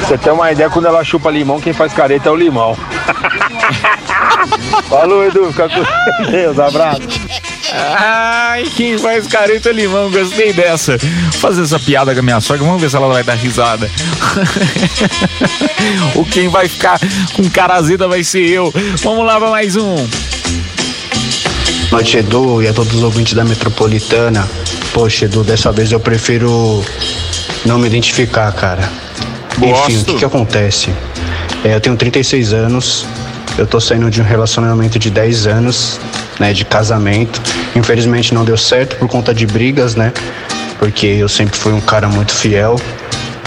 Você 0.00 0.18
tem 0.18 0.30
uma 0.30 0.52
ideia 0.52 0.68
quando 0.68 0.88
ela 0.88 1.02
chupa 1.02 1.30
limão, 1.30 1.58
quem 1.58 1.72
faz 1.72 1.94
careta 1.94 2.28
é 2.28 2.32
o 2.32 2.36
limão. 2.36 2.76
Falou, 4.90 5.24
Edu, 5.24 5.50
fica 5.52 5.70
com 5.70 6.30
Deus, 6.30 6.58
abraço. 6.58 7.00
Ai, 7.72 8.64
quem 8.74 8.96
faz 8.98 9.26
careta 9.26 9.70
é 9.70 9.72
limão, 9.72 10.10
gostei 10.10 10.52
dessa. 10.52 10.96
Vou 10.96 11.32
fazer 11.32 11.62
essa 11.62 11.78
piada 11.78 12.12
com 12.14 12.20
a 12.20 12.22
minha 12.22 12.40
sogra, 12.40 12.64
vamos 12.64 12.80
ver 12.80 12.90
se 12.90 12.96
ela 12.96 13.08
vai 13.08 13.22
dar 13.22 13.34
risada. 13.34 13.90
o 16.14 16.24
quem 16.24 16.48
vai 16.48 16.68
ficar 16.68 16.98
com 17.34 17.48
cara 17.50 17.74
azeda 17.74 18.08
vai 18.08 18.24
ser 18.24 18.48
eu. 18.48 18.72
Vamos 19.02 19.26
lá 19.26 19.38
pra 19.38 19.50
mais 19.50 19.76
um. 19.76 19.96
noite, 21.90 22.18
Edu, 22.18 22.62
e 22.62 22.68
a 22.68 22.72
todos 22.72 22.94
os 22.94 23.02
ouvintes 23.02 23.34
da 23.34 23.44
Metropolitana. 23.44 24.48
Poxa, 24.92 25.26
Edu, 25.26 25.44
dessa 25.44 25.70
vez 25.70 25.92
eu 25.92 26.00
prefiro 26.00 26.84
não 27.64 27.78
me 27.78 27.86
identificar, 27.86 28.50
cara. 28.52 28.90
Enfim, 29.60 30.00
o 30.00 30.04
que, 30.04 30.14
que 30.14 30.24
acontece? 30.24 30.90
É, 31.64 31.74
eu 31.74 31.80
tenho 31.80 31.96
36 31.96 32.52
anos, 32.52 33.06
eu 33.56 33.66
tô 33.66 33.80
saindo 33.80 34.10
de 34.10 34.20
um 34.20 34.24
relacionamento 34.24 34.98
de 34.98 35.10
10 35.10 35.46
anos, 35.48 36.00
né, 36.38 36.52
de 36.52 36.64
casamento. 36.64 37.40
Infelizmente 37.74 38.32
não 38.34 38.44
deu 38.44 38.56
certo 38.56 38.96
por 38.96 39.08
conta 39.08 39.34
de 39.34 39.46
brigas, 39.46 39.94
né? 39.94 40.12
Porque 40.78 41.06
eu 41.06 41.28
sempre 41.28 41.56
fui 41.58 41.72
um 41.72 41.80
cara 41.80 42.08
muito 42.08 42.32
fiel. 42.32 42.76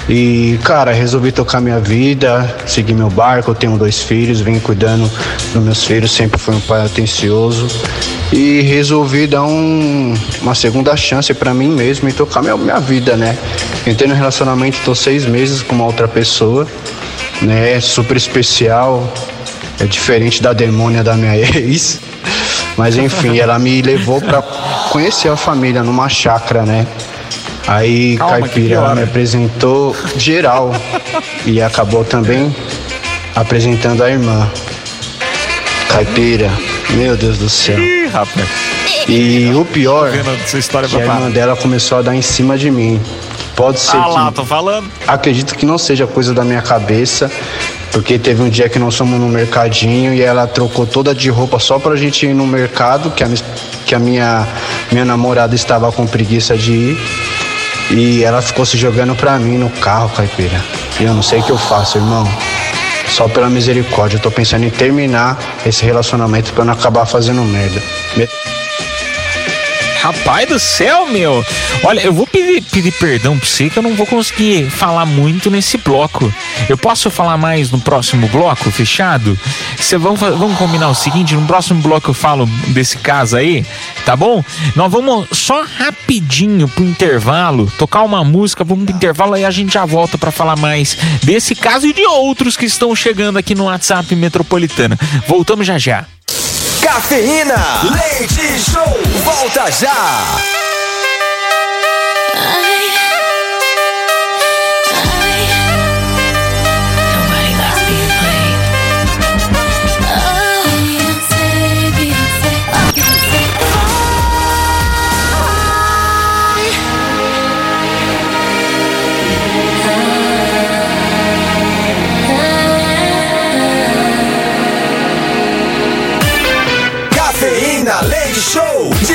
E, 0.10 0.60
cara, 0.64 0.92
resolvi 0.92 1.32
tocar 1.32 1.62
minha 1.62 1.80
vida, 1.80 2.54
seguir 2.66 2.94
meu 2.94 3.10
barco. 3.10 3.52
Eu 3.52 3.56
tenho 3.56 3.78
dois 3.78 4.02
filhos, 4.02 4.42
venho 4.42 4.60
cuidando 4.60 5.10
dos 5.54 5.64
meus 5.64 5.84
filhos, 5.86 6.12
sempre 6.12 6.38
fui 6.40 6.54
um 6.56 6.60
pai 6.60 6.86
atencioso. 6.86 7.68
E 8.34 8.62
resolvi 8.62 9.28
dar 9.28 9.44
um- 9.44 10.14
uma 10.42 10.56
segunda 10.56 10.96
chance 10.98 11.34
pra 11.34 11.54
mim 11.54 11.70
mesmo 11.70 12.10
e 12.10 12.14
tocar 12.14 12.42
minha, 12.42 12.58
minha 12.58 12.80
vida, 12.80 13.16
né? 13.16 13.38
Entrei 13.86 14.10
no 14.10 14.16
relacionamento, 14.16 14.80
tô 14.84 14.94
seis 14.96 15.26
meses 15.26 15.62
com 15.62 15.76
uma 15.76 15.86
outra 15.86 16.08
pessoa, 16.08 16.68
né? 17.42 17.80
Super 17.80 18.18
especial, 18.18 19.14
é 19.80 19.86
diferente 19.86 20.42
da 20.42 20.52
demônia 20.52 21.04
da 21.04 21.16
minha 21.16 21.36
ex. 21.58 22.00
Mas 22.82 22.98
enfim, 22.98 23.38
ela 23.38 23.60
me 23.60 23.80
levou 23.80 24.20
pra 24.20 24.42
conhecer 24.90 25.30
a 25.30 25.36
família 25.36 25.84
numa 25.84 26.10
chácara, 26.10 26.64
né? 26.64 26.88
Aí 27.68 28.18
Calma, 28.18 28.40
Caipira 28.40 28.74
ela 28.74 28.96
me 28.96 29.04
apresentou 29.04 29.96
geral 30.18 30.74
e 31.46 31.62
acabou 31.62 32.04
também 32.04 32.56
apresentando 33.36 34.04
a 34.04 34.10
irmã. 34.10 34.50
Caipira, 35.90 36.50
meu 36.90 37.16
Deus 37.16 37.38
do 37.38 37.48
céu. 37.48 37.80
Ih, 37.80 38.08
rapaz. 38.08 38.50
E 39.08 39.52
o 39.54 39.64
pior 39.64 40.10
história 40.52 40.90
que 40.90 40.96
a 40.96 41.02
irmã 41.02 41.30
dela 41.30 41.56
começou 41.56 42.00
a 42.00 42.02
dar 42.02 42.16
em 42.16 42.22
cima 42.24 42.58
de 42.58 42.72
mim. 42.72 43.00
Pode 43.56 43.80
ser 43.80 43.98
Ah 43.98 44.04
que 44.04 44.10
lá, 44.10 44.32
tô 44.32 44.46
falando. 44.46 44.90
Acredito 45.08 45.56
que 45.56 45.66
não 45.66 45.78
seja 45.78 46.08
coisa 46.08 46.34
da 46.34 46.44
minha 46.44 46.62
cabeça, 46.62 47.30
porque 47.92 48.18
teve 48.18 48.42
um 48.42 48.50
dia 48.50 48.68
que 48.70 48.80
nós 48.80 48.96
fomos 48.96 49.20
no 49.20 49.28
mercadinho 49.28 50.14
e 50.14 50.22
ela 50.22 50.48
trocou 50.48 50.86
toda 50.86 51.14
de 51.14 51.30
roupa 51.30 51.60
só 51.60 51.78
pra 51.78 51.96
gente 51.96 52.26
ir 52.26 52.34
no 52.34 52.48
mercado, 52.48 53.12
que 53.12 53.24
a, 53.24 53.30
que 53.86 53.94
a 53.94 54.00
minha, 54.00 54.48
minha 54.92 55.06
namorada 55.06 55.54
estava 55.54 55.92
com 55.92 56.08
preguiça 56.08 56.58
de 56.58 56.72
ir. 56.72 56.98
E 57.92 58.24
ela 58.24 58.42
ficou 58.42 58.66
se 58.66 58.78
jogando 58.78 59.14
pra 59.16 59.38
mim 59.38 59.58
no 59.58 59.70
carro, 59.70 60.10
caipira. 60.16 60.64
E 61.00 61.04
eu 61.04 61.14
não 61.14 61.22
sei 61.22 61.40
o 61.40 61.44
que 61.44 61.52
eu 61.52 61.58
faço, 61.58 61.98
irmão. 61.98 62.26
Só 63.10 63.28
pela 63.28 63.50
misericórdia, 63.50 64.16
eu 64.16 64.22
tô 64.22 64.32
pensando 64.32 64.64
em 64.64 64.70
terminar 64.70 65.38
esse 65.66 65.84
relacionamento 65.84 66.54
pra 66.54 66.64
não 66.64 66.72
acabar 66.72 67.06
fazendo 67.06 67.42
merda. 67.44 67.82
Me- 68.16 68.30
Rapaz 70.02 70.50
do 70.50 70.58
céu, 70.58 71.08
meu. 71.08 71.46
Olha, 71.84 72.02
eu 72.02 72.12
vou 72.12 72.26
pedir, 72.26 72.64
pedir 72.64 72.92
perdão 72.94 73.38
pra 73.38 73.48
você 73.48 73.70
que 73.70 73.78
eu 73.78 73.84
não 73.84 73.94
vou 73.94 74.08
conseguir 74.08 74.68
falar 74.68 75.06
muito 75.06 75.52
nesse 75.52 75.78
bloco. 75.78 76.34
Eu 76.68 76.76
posso 76.76 77.12
falar 77.12 77.38
mais 77.38 77.70
no 77.70 77.80
próximo 77.80 78.28
bloco, 78.28 78.72
fechado? 78.72 79.38
Cê, 79.78 80.00
vamos, 80.00 80.20
vamos 80.20 80.58
combinar 80.58 80.90
o 80.90 80.96
seguinte: 80.96 81.36
no 81.36 81.46
próximo 81.46 81.84
bloco 81.84 82.10
eu 82.10 82.14
falo 82.16 82.48
desse 82.70 82.98
caso 82.98 83.38
aí, 83.38 83.64
tá 84.04 84.16
bom? 84.16 84.44
Nós 84.76 84.92
vamos 84.92 85.28
só 85.32 85.64
rapidinho 85.64 86.68
pro 86.68 86.84
intervalo, 86.84 87.72
tocar 87.78 88.02
uma 88.02 88.24
música, 88.24 88.64
vamos 88.64 88.86
pro 88.86 88.96
intervalo 88.96 89.36
aí 89.36 89.46
a 89.46 89.52
gente 89.52 89.74
já 89.74 89.86
volta 89.86 90.18
pra 90.18 90.32
falar 90.32 90.56
mais 90.56 90.98
desse 91.22 91.54
caso 91.54 91.86
e 91.86 91.94
de 91.94 92.06
outros 92.08 92.58
que 92.58 92.66
estão 92.66 92.96
chegando 92.96 93.38
aqui 93.38 93.54
no 93.54 93.66
WhatsApp 93.66 94.16
Metropolitana. 94.16 94.98
Voltamos 95.28 95.68
já 95.68 95.78
já. 95.78 96.08
Cafeína, 96.82 97.82
leite 97.84 98.60
show, 98.60 99.00
volta 99.24 99.70
já. 99.70 100.61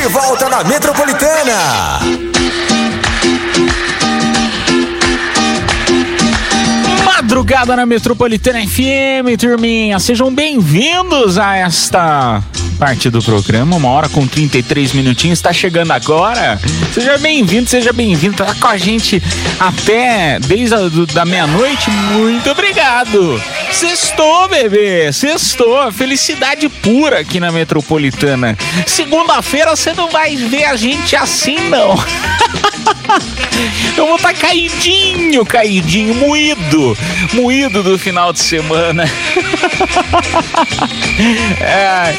Volta 0.08 0.48
na 0.48 0.62
Metropolitana. 0.64 2.00
Madrugada 7.04 7.76
na 7.76 7.84
Metropolitana 7.86 8.60
FM, 8.66 9.36
turminha. 9.38 9.98
Sejam 9.98 10.32
bem-vindos 10.32 11.38
a 11.38 11.56
esta 11.56 12.42
parte 12.76 13.08
do 13.10 13.22
programa. 13.22 13.76
Uma 13.76 13.88
hora 13.90 14.08
com 14.08 14.26
33 14.26 14.92
minutinhos. 14.92 15.38
Está 15.38 15.52
chegando 15.52 15.92
agora. 15.92 16.60
Seja 16.92 17.16
bem-vindo, 17.18 17.68
seja 17.68 17.92
bem-vindo. 17.92 18.36
Tá 18.36 18.54
com 18.54 18.66
a 18.68 18.76
gente 18.76 19.22
até 19.58 20.38
desde 20.40 20.74
a 20.74 20.78
do- 20.88 21.06
da 21.06 21.24
meia-noite. 21.24 21.90
Muito 21.90 22.50
obrigado. 22.50 23.42
Sextou, 23.72 24.48
bebê. 24.48 25.12
Sextou. 25.12 25.90
Felicidade 25.92 26.68
pura 26.68 27.20
aqui 27.20 27.40
na 27.40 27.50
Metropolitana. 27.50 28.56
Segunda-feira 28.86 29.74
você 29.74 29.92
não 29.94 30.10
vai 30.10 30.36
ver 30.36 30.64
a 30.64 30.76
gente 30.76 31.16
assim, 31.16 31.56
não. 31.68 31.94
Eu 33.96 34.06
vou 34.06 34.16
estar 34.16 34.34
caidinho, 34.34 35.44
caidinho, 35.46 36.14
moído, 36.14 36.96
moído 37.32 37.82
do 37.82 37.98
final 37.98 38.32
de 38.32 38.40
semana. 38.40 39.04
É, 41.60 42.14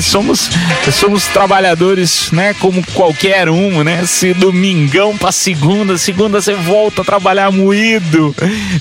somos, 0.00 0.50
somos 0.92 1.26
trabalhadores, 1.26 2.30
né? 2.30 2.54
Como 2.54 2.84
qualquer 2.94 3.48
um, 3.48 3.82
né? 3.82 4.04
Se 4.06 4.32
domingão 4.32 5.16
pra 5.16 5.32
segunda, 5.32 5.98
segunda 5.98 6.40
você 6.40 6.54
volta 6.54 7.02
a 7.02 7.04
trabalhar 7.04 7.50
moído, 7.50 8.34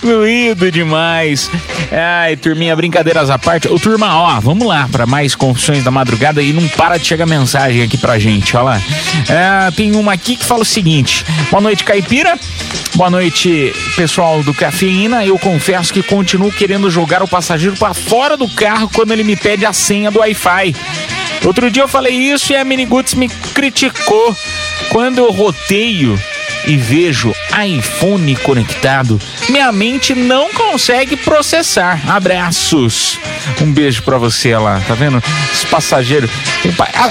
moído 0.03 0.71
demais. 0.71 1.49
Ai, 1.91 2.35
turminha, 2.35 2.75
brincadeiras 2.75 3.29
à 3.29 3.37
parte. 3.37 3.67
Ô, 3.67 3.79
turma, 3.79 4.15
ó, 4.15 4.39
vamos 4.39 4.67
lá 4.67 4.87
para 4.91 5.05
mais 5.05 5.35
confissões 5.35 5.83
da 5.83 5.91
madrugada 5.91 6.41
e 6.41 6.53
não 6.53 6.67
para 6.69 6.97
de 6.97 7.05
chegar 7.05 7.25
mensagem 7.25 7.81
aqui 7.81 7.97
pra 7.97 8.19
gente, 8.19 8.55
ó 8.55 8.61
lá. 8.61 8.81
É, 9.27 9.71
tem 9.71 9.95
uma 9.95 10.13
aqui 10.13 10.35
que 10.35 10.45
fala 10.45 10.61
o 10.61 10.65
seguinte: 10.65 11.25
boa 11.49 11.61
noite, 11.61 11.83
Caipira. 11.83 12.37
Boa 12.93 13.09
noite, 13.09 13.73
pessoal 13.95 14.43
do 14.43 14.53
Cafeína. 14.53 15.25
Eu 15.25 15.39
confesso 15.39 15.93
que 15.93 16.03
continuo 16.03 16.51
querendo 16.51 16.89
jogar 16.89 17.23
o 17.23 17.27
passageiro 17.27 17.75
para 17.77 17.93
fora 17.93 18.35
do 18.35 18.49
carro 18.49 18.89
quando 18.93 19.11
ele 19.11 19.23
me 19.23 19.35
pede 19.35 19.65
a 19.65 19.71
senha 19.71 20.11
do 20.11 20.19
Wi-Fi. 20.19 20.75
Outro 21.43 21.71
dia 21.71 21.83
eu 21.83 21.87
falei 21.87 22.13
isso 22.13 22.53
e 22.53 22.55
a 22.55 22.63
Miniguts 22.63 23.13
me 23.13 23.27
criticou. 23.53 24.35
Quando 24.89 25.19
eu 25.19 25.31
roteio 25.31 26.19
e 26.67 26.77
vejo 26.77 27.33
iPhone 27.65 28.35
conectado, 28.37 29.19
minha 29.49 29.71
mente 29.71 30.13
não 30.13 30.53
consegue 30.53 31.15
processar. 31.15 32.01
Abraços. 32.07 33.19
Um 33.59 33.71
beijo 33.71 34.03
pra 34.03 34.17
você 34.17 34.55
lá, 34.55 34.79
tá 34.87 34.93
vendo? 34.93 35.23
Os 35.51 35.63
passageiros. 35.65 36.29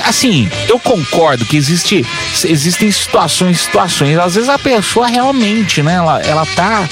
Assim, 0.05 0.49
eu 0.68 0.78
concordo 0.78 1.45
que 1.45 1.57
existe, 1.57 2.07
existem 2.45 2.91
situações, 2.91 3.61
situações. 3.61 4.16
Às 4.18 4.37
vezes 4.37 4.49
a 4.49 4.59
pessoa 4.59 5.09
realmente, 5.09 5.83
né? 5.83 5.95
Ela, 5.95 6.20
ela 6.20 6.47
tá 6.55 6.89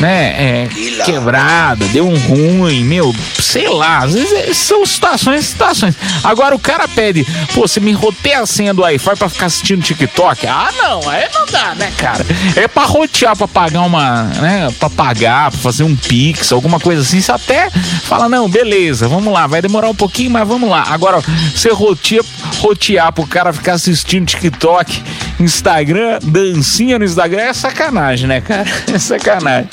né, 0.00 0.34
é, 0.64 0.68
quebrada, 1.04 1.84
deu 1.86 2.06
um 2.06 2.16
ruim, 2.18 2.84
meu, 2.84 3.14
sei 3.40 3.68
lá, 3.68 3.98
às 3.98 4.14
vezes 4.14 4.32
é- 4.32 4.52
são 4.54 4.84
situações, 4.84 5.46
situações. 5.46 5.94
Agora 6.22 6.54
o 6.54 6.58
cara 6.58 6.86
pede, 6.88 7.24
pô, 7.54 7.62
você 7.66 7.80
me 7.80 7.92
roteia 7.92 8.40
a 8.40 8.46
senha 8.46 8.74
do 8.74 8.82
Wi-Fi 8.82 9.16
pra 9.16 9.28
ficar 9.28 9.46
assistindo 9.46 9.82
TikTok? 9.82 10.46
Ah, 10.46 10.70
não, 10.76 11.08
aí 11.08 11.26
não 11.32 11.46
dá, 11.46 11.74
né, 11.74 11.92
cara? 11.96 12.24
É 12.54 12.68
pra 12.68 12.84
rotear, 12.84 13.36
pra 13.36 13.48
pagar 13.48 13.82
uma, 13.82 14.24
né, 14.24 14.68
pra 14.78 14.90
pagar, 14.90 15.50
pra 15.50 15.60
fazer 15.60 15.84
um 15.84 15.96
Pix, 15.96 16.52
alguma 16.52 16.78
coisa 16.78 17.02
assim, 17.02 17.20
você 17.20 17.32
até 17.32 17.70
fala, 18.04 18.28
não, 18.28 18.48
beleza, 18.48 19.08
vamos 19.08 19.32
lá, 19.32 19.46
vai 19.46 19.62
demorar 19.62 19.88
um 19.88 19.94
pouquinho, 19.94 20.30
mas 20.30 20.46
vamos 20.46 20.68
lá. 20.68 20.84
Agora, 20.88 21.22
você 21.54 21.70
roteia, 21.70 22.22
rotear 22.58 23.12
pro 23.12 23.26
cara 23.26 23.52
ficar 23.52 23.74
assistindo 23.74 24.26
TikTok, 24.26 25.02
Instagram, 25.38 26.18
dancinha 26.22 26.98
no 26.98 27.04
Instagram, 27.04 27.42
é 27.42 27.52
sacanagem, 27.52 28.26
né, 28.26 28.40
cara? 28.40 28.66
É 28.92 28.98
sacanagem. 28.98 29.68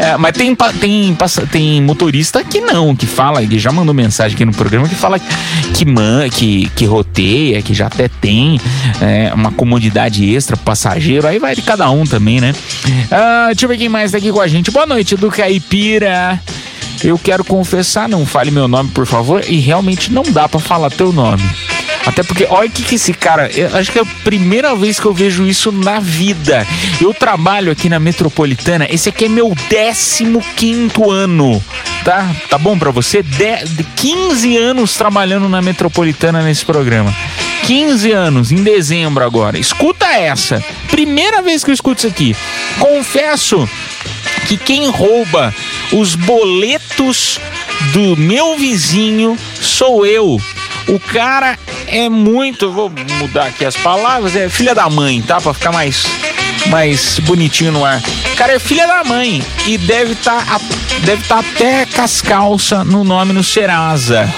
É, 0.00 0.16
mas 0.16 0.32
tem, 0.32 0.54
tem, 0.80 1.16
tem 1.50 1.82
motorista 1.82 2.42
que 2.44 2.60
não, 2.60 2.94
que 2.94 3.06
fala, 3.06 3.42
ele 3.42 3.58
já 3.58 3.70
mandou 3.72 3.92
mensagem 3.92 4.34
aqui 4.34 4.44
no 4.44 4.52
programa 4.52 4.88
que 4.88 4.94
fala 4.94 5.18
que, 5.74 5.84
man, 5.84 6.28
que, 6.30 6.70
que 6.74 6.84
roteia, 6.84 7.60
que 7.60 7.74
já 7.74 7.86
até 7.86 8.08
tem 8.08 8.60
é, 9.00 9.32
uma 9.34 9.50
comodidade 9.50 10.24
extra 10.34 10.56
pro 10.56 10.66
passageiro, 10.66 11.26
aí 11.26 11.38
vai 11.38 11.54
de 11.54 11.62
cada 11.62 11.90
um 11.90 12.04
também, 12.04 12.40
né? 12.40 12.54
Ah, 13.10 13.46
deixa 13.48 13.64
eu 13.64 13.68
ver 13.68 13.76
quem 13.76 13.88
mais 13.88 14.12
tá 14.12 14.18
aqui 14.18 14.32
com 14.32 14.40
a 14.40 14.46
gente. 14.46 14.70
Boa 14.70 14.86
noite, 14.86 15.16
do 15.16 15.30
Caipira. 15.30 16.40
Eu 17.02 17.18
quero 17.18 17.44
confessar, 17.44 18.08
não 18.08 18.26
fale 18.26 18.50
meu 18.50 18.66
nome, 18.66 18.90
por 18.90 19.06
favor, 19.06 19.44
e 19.46 19.58
realmente 19.58 20.12
não 20.12 20.22
dá 20.22 20.48
pra 20.48 20.58
falar 20.58 20.90
teu 20.90 21.12
nome. 21.12 21.42
Até 22.08 22.22
porque, 22.22 22.46
olha 22.48 22.68
o 22.68 22.72
que, 22.72 22.82
que 22.82 22.94
esse 22.94 23.12
cara. 23.12 23.50
Acho 23.74 23.92
que 23.92 23.98
é 23.98 24.02
a 24.02 24.06
primeira 24.24 24.74
vez 24.74 24.98
que 24.98 25.04
eu 25.04 25.12
vejo 25.12 25.46
isso 25.46 25.70
na 25.70 26.00
vida. 26.00 26.66
Eu 27.00 27.12
trabalho 27.12 27.70
aqui 27.70 27.88
na 27.88 28.00
metropolitana. 28.00 28.86
Esse 28.88 29.10
aqui 29.10 29.26
é 29.26 29.28
meu 29.28 29.54
15 29.54 30.24
ano. 31.10 31.62
Tá? 32.04 32.34
Tá 32.48 32.56
bom 32.56 32.78
pra 32.78 32.90
você? 32.90 33.22
De 33.22 33.84
15 33.96 34.56
anos 34.56 34.96
trabalhando 34.96 35.48
na 35.50 35.60
metropolitana 35.60 36.42
nesse 36.42 36.64
programa. 36.64 37.14
15 37.64 38.10
anos, 38.12 38.50
em 38.50 38.62
dezembro 38.62 39.22
agora. 39.22 39.58
Escuta 39.58 40.06
essa. 40.06 40.64
Primeira 40.90 41.42
vez 41.42 41.62
que 41.62 41.70
eu 41.70 41.74
escuto 41.74 41.98
isso 41.98 42.06
aqui. 42.06 42.34
Confesso 42.78 43.68
que 44.46 44.56
quem 44.56 44.88
rouba 44.88 45.54
os 45.92 46.14
boletos 46.14 47.38
do 47.92 48.16
meu 48.16 48.56
vizinho 48.56 49.36
sou 49.60 50.06
eu. 50.06 50.40
O 50.88 50.98
cara 50.98 51.58
é 51.90 52.08
muito, 52.08 52.70
vou 52.70 52.92
mudar 53.18 53.46
aqui 53.46 53.64
as 53.64 53.76
palavras, 53.76 54.36
é 54.36 54.48
filha 54.48 54.74
da 54.74 54.88
mãe, 54.88 55.22
tá? 55.22 55.40
Pra 55.40 55.54
ficar 55.54 55.72
mais 55.72 56.04
mais 56.66 57.18
bonitinho 57.20 57.72
no 57.72 57.84
ar. 57.84 58.00
Cara 58.36 58.54
é 58.54 58.58
filha 58.58 58.86
da 58.86 59.04
mãe 59.04 59.42
e 59.66 59.78
deve 59.78 60.12
estar 60.12 60.44
deve 61.04 61.24
tá 61.24 61.38
até 61.38 61.86
com 61.86 62.02
as 62.02 62.20
calças 62.20 62.86
no 62.86 63.04
nome 63.04 63.32
no 63.32 63.42
Serasa. 63.42 64.28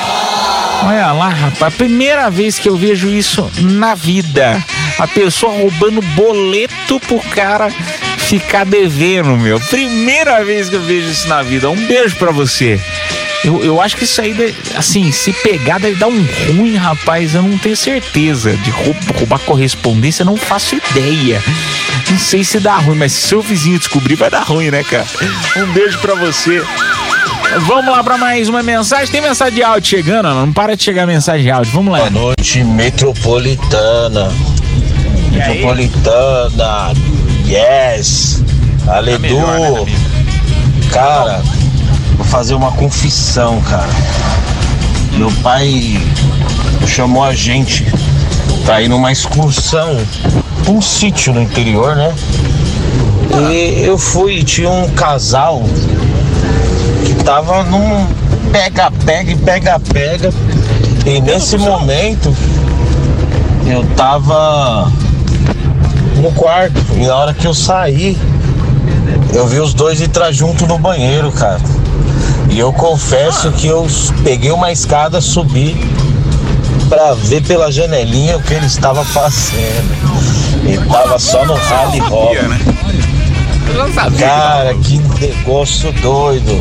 Olha 0.82 1.12
lá, 1.12 1.28
rapaz, 1.28 1.74
primeira 1.74 2.30
vez 2.30 2.58
que 2.58 2.68
eu 2.68 2.76
vejo 2.76 3.08
isso 3.08 3.50
na 3.58 3.94
vida. 3.94 4.62
A 4.98 5.06
pessoa 5.06 5.52
roubando 5.52 6.00
boleto 6.00 6.98
pro 7.00 7.20
cara 7.30 7.70
ficar 8.16 8.64
devendo, 8.64 9.36
meu. 9.36 9.60
Primeira 9.60 10.44
vez 10.44 10.68
que 10.68 10.76
eu 10.76 10.82
vejo 10.82 11.10
isso 11.10 11.28
na 11.28 11.42
vida. 11.42 11.68
Um 11.68 11.86
beijo 11.86 12.16
pra 12.16 12.30
você. 12.30 12.80
Eu, 13.44 13.64
eu 13.64 13.80
acho 13.80 13.96
que 13.96 14.04
isso 14.04 14.20
aí, 14.20 14.34
deve- 14.34 14.54
assim, 14.76 15.10
se 15.12 15.32
pegar, 15.32 15.78
deve 15.80 15.96
dar 15.96 16.08
um 16.08 16.26
ruim, 16.48 16.76
rapaz. 16.76 17.34
Eu 17.34 17.42
não 17.42 17.56
tenho 17.56 17.76
certeza. 17.76 18.52
De 18.58 18.70
rou- 18.70 18.94
roubar 19.16 19.38
correspondência, 19.40 20.22
eu 20.22 20.26
não 20.26 20.36
faço 20.36 20.76
ideia. 20.76 21.42
Não 22.10 22.18
sei 22.18 22.44
se 22.44 22.58
dá 22.60 22.76
ruim, 22.76 22.96
mas 22.96 23.12
se 23.12 23.28
seu 23.28 23.40
vizinho 23.40 23.78
descobrir, 23.78 24.14
vai 24.16 24.28
dar 24.30 24.42
ruim, 24.42 24.70
né, 24.70 24.82
cara? 24.84 25.06
Um 25.56 25.72
beijo 25.72 25.98
pra 26.00 26.14
você. 26.16 26.62
Vamos 27.66 27.90
lá 27.90 28.04
pra 28.04 28.16
mais 28.18 28.48
uma 28.48 28.62
mensagem. 28.62 29.08
Tem 29.08 29.20
mensagem 29.20 29.54
de 29.54 29.62
áudio 29.62 29.88
chegando, 29.88 30.28
não 30.28 30.52
para 30.52 30.76
de 30.76 30.82
chegar 30.84 31.06
mensagem 31.06 31.42
de 31.44 31.50
áudio. 31.50 31.72
Vamos 31.72 31.92
lá. 31.92 31.98
Boa 32.00 32.10
noite, 32.10 32.62
metropolitana. 32.62 34.30
Metropolitana. 35.32 36.92
Yes. 37.46 38.42
Aledu. 38.86 39.36
cara, 40.92 41.42
vou 41.44 41.59
fazer 42.30 42.54
uma 42.54 42.70
confissão, 42.70 43.60
cara. 43.62 43.90
Meu 45.18 45.32
pai 45.42 46.00
chamou 46.86 47.24
a 47.24 47.34
gente 47.34 47.84
pra 48.64 48.80
ir 48.80 48.88
numa 48.88 49.10
excursão 49.10 49.98
um 50.68 50.80
sítio 50.80 51.34
no 51.34 51.42
interior, 51.42 51.96
né? 51.96 52.14
E 53.50 53.82
eu 53.84 53.98
fui, 53.98 54.44
tinha 54.44 54.70
um 54.70 54.88
casal 54.90 55.64
que 57.04 57.14
tava 57.24 57.64
num 57.64 58.06
pega-pega 58.52 59.32
e 59.32 59.36
pega-pega. 59.36 60.32
E 61.04 61.20
nesse 61.20 61.58
momento 61.58 62.32
eu 63.66 63.84
tava 63.96 64.88
no 66.16 66.30
quarto. 66.32 66.80
E 66.96 67.06
na 67.06 67.16
hora 67.16 67.34
que 67.34 67.46
eu 67.46 67.54
saí, 67.54 68.16
eu 69.34 69.48
vi 69.48 69.58
os 69.58 69.74
dois 69.74 70.00
entrar 70.00 70.30
junto 70.30 70.64
no 70.64 70.78
banheiro, 70.78 71.32
cara. 71.32 71.60
E 72.50 72.58
eu 72.58 72.72
confesso 72.72 73.52
que 73.52 73.68
eu 73.68 73.86
peguei 74.24 74.50
uma 74.50 74.72
escada, 74.72 75.20
subi 75.20 75.76
pra 76.88 77.14
ver 77.14 77.42
pela 77.42 77.70
janelinha 77.70 78.36
o 78.36 78.42
que 78.42 78.54
ele 78.54 78.66
estava 78.66 79.04
fazendo. 79.04 79.88
Ele 80.64 80.84
tava 80.90 81.18
só 81.18 81.44
no 81.46 81.54
rally 81.54 82.00
roll. 82.00 82.34
Cara, 84.18 84.74
que 84.74 84.98
negócio 85.20 85.92
doido. 85.92 86.60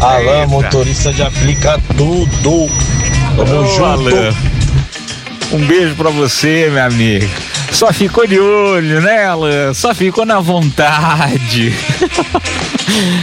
Alain, 0.00 0.46
motorista 0.46 1.12
de 1.12 1.22
aplica 1.22 1.80
tudo. 1.96 2.70
Tamo 3.36 3.66
junto. 3.74 4.36
Um 5.52 5.66
beijo 5.66 5.94
pra 5.94 6.10
você, 6.10 6.68
meu 6.70 6.84
amigo. 6.84 7.26
Só 7.72 7.92
ficou 7.92 8.26
de 8.26 8.38
olho, 8.40 9.00
né, 9.00 9.24
Alan? 9.26 9.72
Só 9.74 9.94
ficou 9.94 10.24
na 10.26 10.40
vontade. 10.40 11.72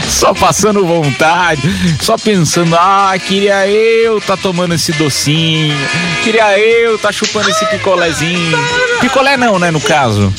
Só 0.08 0.34
passando 0.34 0.86
vontade, 0.86 1.62
só 2.00 2.18
pensando, 2.18 2.76
ah, 2.80 3.14
queria 3.20 3.68
eu 3.68 4.22
tá 4.22 4.38
tomando 4.38 4.74
esse 4.74 4.94
docinho, 4.94 5.76
queria 6.24 6.58
eu 6.58 6.98
tá 6.98 7.12
chupando 7.12 7.50
esse 7.50 7.66
picolézinho. 7.66 8.58
Picolé 9.02 9.36
não, 9.36 9.60
né, 9.60 9.72
no 9.72 9.82
caso. 9.82 10.34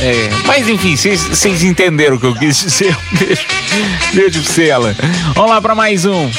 É, 0.00 0.28
mas 0.44 0.68
enfim, 0.68 0.96
vocês- 0.96 1.62
entenderam 1.64 2.16
o 2.16 2.20
que 2.20 2.26
eu 2.26 2.34
quis 2.34 2.58
dizer. 2.58 2.94
Beijo, 3.18 3.46
beijo 4.12 4.42
pra 4.42 4.52
você, 4.52 4.70
Alan. 4.70 4.94
Vamos 5.34 5.50
lá 5.50 5.62
pra 5.62 5.74
mais 5.74 6.04
um. 6.04 6.30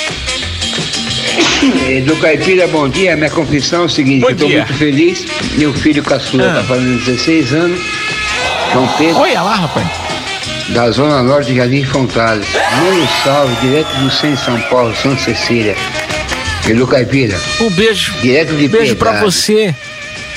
Eh, 1.88 2.02
Do 2.02 2.16
Caipira, 2.18 2.68
bom 2.68 2.88
dia. 2.88 3.16
Minha 3.16 3.30
confissão 3.30 3.84
é 3.84 3.86
o 3.86 3.90
seguinte: 3.90 4.24
eu 4.24 4.30
estou 4.32 4.50
muito 4.50 4.74
feliz. 4.74 5.26
Meu 5.54 5.74
filho 5.74 6.04
caçula 6.04 6.48
está 6.48 6.64
fazendo 6.64 6.98
16 7.06 7.54
anos. 7.54 7.80
João 8.74 8.88
Pedro. 8.98 9.18
Olha 9.22 9.42
lá, 9.42 9.56
rapaz. 9.56 9.88
Da 10.70 10.90
Zona 10.92 11.22
Norte 11.22 11.52
de 11.52 11.58
Jardim 11.58 11.84
Fontanes. 11.84 12.48
Mano 12.54 13.08
salve, 13.24 13.56
direto 13.62 13.88
do 14.00 14.10
centro 14.10 14.38
de 14.38 14.44
São 14.46 14.62
Paulo, 14.70 14.96
Santa 14.96 15.22
Cecília. 15.22 15.76
E 16.68 16.74
do 16.74 16.88
Caipira. 16.88 17.40
Um 17.62 17.70
beijo. 17.70 18.14
Direto 18.22 18.56
de 18.56 18.68
Beijo 18.68 18.96
pra 18.96 19.12
Piedade. 19.12 19.32
você. 19.32 19.76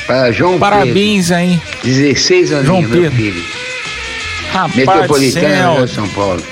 Para 0.07 0.31
João 0.33 0.59
Parabéns 0.59 1.31
aí. 1.31 1.59
Pedro. 1.83 1.99
16 1.99 2.53
anos, 2.53 2.67
João 2.67 2.83
meu 2.83 2.91
Pedro. 2.91 3.11
filho. 3.17 3.45
Rapaz 4.53 4.75
Metropolitana 4.77 5.87
São 5.87 6.09
Paulo. 6.09 6.43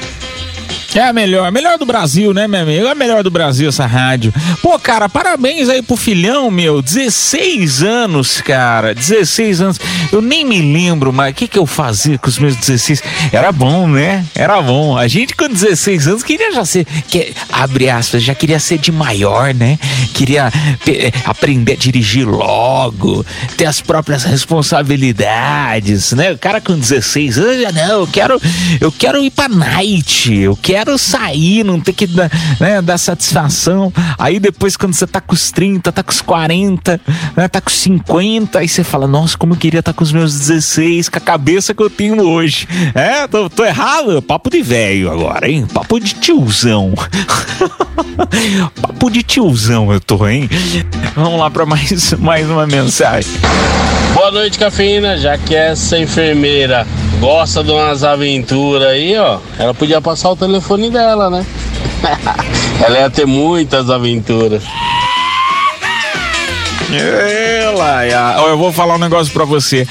É 0.97 1.09
a 1.09 1.13
melhor, 1.13 1.53
melhor 1.53 1.77
do 1.77 1.85
Brasil, 1.85 2.33
né, 2.33 2.49
meu 2.49 2.63
amigo? 2.63 2.87
É 2.87 2.91
a 2.93 2.95
melhor 2.95 3.23
do 3.23 3.31
Brasil 3.31 3.69
essa 3.69 3.85
rádio. 3.85 4.33
Pô, 4.63 4.79
cara, 4.79 5.11
parabéns 5.11 5.69
aí 5.69 5.83
pro 5.83 5.95
filhão, 5.95 6.51
meu. 6.51 6.81
16 6.81 7.83
anos, 7.83 8.41
cara. 8.41 8.95
16 8.95 9.61
anos. 9.61 9.79
Eu 10.11 10.23
nem 10.23 10.43
me 10.43 10.59
lembro, 10.63 11.13
mas 11.13 11.33
o 11.33 11.35
que 11.35 11.49
que 11.49 11.59
eu 11.59 11.67
fazia 11.67 12.17
com 12.17 12.29
os 12.31 12.39
meus 12.39 12.57
16? 12.57 13.03
Era 13.31 13.53
bom, 13.53 13.87
né? 13.87 14.25
Era 14.35 14.63
bom. 14.63 14.97
A 14.97 15.07
gente 15.07 15.35
com 15.37 15.47
16 15.49 16.09
anos 16.09 16.23
queria 16.23 16.51
já 16.51 16.65
ser, 16.65 16.87
que, 17.09 17.35
abre 17.53 17.91
aspas, 17.91 18.23
já 18.23 18.35
queria 18.35 18.59
ser 18.59 18.79
de 18.79 18.91
maior, 18.91 19.53
né? 19.53 19.79
Queria 20.15 20.51
pe- 20.83 21.13
aprender 21.27 21.73
a 21.75 21.77
dirigir 21.77 22.27
logo, 22.27 23.23
ter 23.55 23.67
as 23.67 23.83
próprias 23.83 24.25
responsabilidades, 24.25 26.13
né? 26.13 26.33
O 26.33 26.39
cara 26.39 26.59
com 26.59 26.79
16 26.79 27.37
anos, 27.39 27.61
já 27.61 27.71
não, 27.73 28.01
eu 28.01 28.07
quero, 28.07 28.41
eu 28.81 28.91
quero 28.91 29.23
ir 29.23 29.31
pra 29.31 29.47
night, 29.47 30.35
eu 30.35 30.57
quero 30.57 30.86
sair, 30.97 31.65
não 31.65 31.81
ter 31.81 31.93
que 31.93 32.07
dar, 32.07 32.31
né, 32.61 32.81
dar 32.81 32.99
satisfação. 32.99 33.93
Aí 34.19 34.39
depois, 34.39 34.77
quando 34.77 34.95
você 34.95 35.07
tá 35.07 35.21
com 35.21 35.35
os 35.35 35.51
30, 35.51 35.91
tá 35.93 36.03
com 36.03 36.11
os 36.11 36.21
40, 36.21 37.01
né, 37.37 37.49
tá 37.49 37.61
com 37.61 37.69
os 37.69 37.77
50, 37.77 38.59
aí 38.59 38.69
você 38.69 38.85
fala, 38.85 39.07
nossa, 39.07 39.37
como 39.37 39.55
eu 39.55 39.59
queria 39.59 39.81
estar 39.81 39.93
com 39.93 40.05
os 40.05 40.13
meus 40.13 40.39
16, 40.39 41.09
com 41.09 41.19
a 41.19 41.21
cabeça 41.21 41.75
que 41.75 41.83
eu 41.83 41.91
tenho 41.91 42.21
hoje. 42.23 42.69
É, 42.95 43.27
tô, 43.27 43.51
tô 43.51 43.65
errado? 43.65 44.23
Papo 44.23 44.51
de 44.51 44.63
velho 44.63 45.11
agora, 45.11 45.51
hein? 45.51 45.67
Papo 45.73 45.99
de 45.99 46.15
tiozão. 46.15 46.95
Papo 48.81 49.11
de 49.11 49.23
tiozão 49.23 49.93
eu 49.93 50.01
tô, 50.01 50.27
hein? 50.27 50.49
Vamos 51.15 51.39
lá 51.39 51.51
pra 51.51 51.67
mais, 51.67 52.13
mais 52.15 52.49
uma 52.49 52.67
mensagem. 52.67 53.31
Boa 54.15 54.31
noite, 54.31 54.59
cafeína. 54.59 55.17
Já 55.19 55.37
que 55.37 55.55
essa 55.55 55.99
enfermeira 55.99 56.87
gosta 57.21 57.63
de 57.65 57.71
umas 57.71 58.05
aventuras 58.05 58.89
aí, 58.89 59.17
ó, 59.17 59.39
ela 59.59 59.75
podia 59.75 60.01
passar 60.01 60.31
o 60.31 60.37
telefone 60.37 60.91
dela, 60.91 61.31
né? 61.31 61.47
ela 62.85 62.99
ia 62.99 63.11
ter 63.11 63.27
muitas 63.27 63.91
aventuras. 63.91 64.63
Ela, 66.93 68.07
eu 68.49 68.57
vou 68.57 68.73
falar 68.73 68.95
um 68.95 68.99
negócio 68.99 69.33
pra 69.33 69.45
você. 69.45 69.87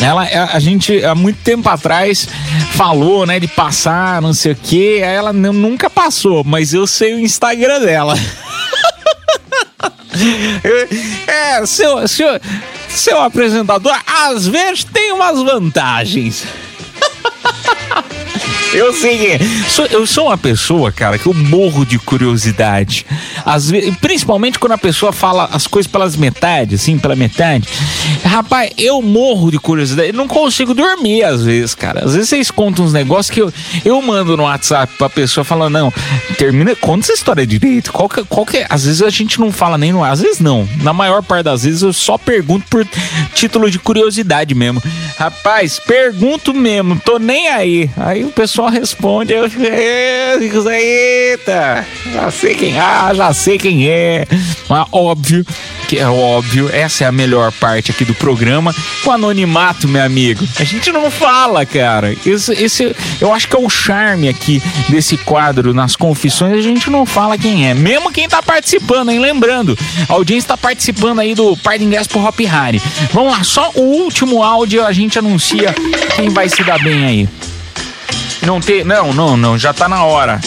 Ela, 0.00 0.24
a, 0.24 0.56
a 0.56 0.58
gente, 0.58 1.02
há 1.04 1.14
muito 1.14 1.38
tempo 1.42 1.66
atrás, 1.68 2.28
falou, 2.72 3.24
né, 3.24 3.40
de 3.40 3.48
passar, 3.48 4.20
não 4.20 4.34
sei 4.34 4.52
o 4.52 4.56
quê. 4.56 5.00
Aí 5.02 5.14
Ela 5.14 5.32
nu- 5.32 5.52
nunca 5.52 5.88
passou, 5.88 6.44
mas 6.44 6.74
eu 6.74 6.86
sei 6.86 7.14
o 7.14 7.20
Instagram 7.20 7.80
dela. 7.80 8.14
É, 11.26 11.66
seu, 11.66 12.06
seu, 12.06 12.28
seu 12.94 13.20
apresentador, 13.20 13.96
às 14.06 14.46
vezes 14.46 14.84
tem 14.84 15.12
umas 15.12 15.42
vantagens. 15.42 16.44
Eu 18.74 18.92
sei. 18.92 19.38
Sou- 19.68 19.86
eu 19.86 20.06
sou 20.06 20.26
uma 20.26 20.36
pessoa, 20.38 20.90
cara, 20.92 21.18
que 21.18 21.26
eu 21.26 21.34
morro 21.34 21.84
de 21.86 21.98
curiosidade. 21.98 23.06
Às 23.44 23.70
vezes, 23.70 23.94
principalmente 23.98 24.58
quando 24.58 24.72
a 24.72 24.78
pessoa 24.78 25.12
fala 25.12 25.48
as 25.52 25.66
coisas 25.66 25.90
pelas 25.90 26.16
metades, 26.16 26.80
assim, 26.82 26.98
pela 26.98 27.14
metade. 27.14 27.68
Rapaz, 28.24 28.72
eu 28.76 29.00
morro 29.00 29.50
de 29.50 29.58
curiosidade. 29.58 30.08
Eu 30.08 30.14
não 30.14 30.26
consigo 30.28 30.74
dormir 30.74 31.22
às 31.24 31.42
vezes, 31.42 31.74
cara. 31.74 32.04
Às 32.04 32.14
vezes 32.14 32.28
vocês 32.28 32.50
contam 32.50 32.84
uns 32.84 32.92
negócios 32.92 33.30
que 33.32 33.40
eu, 33.40 33.52
eu 33.84 34.00
mando 34.02 34.36
no 34.36 34.42
WhatsApp 34.44 34.92
pra 34.98 35.08
pessoa 35.08 35.44
falando, 35.44 35.72
não, 35.74 35.92
termina, 36.36 36.74
conta 36.76 37.06
essa 37.06 37.12
história 37.12 37.46
direito. 37.46 37.92
Qual 37.92 38.08
que, 38.08 38.24
qual 38.24 38.44
que 38.44 38.58
é? 38.58 38.66
Às 38.68 38.84
vezes 38.84 39.02
a 39.02 39.10
gente 39.10 39.38
não 39.38 39.52
fala 39.52 39.78
nem 39.78 39.92
no 39.92 40.02
Às 40.04 40.20
vezes 40.20 40.40
não. 40.40 40.68
Na 40.82 40.92
maior 40.92 41.22
parte 41.22 41.44
das 41.44 41.62
vezes 41.64 41.82
eu 41.82 41.92
só 41.92 42.18
pergunto 42.18 42.66
por 42.68 42.86
título 43.34 43.70
de 43.70 43.78
curiosidade 43.78 44.54
mesmo. 44.54 44.82
Rapaz, 45.18 45.78
pergunto 45.78 46.52
mesmo, 46.52 46.98
tô 47.04 47.18
nem 47.18 47.48
aí. 47.48 47.90
Aí 47.96 48.24
o 48.24 48.28
pessoal 48.30 48.63
responde, 48.68 49.32
eu 49.32 49.48
fico, 49.48 49.64
"É, 49.64 50.36
eita, 50.80 51.86
já 52.12 52.30
sei 52.30 52.54
quem, 52.54 52.78
ah, 52.78 53.12
já 53.14 53.32
sei 53.32 53.58
quem 53.58 53.88
é. 53.88 54.26
Mas 54.68 54.86
óbvio 54.92 55.44
que 55.84 55.98
é 55.98 56.08
óbvio, 56.08 56.70
essa 56.72 57.04
é 57.04 57.06
a 57.06 57.12
melhor 57.12 57.52
parte 57.52 57.90
aqui 57.90 58.04
do 58.04 58.14
programa, 58.14 58.74
o 59.04 59.10
anonimato, 59.10 59.86
meu 59.86 60.02
amigo. 60.02 60.46
A 60.58 60.64
gente 60.64 60.90
não 60.90 61.10
fala, 61.10 61.64
cara. 61.66 62.16
Esse, 62.24 62.52
esse 62.52 62.96
eu 63.20 63.32
acho 63.32 63.46
que 63.48 63.54
é 63.54 63.58
o 63.58 63.68
charme 63.68 64.28
aqui 64.28 64.62
desse 64.88 65.16
quadro 65.16 65.74
nas 65.74 65.94
confissões, 65.94 66.54
a 66.54 66.62
gente 66.62 66.90
não 66.90 67.04
fala 67.04 67.36
quem 67.36 67.68
é. 67.68 67.74
Mesmo 67.74 68.10
quem 68.10 68.28
tá 68.28 68.42
participando, 68.42 69.10
hein? 69.10 69.18
Lembrando, 69.18 69.78
a 70.08 70.12
audiência 70.14 70.48
tá 70.48 70.56
participando 70.56 71.20
aí 71.20 71.34
do 71.34 71.56
par 71.58 71.78
de 71.78 71.84
ingresso 71.84 72.08
pro 72.08 72.24
Hop 72.24 72.40
Harry. 72.40 72.80
Vamos 73.12 73.32
lá, 73.32 73.44
só 73.44 73.70
o 73.74 73.82
último 73.82 74.42
áudio 74.42 74.84
a 74.84 74.92
gente 74.92 75.18
anuncia 75.18 75.74
quem 76.16 76.30
vai 76.30 76.48
se 76.48 76.62
dar 76.64 76.82
bem 76.82 77.04
aí. 77.04 77.28
Não 78.46 78.60
tem, 78.60 78.84
não, 78.84 79.12
não, 79.12 79.36
não, 79.36 79.58
já 79.58 79.72
tá 79.72 79.88
na 79.88 80.04
hora. 80.04 80.40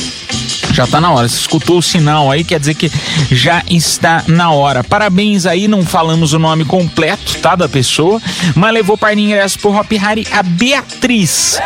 Já 0.71 0.85
tá 0.85 1.01
na 1.01 1.11
hora. 1.11 1.27
Você 1.27 1.39
escutou 1.39 1.79
o 1.79 1.81
sinal 1.81 2.29
aí, 2.29 2.43
quer 2.43 2.59
dizer 2.59 2.75
que 2.75 2.91
já 3.31 3.63
está 3.67 4.23
na 4.27 4.51
hora. 4.51 4.83
Parabéns 4.83 5.47
aí, 5.47 5.67
não 5.67 5.83
falamos 5.83 6.33
o 6.33 6.39
nome 6.39 6.63
completo, 6.63 7.39
tá, 7.39 7.55
da 7.55 7.67
pessoa, 7.67 8.21
mas 8.55 8.73
levou 8.73 8.97
para 8.97 9.13
ingresso 9.13 9.57
pro 9.57 9.71
Hop 9.71 9.91
a 10.31 10.43
Beatriz. 10.43 11.59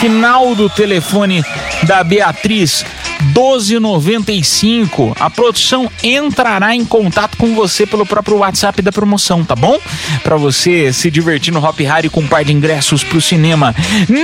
Final 0.00 0.54
do 0.54 0.68
telefone 0.68 1.44
da 1.84 2.02
Beatriz 2.02 2.84
1295. 3.34 5.16
A 5.18 5.30
produção 5.30 5.90
entrará 6.02 6.74
em 6.74 6.84
contato 6.84 7.36
com 7.36 7.54
você 7.54 7.86
pelo 7.86 8.06
próprio 8.06 8.38
WhatsApp 8.38 8.82
da 8.82 8.92
promoção, 8.92 9.44
tá 9.44 9.54
bom? 9.54 9.78
Para 10.22 10.36
você 10.36 10.92
se 10.92 11.10
divertir 11.10 11.52
no 11.52 11.64
Hop 11.64 11.78
Harry 11.80 12.08
com 12.08 12.20
um 12.20 12.26
par 12.26 12.44
de 12.44 12.52
ingressos 12.52 13.04
pro 13.04 13.20
cinema. 13.20 13.74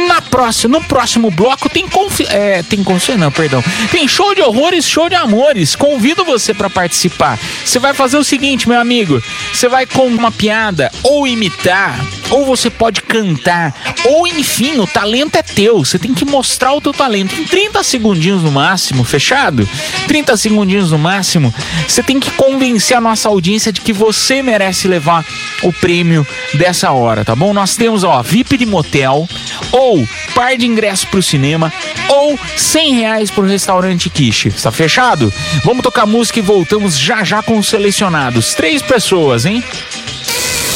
Na 0.06 0.22
próxima, 0.22 0.78
no 0.78 0.84
próximo 0.84 1.30
bloco 1.30 1.68
tem 1.68 1.88
confi 1.88 2.26
é, 2.28 2.62
tem 2.62 2.82
confi 2.82 3.16
não, 3.16 3.30
perdão. 3.30 3.62
Tem 3.90 4.06
show 4.08 4.34
de 4.34 4.42
horrores, 4.42 4.86
show 4.86 5.08
de 5.08 5.14
amores. 5.14 5.74
Convido 5.76 6.24
você 6.24 6.54
para 6.54 6.70
participar. 6.70 7.38
Você 7.64 7.78
vai 7.78 7.94
fazer 7.94 8.16
o 8.16 8.24
seguinte, 8.24 8.68
meu 8.68 8.80
amigo, 8.80 9.22
você 9.52 9.68
vai 9.68 9.86
com 9.86 10.06
uma 10.06 10.30
piada 10.30 10.90
ou 11.02 11.26
imitar, 11.26 11.98
ou 12.32 12.46
você 12.46 12.70
pode 12.70 13.02
cantar, 13.02 13.74
ou 14.04 14.26
enfim, 14.26 14.78
o 14.78 14.86
talento 14.86 15.36
é 15.36 15.42
teu. 15.42 15.78
Você 15.84 15.98
tem 15.98 16.14
que 16.14 16.24
mostrar 16.24 16.72
o 16.72 16.80
teu 16.80 16.92
talento 16.92 17.38
em 17.38 17.44
30 17.44 17.82
segundinhos 17.82 18.42
no 18.42 18.50
máximo, 18.50 19.04
fechado? 19.04 19.68
30 20.08 20.36
segundinhos 20.36 20.90
no 20.90 20.98
máximo. 20.98 21.54
Você 21.86 22.02
tem 22.02 22.18
que 22.18 22.30
convencer 22.32 22.96
a 22.96 23.00
nossa 23.00 23.28
audiência 23.28 23.70
de 23.70 23.82
que 23.82 23.92
você 23.92 24.42
merece 24.42 24.88
levar 24.88 25.24
o 25.62 25.72
prêmio 25.72 26.26
dessa 26.54 26.90
hora, 26.90 27.24
tá 27.24 27.36
bom? 27.36 27.52
Nós 27.52 27.76
temos, 27.76 28.02
ó, 28.02 28.22
VIP 28.22 28.56
de 28.56 28.66
motel, 28.66 29.28
ou 29.70 30.08
par 30.34 30.56
de 30.56 30.66
ingressos 30.66 31.04
pro 31.04 31.22
cinema, 31.22 31.72
ou 32.08 32.38
100 32.56 32.94
reais 32.94 33.30
pro 33.30 33.46
restaurante 33.46 34.08
Quiche. 34.08 34.48
Está 34.48 34.72
fechado? 34.72 35.32
Vamos 35.64 35.82
tocar 35.82 36.06
música 36.06 36.38
e 36.38 36.42
voltamos 36.42 36.98
já 36.98 37.22
já 37.22 37.42
com 37.42 37.58
os 37.58 37.68
selecionados. 37.68 38.54
Três 38.54 38.80
pessoas, 38.80 39.44
hein? 39.44 39.62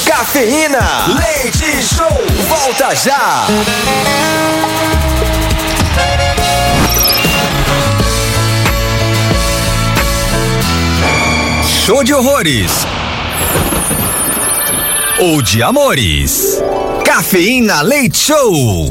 Cafeína, 0.07 1.07
leite 1.19 1.83
show, 1.83 2.09
volta 2.49 2.95
já. 2.95 3.47
Show 11.65 12.03
de 12.05 12.15
horrores. 12.15 12.87
Ou 15.19 15.43
de 15.43 15.63
amores. 15.63 16.63
Cafeína 17.05 17.83
Leite 17.83 18.19
Show. 18.19 18.91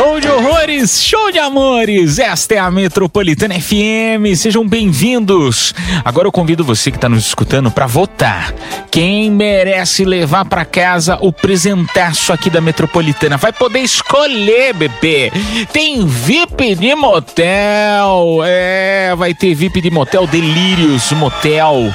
Show 0.00 0.18
de 0.18 0.28
horrores, 0.30 1.02
show 1.02 1.30
de 1.30 1.38
amores. 1.38 2.18
Esta 2.18 2.54
é 2.54 2.58
a 2.58 2.70
Metropolitana 2.70 3.60
FM. 3.60 4.34
Sejam 4.34 4.66
bem-vindos. 4.66 5.74
Agora 6.02 6.26
eu 6.26 6.32
convido 6.32 6.64
você 6.64 6.90
que 6.90 6.96
está 6.96 7.06
nos 7.06 7.26
escutando 7.26 7.70
para 7.70 7.86
votar. 7.86 8.54
Quem 8.90 9.30
merece 9.30 10.06
levar 10.06 10.46
para 10.46 10.64
casa 10.64 11.18
o 11.20 11.30
presentaço 11.30 12.32
aqui 12.32 12.48
da 12.48 12.62
Metropolitana? 12.62 13.36
Vai 13.36 13.52
poder 13.52 13.80
escolher, 13.80 14.72
bebê. 14.72 15.30
Tem 15.70 16.06
VIP 16.06 16.76
de 16.76 16.94
motel. 16.94 18.38
É, 18.42 19.14
vai 19.14 19.34
ter 19.34 19.54
VIP 19.54 19.82
de 19.82 19.90
motel 19.90 20.26
Delírios 20.26 21.12
Motel. 21.12 21.94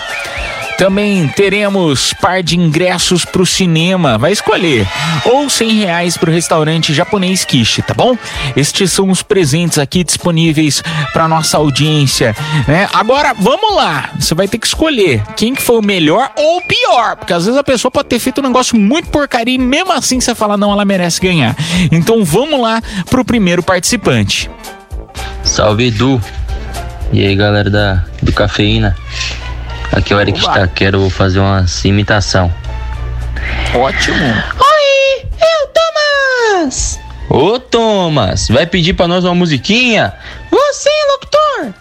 Também 0.77 1.27
teremos 1.29 2.13
par 2.13 2.43
de 2.43 2.57
ingressos 2.57 3.23
pro 3.23 3.45
cinema, 3.45 4.17
vai 4.17 4.33
escolher. 4.33 4.85
Ou 5.23 5.49
100 5.49 5.79
reais 5.79 6.17
pro 6.17 6.31
restaurante 6.31 6.93
japonês 6.93 7.45
Kishi, 7.45 7.81
tá 7.81 7.93
bom? 7.93 8.17
Estes 8.57 8.91
são 8.91 9.09
os 9.09 9.23
presentes 9.23 9.77
aqui 9.79 10.03
disponíveis 10.03 10.83
para 11.13 11.27
nossa 11.27 11.57
audiência, 11.57 12.35
né? 12.67 12.89
Agora, 12.93 13.33
vamos 13.33 13.73
lá. 13.75 14.09
Você 14.19 14.35
vai 14.35 14.47
ter 14.47 14.57
que 14.57 14.67
escolher 14.67 15.23
quem 15.37 15.55
que 15.55 15.61
foi 15.61 15.77
o 15.77 15.81
melhor 15.81 16.29
ou 16.35 16.57
o 16.57 16.67
pior, 16.67 17.15
porque 17.15 17.33
às 17.33 17.45
vezes 17.45 17.57
a 17.57 17.63
pessoa 17.63 17.89
pode 17.89 18.09
ter 18.09 18.19
feito 18.19 18.41
um 18.41 18.43
negócio 18.43 18.77
muito 18.77 19.09
porcaria 19.09 19.55
e 19.55 19.57
mesmo 19.57 19.93
assim 19.93 20.19
você 20.19 20.35
fala, 20.35 20.57
não, 20.57 20.71
ela 20.71 20.83
merece 20.83 21.21
ganhar. 21.21 21.55
Então 21.91 22.23
vamos 22.25 22.59
lá 22.59 22.81
pro 23.09 23.23
primeiro 23.23 23.63
participante. 23.63 24.49
Salve 25.43 25.87
Edu. 25.87 26.21
E 27.13 27.25
aí 27.25 27.35
galera 27.35 27.69
da, 27.69 28.03
do 28.21 28.33
Cafeína. 28.33 28.95
Aqui 29.95 30.11
é 30.11 30.15
o 30.17 30.19
Eric 30.19 30.37
está, 30.37 30.67
quero 30.67 31.09
fazer 31.09 31.39
uma 31.39 31.65
imitação. 31.85 32.53
Ótimo. 33.73 34.17
Oi, 34.17 35.25
eu 35.41 35.67
Thomas! 35.73 36.99
Ô 37.29 37.59
Thomas, 37.59 38.49
vai 38.49 38.67
pedir 38.67 38.93
pra 38.93 39.07
nós 39.07 39.23
uma 39.23 39.33
musiquinha? 39.33 40.13
Você, 40.51 40.89
locutor! 41.13 41.73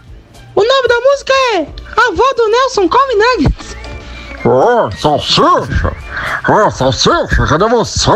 O 0.54 0.62
nome 0.62 0.88
da 0.88 1.00
música 1.00 1.32
é 1.54 1.66
A 1.96 2.08
Avó 2.12 2.32
do 2.36 2.48
Nelson 2.48 2.88
Come 2.88 3.14
Nuggets. 3.16 3.76
Ô, 4.44 4.90
salsicha! 4.92 5.92
Ô, 6.48 6.70
salsicha, 6.70 7.46
cadê 7.48 7.68
você? 7.68 8.10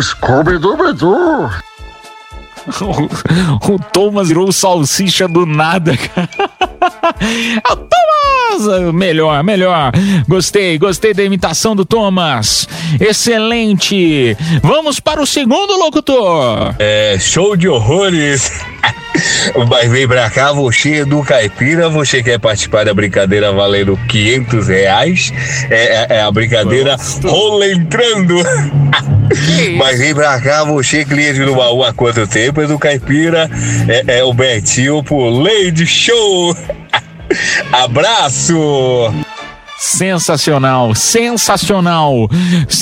Scooby-Dooby-Doo! 0.00 1.50
O, 2.80 3.68
o 3.74 3.78
Thomas 3.92 4.28
virou 4.28 4.48
o 4.48 4.52
salsicha 4.52 5.28
do 5.28 5.44
nada, 5.44 5.96
cara. 5.98 6.71
É 7.68 7.72
o 7.72 7.76
Thomas! 7.76 8.92
Melhor, 8.94 9.42
melhor. 9.42 9.92
Gostei, 10.28 10.76
gostei 10.78 11.14
da 11.14 11.22
imitação 11.22 11.74
do 11.74 11.84
Thomas. 11.84 12.68
Excelente. 13.00 14.36
Vamos 14.62 15.00
para 15.00 15.22
o 15.22 15.26
segundo 15.26 15.72
locutor. 15.78 16.74
É, 16.78 17.16
show 17.18 17.56
de 17.56 17.68
horrores. 17.68 18.50
Mas 19.68 19.90
vem 19.90 20.08
pra 20.08 20.28
cá, 20.30 20.52
você 20.52 21.04
do 21.04 21.22
Caipira, 21.22 21.88
você 21.88 22.22
quer 22.22 22.38
participar 22.38 22.84
da 22.84 22.94
brincadeira 22.94 23.52
valendo 23.52 23.98
500 24.08 24.68
reais? 24.68 25.32
É, 25.70 26.06
é- 26.14 26.16
é 26.16 26.22
a 26.22 26.30
brincadeira 26.30 26.96
rola 27.24 27.66
entrando. 27.70 28.36
Mas 29.78 29.98
vem 29.98 30.14
pra 30.14 30.40
cá, 30.40 30.64
você 30.64 31.04
cliente 31.04 31.40
do 31.44 31.54
baú 31.54 31.84
há 31.84 31.92
quanto 31.92 32.26
tempo? 32.26 32.60
É 32.62 32.66
do 32.66 32.78
Caipira, 32.78 33.50
é, 33.88 34.18
é 34.18 34.24
o 34.24 34.32
Betinho 34.32 35.02
pro 35.02 35.28
Lady 35.28 35.86
Show. 35.86 36.56
Abraço! 37.72 39.12
Sensacional, 39.78 40.94
sensacional. 40.94 42.28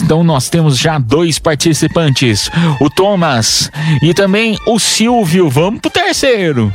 Então 0.02 0.22
nós 0.22 0.50
temos 0.50 0.76
já 0.78 0.98
dois 0.98 1.38
participantes, 1.38 2.50
o 2.78 2.90
Thomas 2.90 3.70
e 4.02 4.12
também 4.12 4.58
o 4.66 4.78
Silvio. 4.78 5.48
Vamos 5.48 5.80
pro 5.80 5.90
terceiro. 5.90 6.70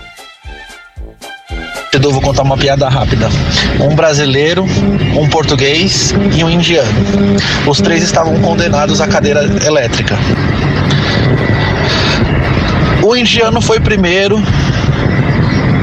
Eu 1.94 2.12
vou 2.12 2.22
contar 2.22 2.42
uma 2.42 2.58
piada 2.58 2.90
rápida. 2.90 3.30
Um 3.80 3.96
brasileiro, 3.96 4.66
um 5.16 5.30
português 5.30 6.14
e 6.36 6.44
um 6.44 6.50
indiano. 6.50 6.92
Os 7.68 7.80
três 7.80 8.04
estavam 8.04 8.40
condenados 8.42 9.00
à 9.02 9.08
cadeira 9.08 9.44
elétrica. 9.66 10.18
O 13.02 13.16
indiano 13.16 13.62
foi 13.62 13.80
primeiro, 13.80 14.42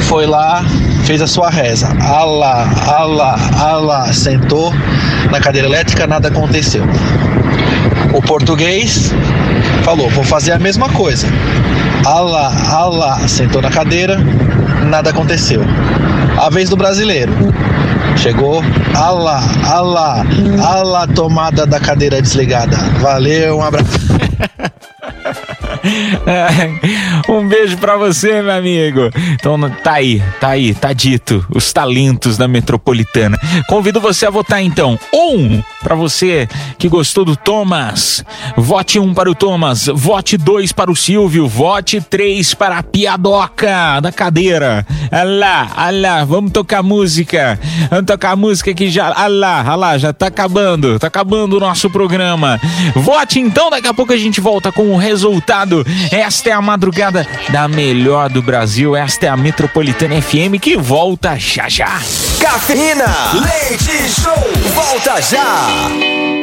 foi 0.01 0.27
lá, 0.27 0.65
fez 1.13 1.21
a 1.21 1.27
sua 1.27 1.51
reza. 1.51 1.89
Allah, 2.01 2.67
Allah, 2.89 3.37
Allah, 3.61 4.13
sentou 4.15 4.73
na 5.31 5.39
cadeira 5.41 5.69
elétrica, 5.69 6.07
nada 6.07 6.29
aconteceu. 6.29 6.83
O 8.15 8.23
português 8.23 9.13
falou: 9.85 10.09
vou 10.09 10.25
fazer 10.25 10.53
a 10.53 10.59
mesma 10.59 10.89
coisa. 10.89 11.27
Allah, 12.07 12.51
Allah, 12.71 13.29
sentou 13.29 13.61
na 13.61 13.69
cadeira, 13.69 14.17
nada 14.89 15.11
aconteceu. 15.11 15.61
A 16.41 16.49
vez 16.49 16.71
do 16.71 16.79
brasileiro. 16.79 17.33
Chegou, 18.17 18.63
Allah, 18.95 19.43
Allah, 19.67 20.25
Allah, 20.65 21.07
tomada 21.09 21.67
da 21.67 21.79
cadeira 21.79 22.23
desligada. 22.23 22.77
Valeu, 23.01 23.59
um 23.59 23.63
abraço. 23.63 23.99
um 27.29 27.47
beijo 27.47 27.77
pra 27.79 27.97
você, 27.97 28.43
meu 28.43 28.53
amigo. 28.53 29.11
Então 29.35 29.59
tá 29.83 29.95
aí, 29.95 30.23
tá 30.41 30.49
aí, 30.49 30.75
tá 30.75 30.93
dito. 30.93 31.45
Os 31.55 31.73
talentos 31.73 32.37
da 32.37 32.47
metropolitana. 32.47 33.39
Convido 33.69 34.01
você 34.01 34.27
a 34.27 34.31
votar 34.31 34.63
então. 34.63 34.99
Um 35.13 35.63
para 35.83 35.95
você 35.95 36.49
que 36.79 36.89
gostou 36.89 37.25
do 37.25 37.37
Thomas. 37.37 38.25
Vote 38.57 38.99
um 38.99 39.13
para 39.13 39.31
o 39.31 39.35
Thomas. 39.35 39.87
Vote 39.93 40.37
dois 40.37 40.73
para 40.73 40.91
o 40.91 40.97
Silvio. 40.97 41.49
Vote 41.49 42.01
três 42.01 42.55
para 42.55 42.79
a 42.79 42.83
piadoca 42.83 44.01
da 44.01 44.13
cadeira. 44.13 44.87
Alá, 45.11 45.71
alá, 45.77 46.25
vamos 46.25 46.53
tocar 46.53 46.83
música. 46.83 47.59
Vamos 47.91 48.07
tocar 48.07 48.37
música 48.37 48.73
que 48.75 48.91
já. 48.91 49.13
Alá, 49.13 49.63
alá, 49.63 49.99
já 49.99 50.13
tá 50.13 50.27
acabando. 50.27 50.99
Tá 50.99 51.09
acabando 51.09 51.57
o 51.57 51.61
nosso 51.61 51.91
programa. 51.91 52.61
Vote 52.95 53.41
então, 53.41 53.71
daqui 53.71 53.89
a 53.89 53.95
pouco 53.95 54.13
a 54.13 54.17
gente 54.17 54.41
volta 54.41 54.71
com 54.71 54.93
o 54.93 54.97
resultado. 54.97 55.72
Esta 56.11 56.51
é 56.51 56.53
a 56.53 56.61
madrugada 56.61 57.27
da 57.49 57.67
melhor 57.69 58.29
do 58.29 58.43
Brasil. 58.43 58.95
Esta 58.95 59.27
é 59.27 59.29
a 59.29 59.37
Metropolitana 59.37 60.21
FM 60.21 60.61
que 60.61 60.77
volta 60.77 61.39
já 61.39 61.69
já. 61.69 62.01
Cafeína, 62.41 63.07
leite 63.35 64.11
show, 64.11 64.35
volta 64.75 65.21
já. 65.23 66.42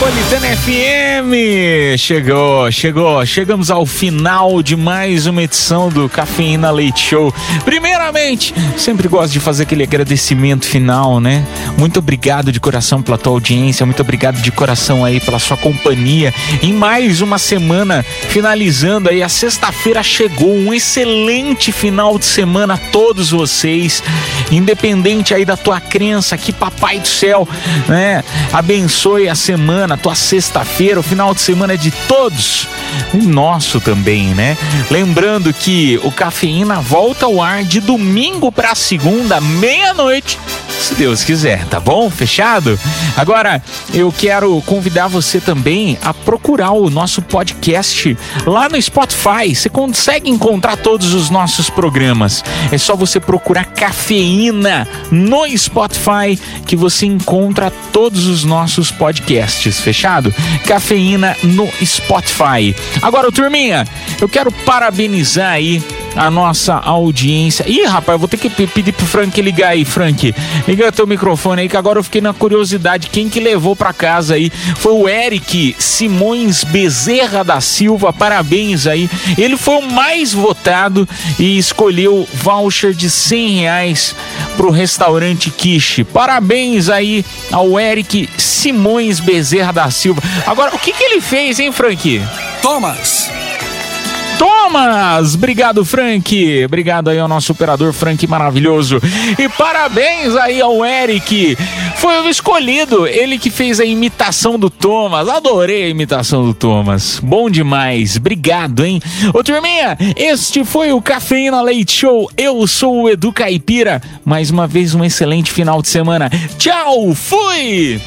Metropolitana 0.00 0.56
FM! 0.56 1.98
Chegou, 1.98 2.72
chegou, 2.72 3.26
chegamos 3.26 3.70
ao 3.70 3.84
final 3.84 4.62
de 4.62 4.74
mais 4.74 5.26
uma 5.26 5.42
edição 5.42 5.90
do 5.90 6.08
Cafeína 6.08 6.70
Leite 6.70 7.08
Show. 7.08 7.34
Primeiramente, 7.66 8.54
sempre 8.78 9.06
gosto 9.08 9.34
de 9.34 9.40
fazer 9.40 9.64
aquele 9.64 9.82
agradecimento 9.82 10.64
final, 10.64 11.20
né? 11.20 11.44
Muito 11.76 11.98
obrigado 11.98 12.50
de 12.50 12.58
coração 12.58 13.02
pela 13.02 13.18
tua 13.18 13.32
audiência, 13.32 13.84
muito 13.84 14.00
obrigado 14.00 14.40
de 14.40 14.50
coração 14.50 15.04
aí 15.04 15.20
pela 15.20 15.38
sua 15.38 15.58
companhia. 15.58 16.32
Em 16.62 16.72
mais 16.72 17.20
uma 17.20 17.36
semana, 17.36 18.02
finalizando 18.02 19.10
aí, 19.10 19.22
a 19.22 19.28
sexta-feira 19.28 20.02
chegou, 20.02 20.50
um 20.50 20.72
excelente 20.72 21.72
final 21.72 22.18
de 22.18 22.24
semana 22.24 22.74
a 22.74 22.78
todos 22.78 23.30
vocês, 23.30 24.02
independente 24.50 25.34
aí 25.34 25.44
da 25.44 25.58
tua 25.58 25.78
crença, 25.78 26.38
que 26.38 26.54
Papai 26.54 27.00
do 27.00 27.08
Céu, 27.08 27.46
né? 27.86 28.24
Abençoe 28.50 29.28
a 29.28 29.34
semana, 29.34 29.89
a 29.94 29.96
tua 29.96 30.14
sexta-feira, 30.14 31.00
o 31.00 31.02
final 31.02 31.34
de 31.34 31.40
semana 31.40 31.74
é 31.74 31.76
de 31.76 31.90
todos, 31.90 32.68
e 33.14 33.18
nosso 33.18 33.80
também, 33.80 34.34
né? 34.34 34.56
Lembrando 34.90 35.52
que 35.52 36.00
o 36.02 36.10
Cafeína 36.10 36.80
volta 36.80 37.26
ao 37.26 37.42
ar 37.42 37.64
de 37.64 37.80
domingo 37.80 38.50
para 38.50 38.74
segunda, 38.74 39.40
meia-noite, 39.40 40.38
se 40.80 40.94
Deus 40.94 41.22
quiser, 41.22 41.64
tá 41.66 41.78
bom? 41.78 42.10
Fechado? 42.10 42.78
Agora, 43.16 43.62
eu 43.92 44.10
quero 44.10 44.60
convidar 44.62 45.08
você 45.08 45.38
também 45.38 45.98
a 46.02 46.14
procurar 46.14 46.72
o 46.72 46.88
nosso 46.88 47.20
podcast 47.20 48.16
lá 48.46 48.68
no 48.68 48.80
Spotify. 48.80 49.54
Você 49.54 49.68
consegue 49.68 50.30
encontrar 50.30 50.76
todos 50.76 51.12
os 51.12 51.28
nossos 51.28 51.68
programas. 51.68 52.42
É 52.72 52.78
só 52.78 52.96
você 52.96 53.20
procurar 53.20 53.66
Cafeína 53.66 54.88
no 55.10 55.46
Spotify 55.56 56.38
que 56.66 56.76
você 56.76 57.04
encontra 57.06 57.70
todos 57.92 58.26
os 58.26 58.44
nossos 58.44 58.90
podcasts. 58.90 59.80
Fechado? 59.80 60.34
Cafeína 60.66 61.36
no 61.42 61.68
Spotify. 61.84 62.74
Agora, 63.02 63.30
turminha, 63.30 63.86
eu 64.20 64.28
quero 64.28 64.50
parabenizar 64.50 65.52
aí 65.52 65.82
a 66.16 66.30
nossa 66.30 66.74
audiência. 66.74 67.64
Ih, 67.68 67.84
rapaz, 67.84 68.18
vou 68.18 68.28
ter 68.28 68.36
que 68.36 68.50
pe- 68.50 68.66
pedir 68.66 68.92
pro 68.92 69.06
Frank 69.06 69.40
ligar 69.40 69.68
aí, 69.70 69.84
Frank. 69.84 70.34
Liga 70.66 70.90
teu 70.92 71.06
microfone 71.06 71.62
aí, 71.62 71.68
que 71.68 71.76
agora 71.76 71.98
eu 71.98 72.04
fiquei 72.04 72.20
na 72.20 72.32
curiosidade. 72.34 73.08
Quem 73.10 73.28
que 73.28 73.38
levou 73.40 73.74
pra 73.76 73.92
casa 73.92 74.34
aí 74.34 74.50
foi 74.76 74.92
o 74.92 75.08
Eric 75.08 75.74
Simões 75.78 76.64
Bezerra 76.64 77.44
da 77.44 77.60
Silva. 77.60 78.12
Parabéns 78.12 78.86
aí. 78.86 79.08
Ele 79.38 79.56
foi 79.56 79.76
o 79.76 79.90
mais 79.92 80.32
votado 80.32 81.08
e 81.38 81.56
escolheu 81.58 82.28
voucher 82.34 82.92
de 82.92 83.08
100 83.08 83.60
reais 83.60 84.14
pro 84.56 84.70
restaurante 84.70 85.50
Quiche. 85.50 86.02
Parabéns 86.04 86.88
aí 86.88 87.24
ao 87.52 87.78
Eric 87.78 88.28
Simões 88.36 89.20
Bezerra 89.20 89.72
da 89.72 89.90
Silva. 89.90 90.20
Agora, 90.46 90.74
o 90.74 90.78
que 90.78 90.92
que 90.92 91.02
ele 91.04 91.20
fez, 91.20 91.58
hein, 91.60 91.70
Frank? 91.72 92.20
Thomas. 92.62 93.30
Thomas! 94.40 95.34
Obrigado, 95.34 95.84
Frank. 95.84 96.64
Obrigado 96.64 97.10
aí 97.10 97.18
ao 97.18 97.28
nosso 97.28 97.52
operador 97.52 97.92
Frank 97.92 98.26
maravilhoso. 98.26 98.98
E 99.38 99.46
parabéns 99.50 100.34
aí 100.34 100.62
ao 100.62 100.82
Eric. 100.82 101.58
Foi 101.96 102.22
o 102.22 102.28
escolhido, 102.30 103.06
ele 103.06 103.38
que 103.38 103.50
fez 103.50 103.78
a 103.78 103.84
imitação 103.84 104.58
do 104.58 104.70
Thomas. 104.70 105.28
Adorei 105.28 105.84
a 105.84 105.88
imitação 105.90 106.42
do 106.42 106.54
Thomas. 106.54 107.20
Bom 107.22 107.50
demais. 107.50 108.16
Obrigado, 108.16 108.82
hein? 108.82 109.02
Ô, 109.34 109.44
turminha, 109.44 109.98
este 110.16 110.64
foi 110.64 110.90
o 110.90 111.02
Cafeína 111.02 111.60
Leite 111.60 111.92
Show. 111.92 112.30
Eu 112.34 112.66
sou 112.66 113.02
o 113.02 113.10
Edu 113.10 113.34
Caipira. 113.34 114.00
Mais 114.24 114.50
uma 114.50 114.66
vez, 114.66 114.94
um 114.94 115.04
excelente 115.04 115.52
final 115.52 115.82
de 115.82 115.88
semana. 115.88 116.30
Tchau, 116.56 117.14
fui! 117.14 118.00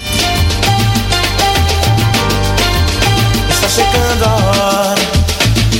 Está 3.52 3.70
chegando 3.70 4.24
a 4.26 4.90
hora, 4.90 5.03